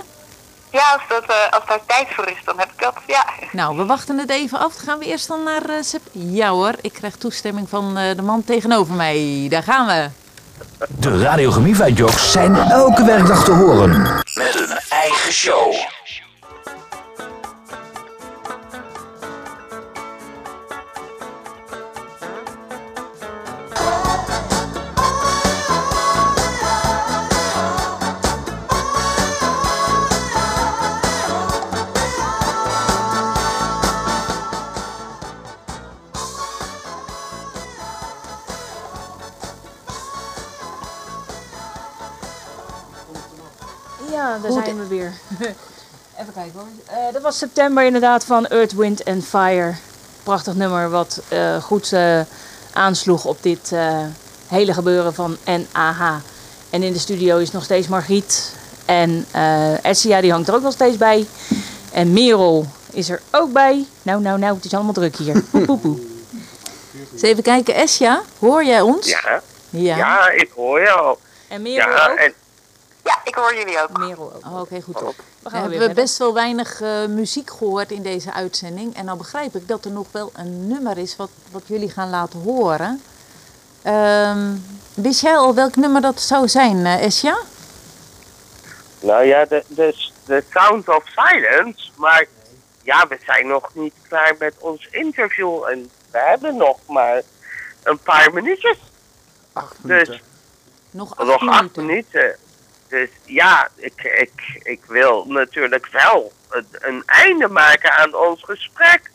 ja 0.71 0.91
als, 0.93 1.01
dat, 1.09 1.23
eh, 1.25 1.35
als 1.51 1.63
daar 1.67 1.79
tijd 1.85 2.07
voor 2.15 2.27
is, 2.27 2.37
dan 2.45 2.59
heb 2.59 2.67
ik 2.75 2.81
dat. 2.83 2.93
Ja. 3.07 3.25
Nou, 3.51 3.77
we 3.77 3.85
wachten 3.85 4.17
het 4.17 4.29
even 4.29 4.59
af. 4.59 4.75
Gaan 4.75 4.99
we 4.99 5.05
eerst 5.05 5.27
dan 5.27 5.43
naar 5.43 5.61
eh, 5.69 5.75
Sep? 5.81 6.01
Ja 6.11 6.49
hoor, 6.49 6.73
ik 6.81 6.93
krijg 6.93 7.15
toestemming 7.15 7.69
van 7.69 7.97
eh, 7.97 8.15
de 8.15 8.21
man 8.21 8.43
tegenover 8.43 8.93
mij. 8.93 9.47
Daar 9.49 9.63
gaan 9.63 9.85
we. 9.87 10.09
De 10.99 11.19
Radio 11.21 11.51
Gemiva 11.51 11.87
zijn 12.17 12.55
elke 12.55 13.03
werkdag 13.03 13.43
te 13.43 13.51
horen. 13.51 14.01
Met 14.33 14.53
hun 14.53 14.77
eigen 14.89 15.31
show. 15.33 15.73
Even 46.19 46.33
kijken 46.33 46.51
hoor. 46.53 46.67
Eh, 46.85 47.13
dat 47.13 47.21
was 47.21 47.37
september 47.37 47.83
inderdaad 47.85 48.25
van 48.25 48.47
Earth, 48.47 48.73
Wind 48.73 49.05
and 49.05 49.25
Fire. 49.25 49.73
Prachtig 50.23 50.55
nummer 50.55 50.89
wat 50.89 51.21
eh, 51.27 51.61
goed 51.61 51.93
eh, 51.93 52.19
aansloeg 52.73 53.25
op 53.25 53.37
dit 53.43 53.71
eh, 53.71 53.97
hele 54.47 54.73
gebeuren 54.73 55.13
van 55.13 55.37
NAH. 55.45 56.15
En 56.69 56.83
in 56.83 56.93
de 56.93 56.99
studio 56.99 57.37
is 57.37 57.51
nog 57.51 57.63
steeds 57.63 57.87
Margriet. 57.87 58.53
En 58.85 59.25
eh 59.31 59.85
Essia 59.85 60.21
die 60.21 60.31
hangt 60.31 60.47
er 60.47 60.55
ook 60.55 60.61
nog 60.61 60.73
steeds 60.73 60.97
bij. 60.97 61.27
En 61.91 62.13
Merel 62.13 62.65
is 62.91 63.09
er 63.09 63.21
ook 63.31 63.51
bij. 63.53 63.85
Nou, 64.01 64.21
nou, 64.21 64.39
nou, 64.39 64.55
het 64.55 64.65
is 64.65 64.73
allemaal 64.73 64.93
druk 64.93 65.15
hier. 65.15 65.41
Poe, 65.51 65.65
poe, 65.65 65.77
poe. 65.77 65.97
Eens 67.13 67.21
even 67.21 67.43
kijken, 67.43 67.73
Esja, 67.75 68.21
hoor 68.39 68.63
jij 68.65 68.81
ons? 68.81 69.07
Ja, 69.09 69.41
Ja. 69.69 69.95
ja, 69.97 70.29
ik 70.29 70.51
hoor 70.55 70.89
al. 70.91 71.19
En 71.47 71.61
Merel 71.61 71.89
Ja, 71.89 72.09
ook? 72.11 72.17
en 72.17 72.33
Ja, 73.05 73.19
ik 73.23 73.35
hoor 73.35 73.55
jullie 73.55 73.81
ook. 73.81 73.97
Merel 73.97 74.33
ook. 74.35 74.45
Oh, 74.45 74.59
Oké, 74.61 74.81
goed. 74.81 74.99
We 74.99 75.05
We 75.05 75.49
gaan 75.49 75.51
weer 75.51 75.61
hebben 75.61 75.77
verder. 75.77 75.95
best 75.95 76.17
wel 76.17 76.33
weinig 76.33 76.81
eh, 76.81 77.05
muziek 77.05 77.49
gehoord 77.49 77.91
in 77.91 78.01
deze 78.01 78.33
uitzending. 78.33 78.95
En 78.95 79.05
nou 79.05 79.17
begrijp 79.17 79.55
ik 79.55 79.67
dat 79.67 79.85
er 79.85 79.91
nog 79.91 80.07
wel 80.11 80.31
een 80.35 80.67
nummer 80.67 80.97
is 80.97 81.15
wat, 81.15 81.29
wat 81.51 81.61
jullie 81.65 81.89
gaan 81.89 82.09
laten 82.09 82.41
horen. 82.41 83.01
Ehm, 83.81 84.53
wist 84.93 85.21
jij 85.21 85.35
al 85.37 85.53
welk 85.55 85.75
nummer 85.75 86.01
dat 86.01 86.19
zou 86.21 86.47
zijn, 86.47 86.85
eh 86.85 87.03
Esja? 87.03 87.37
Nou 88.99 89.23
ja, 89.25 89.45
de, 89.45 89.63
de, 89.67 90.09
de 90.25 90.43
Sound 90.53 90.89
of 90.89 91.03
Silence. 91.15 91.89
Maar 91.95 92.25
ja, 92.83 93.07
we 93.07 93.17
zijn 93.25 93.47
nog 93.47 93.69
niet 93.73 93.93
klaar 94.07 94.35
met 94.39 94.53
ons 94.59 94.87
interview. 94.91 95.63
En 95.63 95.89
we 96.11 96.17
hebben 96.19 96.55
nog 96.57 96.77
maar 96.87 97.21
een 97.83 97.99
paar 97.99 98.33
minuutjes. 98.33 98.77
Acht 99.53 99.75
Dus 99.81 100.07
minuten. 100.07 100.19
Nog 100.91 101.17
acht 101.17 101.27
nog 101.27 101.41
minuten. 101.41 101.65
acht 101.65 101.75
minuten. 101.75 102.35
Dus 102.95 103.09
ja, 103.25 103.69
ik, 103.75 104.03
ik, 104.03 104.59
ik 104.63 104.85
wil 104.87 105.25
natuurlijk 105.27 105.87
wel 105.91 106.31
een, 106.49 106.65
een 106.71 107.03
einde 107.05 107.47
maken 107.47 107.91
aan 107.91 108.15
ons 108.15 108.43
gesprek. 108.43 109.11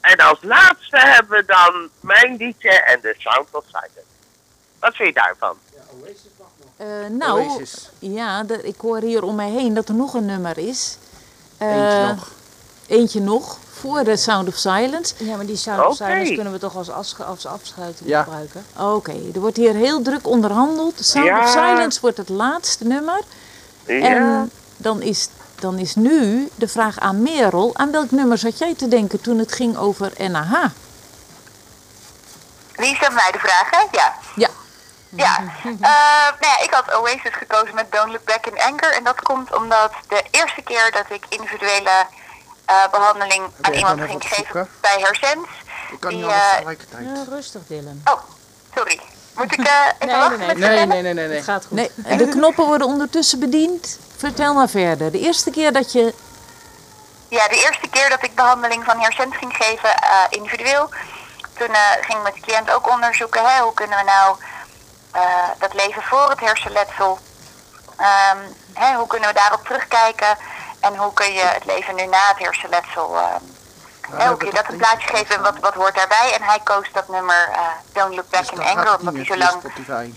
En 0.00 0.16
als 0.16 0.38
laatste 0.42 0.98
hebben 0.98 1.38
we 1.38 1.44
dan 1.44 1.88
mijn 2.00 2.36
liedje 2.36 2.70
en 2.70 3.00
de 3.00 3.14
Sound 3.18 3.48
of 3.52 3.64
Silence. 3.66 4.02
Wat 4.78 4.94
vind 4.96 5.08
je 5.08 5.14
daarvan? 5.14 5.56
Eh, 6.76 6.86
nou, 7.10 7.40
Oasis. 7.48 7.90
ja, 7.98 8.42
de- 8.44 8.62
ik 8.62 8.80
hoor 8.80 9.00
hier 9.00 9.22
om 9.22 9.34
mij 9.34 9.50
heen 9.50 9.74
dat 9.74 9.88
er 9.88 9.94
nog 9.94 10.14
een 10.14 10.24
nummer 10.26 10.58
is. 10.58 10.98
Eh, 11.58 11.68
Eentje 11.68 12.06
nog. 12.14 12.30
Eentje 12.86 13.20
nog, 13.20 13.58
voor 13.80 14.04
de 14.04 14.16
Sound 14.16 14.48
of 14.48 14.54
Silence. 14.56 15.14
Ja, 15.18 15.36
maar 15.36 15.46
die 15.46 15.56
Sound 15.56 15.86
of. 15.86 15.96
Silence 15.96 16.34
kunnen 16.34 16.52
we 16.52 16.58
toch 16.58 16.76
als, 16.76 16.90
afsch- 16.90 17.20
als 17.20 17.46
afsluiting 17.46 18.08
Ja. 18.08 18.22
gebruiken? 18.22 18.64
Oké, 18.78 19.12
er 19.34 19.40
wordt 19.40 19.56
hier 19.56 19.74
heel 19.74 20.02
druk 20.02 20.26
onderhandeld. 20.26 20.94
Sound 21.04 21.26
Ja. 21.26 21.40
of 21.42 21.48
Silence 21.50 22.00
wordt 22.00 22.16
het 22.16 22.28
laatste 22.28 22.84
nummer. 22.84 23.20
Ja, 23.86 23.94
En 24.06 24.50
dan 24.76 25.02
is, 25.02 25.28
dan 25.60 25.78
is 25.78 25.94
nu 25.94 26.48
de 26.54 26.68
vraag 26.68 26.98
aan 26.98 27.22
Merel. 27.22 27.70
Aan 27.76 27.90
welk 27.90 28.10
nummer 28.10 28.38
zat 28.38 28.58
jij 28.58 28.74
te 28.74 28.88
denken 28.88 29.20
toen 29.20 29.38
het 29.38 29.52
ging 29.52 29.76
over 29.76 30.12
NAH? 30.30 30.64
Wie 32.74 32.94
stelt 32.96 33.12
mij 33.14 33.30
de 33.32 33.38
vraag, 33.38 33.70
hè? 33.70 33.86
Ja. 33.90 34.14
Ja. 34.36 34.48
Ja, 35.16 35.38
Eh, 35.64 35.70
nou 36.40 36.52
ja, 36.54 36.60
ik 36.62 36.70
had 36.70 36.94
Oasis 37.00 37.34
gekozen 37.38 37.74
met 37.74 37.86
Don't 37.92 38.10
Look 38.12 38.24
Back 38.24 38.46
in 38.46 38.60
Anger. 38.60 38.92
En 38.96 39.04
dat 39.04 39.20
komt 39.22 39.56
omdat 39.56 39.90
de 40.08 40.22
eerste 40.30 40.62
keer 40.62 40.90
dat 40.92 41.04
ik 41.16 41.24
individuele 41.28 42.06
behandeling 42.90 43.42
aan 43.60 43.72
iemand 43.72 44.00
ging 44.00 44.24
even 44.24 44.36
geven 44.36 44.68
bij 44.80 44.96
Hersens. 44.98 45.48
Ik 45.92 46.00
kan 46.00 46.14
niet 46.14 46.24
alles 46.24 46.36
eh, 46.36 46.52
tegelijkertijd. 46.52 47.04
Ja, 47.04 47.24
rustig 47.28 47.62
Dylan. 47.66 48.02
Oh, 48.04 48.20
sorry. 48.74 49.00
Moet 49.34 49.52
ik 49.52 49.66
eh, 49.66 49.74
even 49.98 50.06
Nee, 50.06 50.08
nee, 50.08 50.16
wachten 50.16 50.38
nee. 50.38 50.46
met 50.46 50.58
Nee, 50.58 50.86
nee, 50.86 50.86
nee, 50.86 51.14
nee. 51.14 51.26
nee. 51.26 51.36
Het 51.36 51.44
gaat 51.44 51.66
goed. 51.66 51.76
Nee, 51.76 52.16
de 52.16 52.28
knoppen 52.36 52.66
worden 52.66 52.86
ondertussen 52.86 53.38
bediend. 53.38 53.98
Vertel 54.16 54.54
maar 54.54 54.68
verder. 54.68 55.12
De 55.12 55.18
eerste 55.18 55.50
keer 55.50 55.72
dat 55.72 55.92
je... 55.92 56.14
Ja, 57.28 57.48
de 57.48 57.64
eerste 57.66 57.88
keer 57.88 58.08
dat 58.08 58.22
ik 58.22 58.34
behandeling 58.34 58.84
van 58.84 59.00
Hersens 59.00 59.36
ging 59.36 59.56
geven, 59.56 59.96
eh, 59.96 60.24
individueel. 60.28 60.90
Toen 61.58 61.74
eh, 61.74 61.80
ging 62.00 62.18
ik 62.18 62.24
met 62.24 62.34
de 62.34 62.40
cliënt 62.40 62.70
ook 62.70 62.90
onderzoeken, 62.90 63.44
hè, 63.44 63.60
hoe 63.62 63.74
kunnen 63.74 63.98
we 63.98 64.04
nou 64.04 64.36
eh, 65.12 65.48
dat 65.58 65.74
leven 65.74 66.02
voor 66.02 66.30
het 66.30 66.40
hersenletsel, 66.40 67.18
ehm, 67.96 68.38
hè, 68.72 68.94
hoe 68.94 69.06
kunnen 69.06 69.28
we 69.28 69.34
daarop 69.34 69.64
terugkijken 69.64 70.36
en 70.80 70.96
hoe 70.96 71.12
kun 71.12 71.32
je 71.32 71.40
het 71.44 71.64
leven 71.64 71.94
nu 71.94 72.06
na 72.06 72.28
het 72.28 72.38
hersenletsel, 72.38 73.16
hè, 74.10 74.26
hoe 74.28 74.36
kun 74.36 74.46
je 74.46 74.54
dat 74.54 74.68
een 74.68 74.76
plaatje 74.76 75.08
geven 75.16 75.34
en 75.36 75.42
wat, 75.42 75.58
wat 75.60 75.74
hoort 75.74 75.94
daarbij. 75.94 76.32
En 76.34 76.42
hij 76.42 76.60
koos 76.64 76.88
dat 76.92 77.08
nummer 77.08 77.48
eh, 77.52 77.60
Don't 77.92 78.14
Look 78.14 78.30
Back 78.30 78.40
Dus 78.40 78.58
in 78.58 78.64
Anger, 78.64 78.98
omdat 78.98 79.14
hij 79.14 79.24
zo 79.24 79.36
lang 79.36 79.62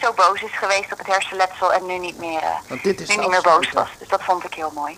zo 0.01 0.13
boos 0.13 0.41
is 0.41 0.57
geweest 0.57 0.91
op 0.91 0.97
het 0.97 1.07
hersenletsel 1.07 1.73
en 1.73 1.85
nu 1.85 1.97
niet 1.97 2.17
meer, 2.19 2.41
eh, 2.41 2.49
Want 2.67 2.83
dit 2.83 3.01
is 3.01 3.07
nu 3.07 3.15
niet 3.17 3.29
meer 3.29 3.41
boos 3.41 3.71
was. 3.71 3.89
Dus 3.99 4.07
dat 4.07 4.23
vond 4.23 4.43
ik 4.43 4.53
heel 4.53 4.71
mooi. 4.75 4.97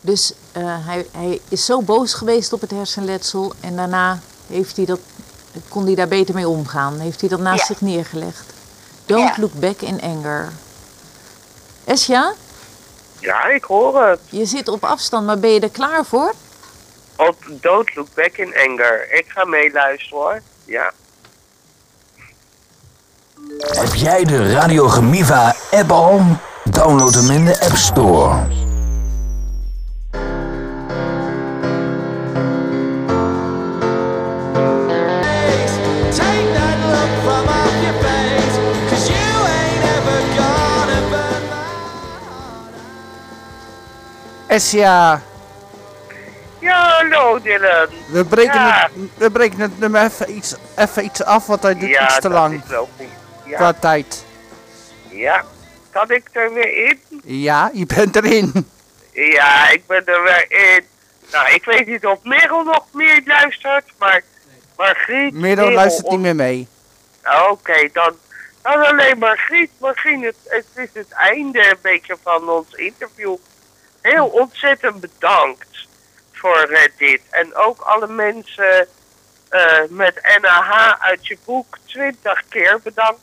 Dus 0.00 0.32
eh, 0.52 0.62
hij, 0.86 1.06
hij 1.12 1.40
is 1.48 1.64
zo 1.64 1.82
boos 1.82 2.14
geweest 2.14 2.52
op 2.52 2.60
het 2.60 2.70
hersenletsel. 2.70 3.52
En 3.60 3.76
daarna 3.76 4.18
heeft 4.46 4.76
hij 4.76 4.84
dat, 4.86 5.00
kon 5.68 5.84
hij 5.86 5.94
daar 5.94 6.08
beter 6.08 6.34
mee 6.34 6.48
omgaan. 6.48 6.98
Heeft 6.98 7.20
hij 7.20 7.28
dat 7.28 7.40
naast 7.40 7.58
Ja. 7.60 7.66
zich 7.66 7.80
neergelegd. 7.80 8.44
Don't 9.06 9.36
Ja. 9.36 9.40
look 9.42 9.52
back 9.52 9.80
in 9.80 10.00
anger. 10.02 10.52
Esja, 11.84 12.32
ja, 13.26 13.44
ik 13.48 13.64
hoor 13.64 14.02
het. 14.02 14.20
je 14.28 14.44
zit 14.44 14.68
op 14.68 14.84
afstand, 14.84 15.26
maar 15.26 15.38
ben 15.38 15.50
je 15.50 15.60
er 15.60 15.70
klaar 15.70 16.04
voor? 16.04 16.32
Op 17.16 17.36
Don't 17.48 17.94
Look 17.94 18.08
Back 18.14 18.36
in 18.36 18.54
Anger. 18.68 19.12
Ik 19.12 19.24
ga 19.28 19.44
meeluisteren 19.44 20.18
hoor. 20.18 20.40
Ja. 20.64 20.92
Heb 23.58 23.94
jij 23.94 24.24
de 24.24 24.52
Radio 24.52 24.88
Gemiva 24.88 25.54
app 25.70 25.90
al? 25.90 26.20
Download 26.64 27.14
hem 27.14 27.30
in 27.30 27.44
de 27.44 27.60
App 27.60 27.76
Store. 27.76 28.65
Essia, 44.56 45.20
Ja, 46.60 46.96
hallo 46.96 47.38
Dylan. 47.42 47.88
we 48.08 48.24
breken, 48.24 48.54
Ja. 48.60 48.88
het, 48.92 49.10
we 49.14 49.30
breken 49.30 49.60
het 49.60 49.78
nummer 49.78 50.02
even 50.02 50.36
iets, 50.36 50.54
even 50.76 51.04
iets 51.04 51.22
af, 51.24 51.46
want 51.46 51.62
hij 51.62 51.74
duurt 51.78 51.90
ja, 51.90 52.04
iets 52.04 52.14
te 52.14 52.20
dat 52.20 52.32
lang 52.32 52.62
logisch. 52.70 53.06
Ja, 53.44 53.56
qua 53.56 53.72
tijd. 53.72 54.24
ja. 55.10 55.44
Kan 55.90 56.10
ik 56.10 56.28
er 56.32 56.52
weer 56.52 56.86
in? 56.88 57.00
Ja, 57.24 57.70
je 57.72 57.86
bent 57.86 58.16
erin. 58.16 58.70
Ja, 59.12 59.70
ik 59.70 59.86
ben 59.86 60.06
er 60.06 60.22
weer 60.22 60.46
in. 60.48 60.84
Nou, 61.32 61.52
ik 61.54 61.64
weet 61.64 61.86
niet 61.86 62.06
of 62.06 62.18
Merel 62.22 62.62
nog 62.62 62.84
meer 62.92 63.22
luistert, 63.26 63.84
maar 63.98 64.22
Margriet... 64.76 65.34
Merel 65.34 65.70
luistert 65.70 66.10
niet 66.10 66.20
meer 66.20 66.34
mee. 66.36 66.68
Oké, 67.50 67.88
dan, 67.92 68.12
dan 68.62 68.86
alleen 68.86 69.18
Margriet. 69.18 69.70
Margriet, 69.78 70.24
het, 70.24 70.36
het 70.44 70.66
is 70.74 70.88
het 70.92 71.10
einde 71.10 71.70
een 71.70 71.78
beetje 71.82 72.16
van 72.22 72.48
ons 72.48 72.72
interview. 72.74 73.36
Heel 74.12 74.26
ontzettend 74.26 75.00
bedankt 75.00 75.88
voor 76.32 76.60
eh, 76.60 76.92
dit. 76.96 77.20
En 77.30 77.54
ook 77.54 77.80
alle 77.80 78.06
mensen 78.06 78.88
eh, 79.48 79.80
met 79.88 80.38
NAH 80.40 81.00
uit 81.00 81.26
je 81.26 81.38
boek 81.44 81.78
20 81.84 82.42
keer 82.48 82.80
bedankt. 82.82 83.20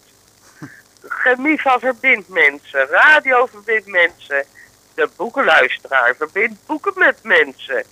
Chemiva 1.07 1.79
verbindt 1.79 2.27
mensen, 2.29 2.87
radio 2.87 3.45
verbindt 3.45 3.87
mensen, 3.87 4.45
de 4.93 5.09
boekenluisteraar 5.15 6.15
verbindt 6.15 6.65
boeken 6.65 6.93
met 6.95 7.23
mensen. 7.23 7.83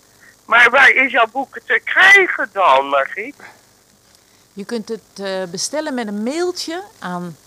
Maar 0.45 0.69
waar 0.69 0.89
is 0.89 1.11
jouw 1.11 1.27
boeken 1.31 1.61
te 1.65 1.81
krijgen 1.83 2.49
dan, 2.51 2.85
Margriet? 2.85 3.35
Je 4.53 4.65
kunt 4.65 4.89
het 4.89 5.19
eh, 5.25 5.43
bestellen 5.43 5.93
met 5.93 6.07
een 6.07 6.23
mailtje 6.23 6.83
aan 6.99 7.37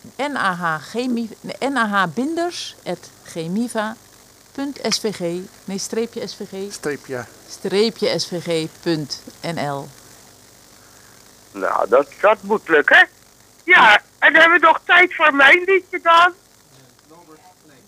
nah-binders.gemiva.svg, 4.54 5.20
nee, 5.64 5.78
streepje 5.78 6.26
svg, 6.26 6.72
Streepje. 6.72 7.24
streepje 7.48 8.18
svg.nl. 8.18 9.88
Nou, 11.52 11.88
dat, 11.88 12.06
dat 12.20 12.42
moet 12.42 12.68
lukken. 12.68 13.08
Ja, 13.64 14.00
en 14.18 14.34
hebben 14.34 14.60
we 14.60 14.66
nog 14.66 14.80
tijd 14.84 15.14
voor 15.14 15.34
mijn 15.34 15.62
liedje 15.64 16.00
dan? 16.02 16.32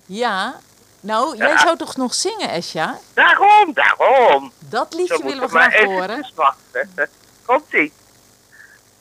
Ja, 0.07 0.61
nou, 1.01 1.37
jij 1.37 1.59
zou 1.59 1.77
toch 1.77 1.97
nog 1.97 2.15
zingen, 2.15 2.49
Esja? 2.51 2.99
Daarom, 3.15 3.73
daarom. 3.73 4.53
Dat 4.59 4.87
Zo 4.93 4.99
liedje 4.99 5.23
willen 5.23 5.43
we 5.43 5.49
graag 5.49 5.75
horen. 5.85 6.31
wachten. 6.35 6.91
Komt-ie. 7.47 7.93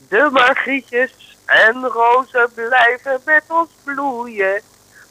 De 0.07 0.29
margrietjes 0.31 1.37
en 1.45 1.83
rozen 1.85 2.49
blijven 2.53 3.21
met 3.25 3.43
ons 3.47 3.69
bloeien. 3.83 4.61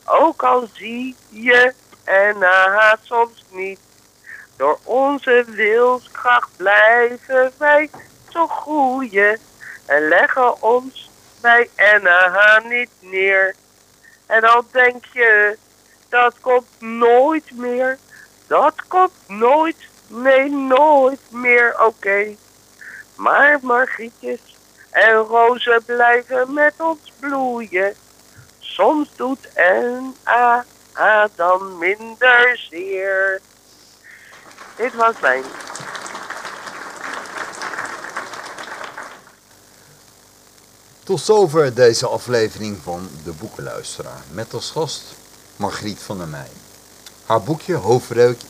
Ook 0.05 0.43
al 0.43 0.69
zie 0.73 1.17
je 1.29 1.73
en 2.05 2.43
haat 2.43 2.99
soms 3.03 3.45
niet. 3.51 3.81
Door 4.57 4.79
onze 4.85 5.45
wilskracht 5.47 6.51
blijven 6.57 7.53
wij 7.57 7.91
zo 8.29 8.47
groeien. 8.47 9.39
En 9.87 10.09
leggen 10.09 10.63
ons 10.63 11.11
bij 11.41 11.71
NH 11.77 12.59
niet 12.69 12.91
neer. 13.01 13.55
En 14.27 14.45
al 14.45 14.65
denk 14.71 15.05
je 15.13 15.57
dat 16.09 16.35
komt 16.41 16.67
nooit 16.79 17.51
meer. 17.53 17.99
Dat 18.47 18.75
komt 18.89 19.13
nooit, 19.27 19.77
nee, 20.07 20.51
nooit 20.51 21.21
meer, 21.31 21.85
oké. 21.87 22.37
Maar 23.15 23.59
Margrietjes 23.63 24.41
en 24.91 25.15
rozen 25.15 25.85
blijven 25.85 26.53
met 26.53 26.75
ons 26.79 27.13
bloeien. 27.21 27.95
Soms 28.59 29.17
doet 29.17 29.49
een 29.55 30.17
A 30.97 31.29
dan 31.35 31.79
minder 31.79 32.67
zeer. 32.71 33.41
Dit 34.77 34.95
was 34.95 35.15
mijn. 35.21 35.43
Tot 41.05 41.21
zover 41.21 41.75
deze 41.75 42.07
aflevering 42.07 42.79
van 42.83 43.09
De 43.25 43.33
Boekenluisteraar. 43.33 44.23
Met 44.31 44.55
als 44.55 44.71
gast 44.71 45.03
Margriet 45.57 45.99
van 45.99 46.19
der 46.19 46.29
Meij. 46.29 46.51
Haar 47.27 47.43
boekje 47.43 47.75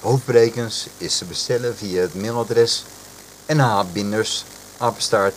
Hoofdbrekens 0.00 0.86
is 0.98 1.18
te 1.18 1.24
bestellen 1.24 1.76
via 1.76 2.00
het 2.00 2.14
mailadres 2.14 2.84
nhbinders 3.46 4.44
apenstaart 4.78 5.34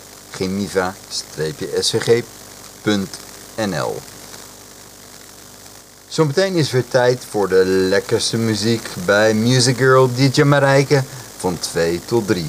Zometeen 6.08 6.56
is 6.56 6.72
weer 6.72 6.88
tijd 6.88 7.26
voor 7.30 7.50
de 7.50 7.66
lekkerste 7.66 8.38
muziek 8.38 8.88
bij 9.06 9.34
Music 9.34 9.78
Girl 9.78 10.10
DJ 10.16 10.42
Marijke 10.42 11.04
van 11.38 11.60
2 11.60 12.02
tot 12.06 12.28
3. 12.28 12.46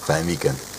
Fijn 0.00 0.26
weekend. 0.26 0.71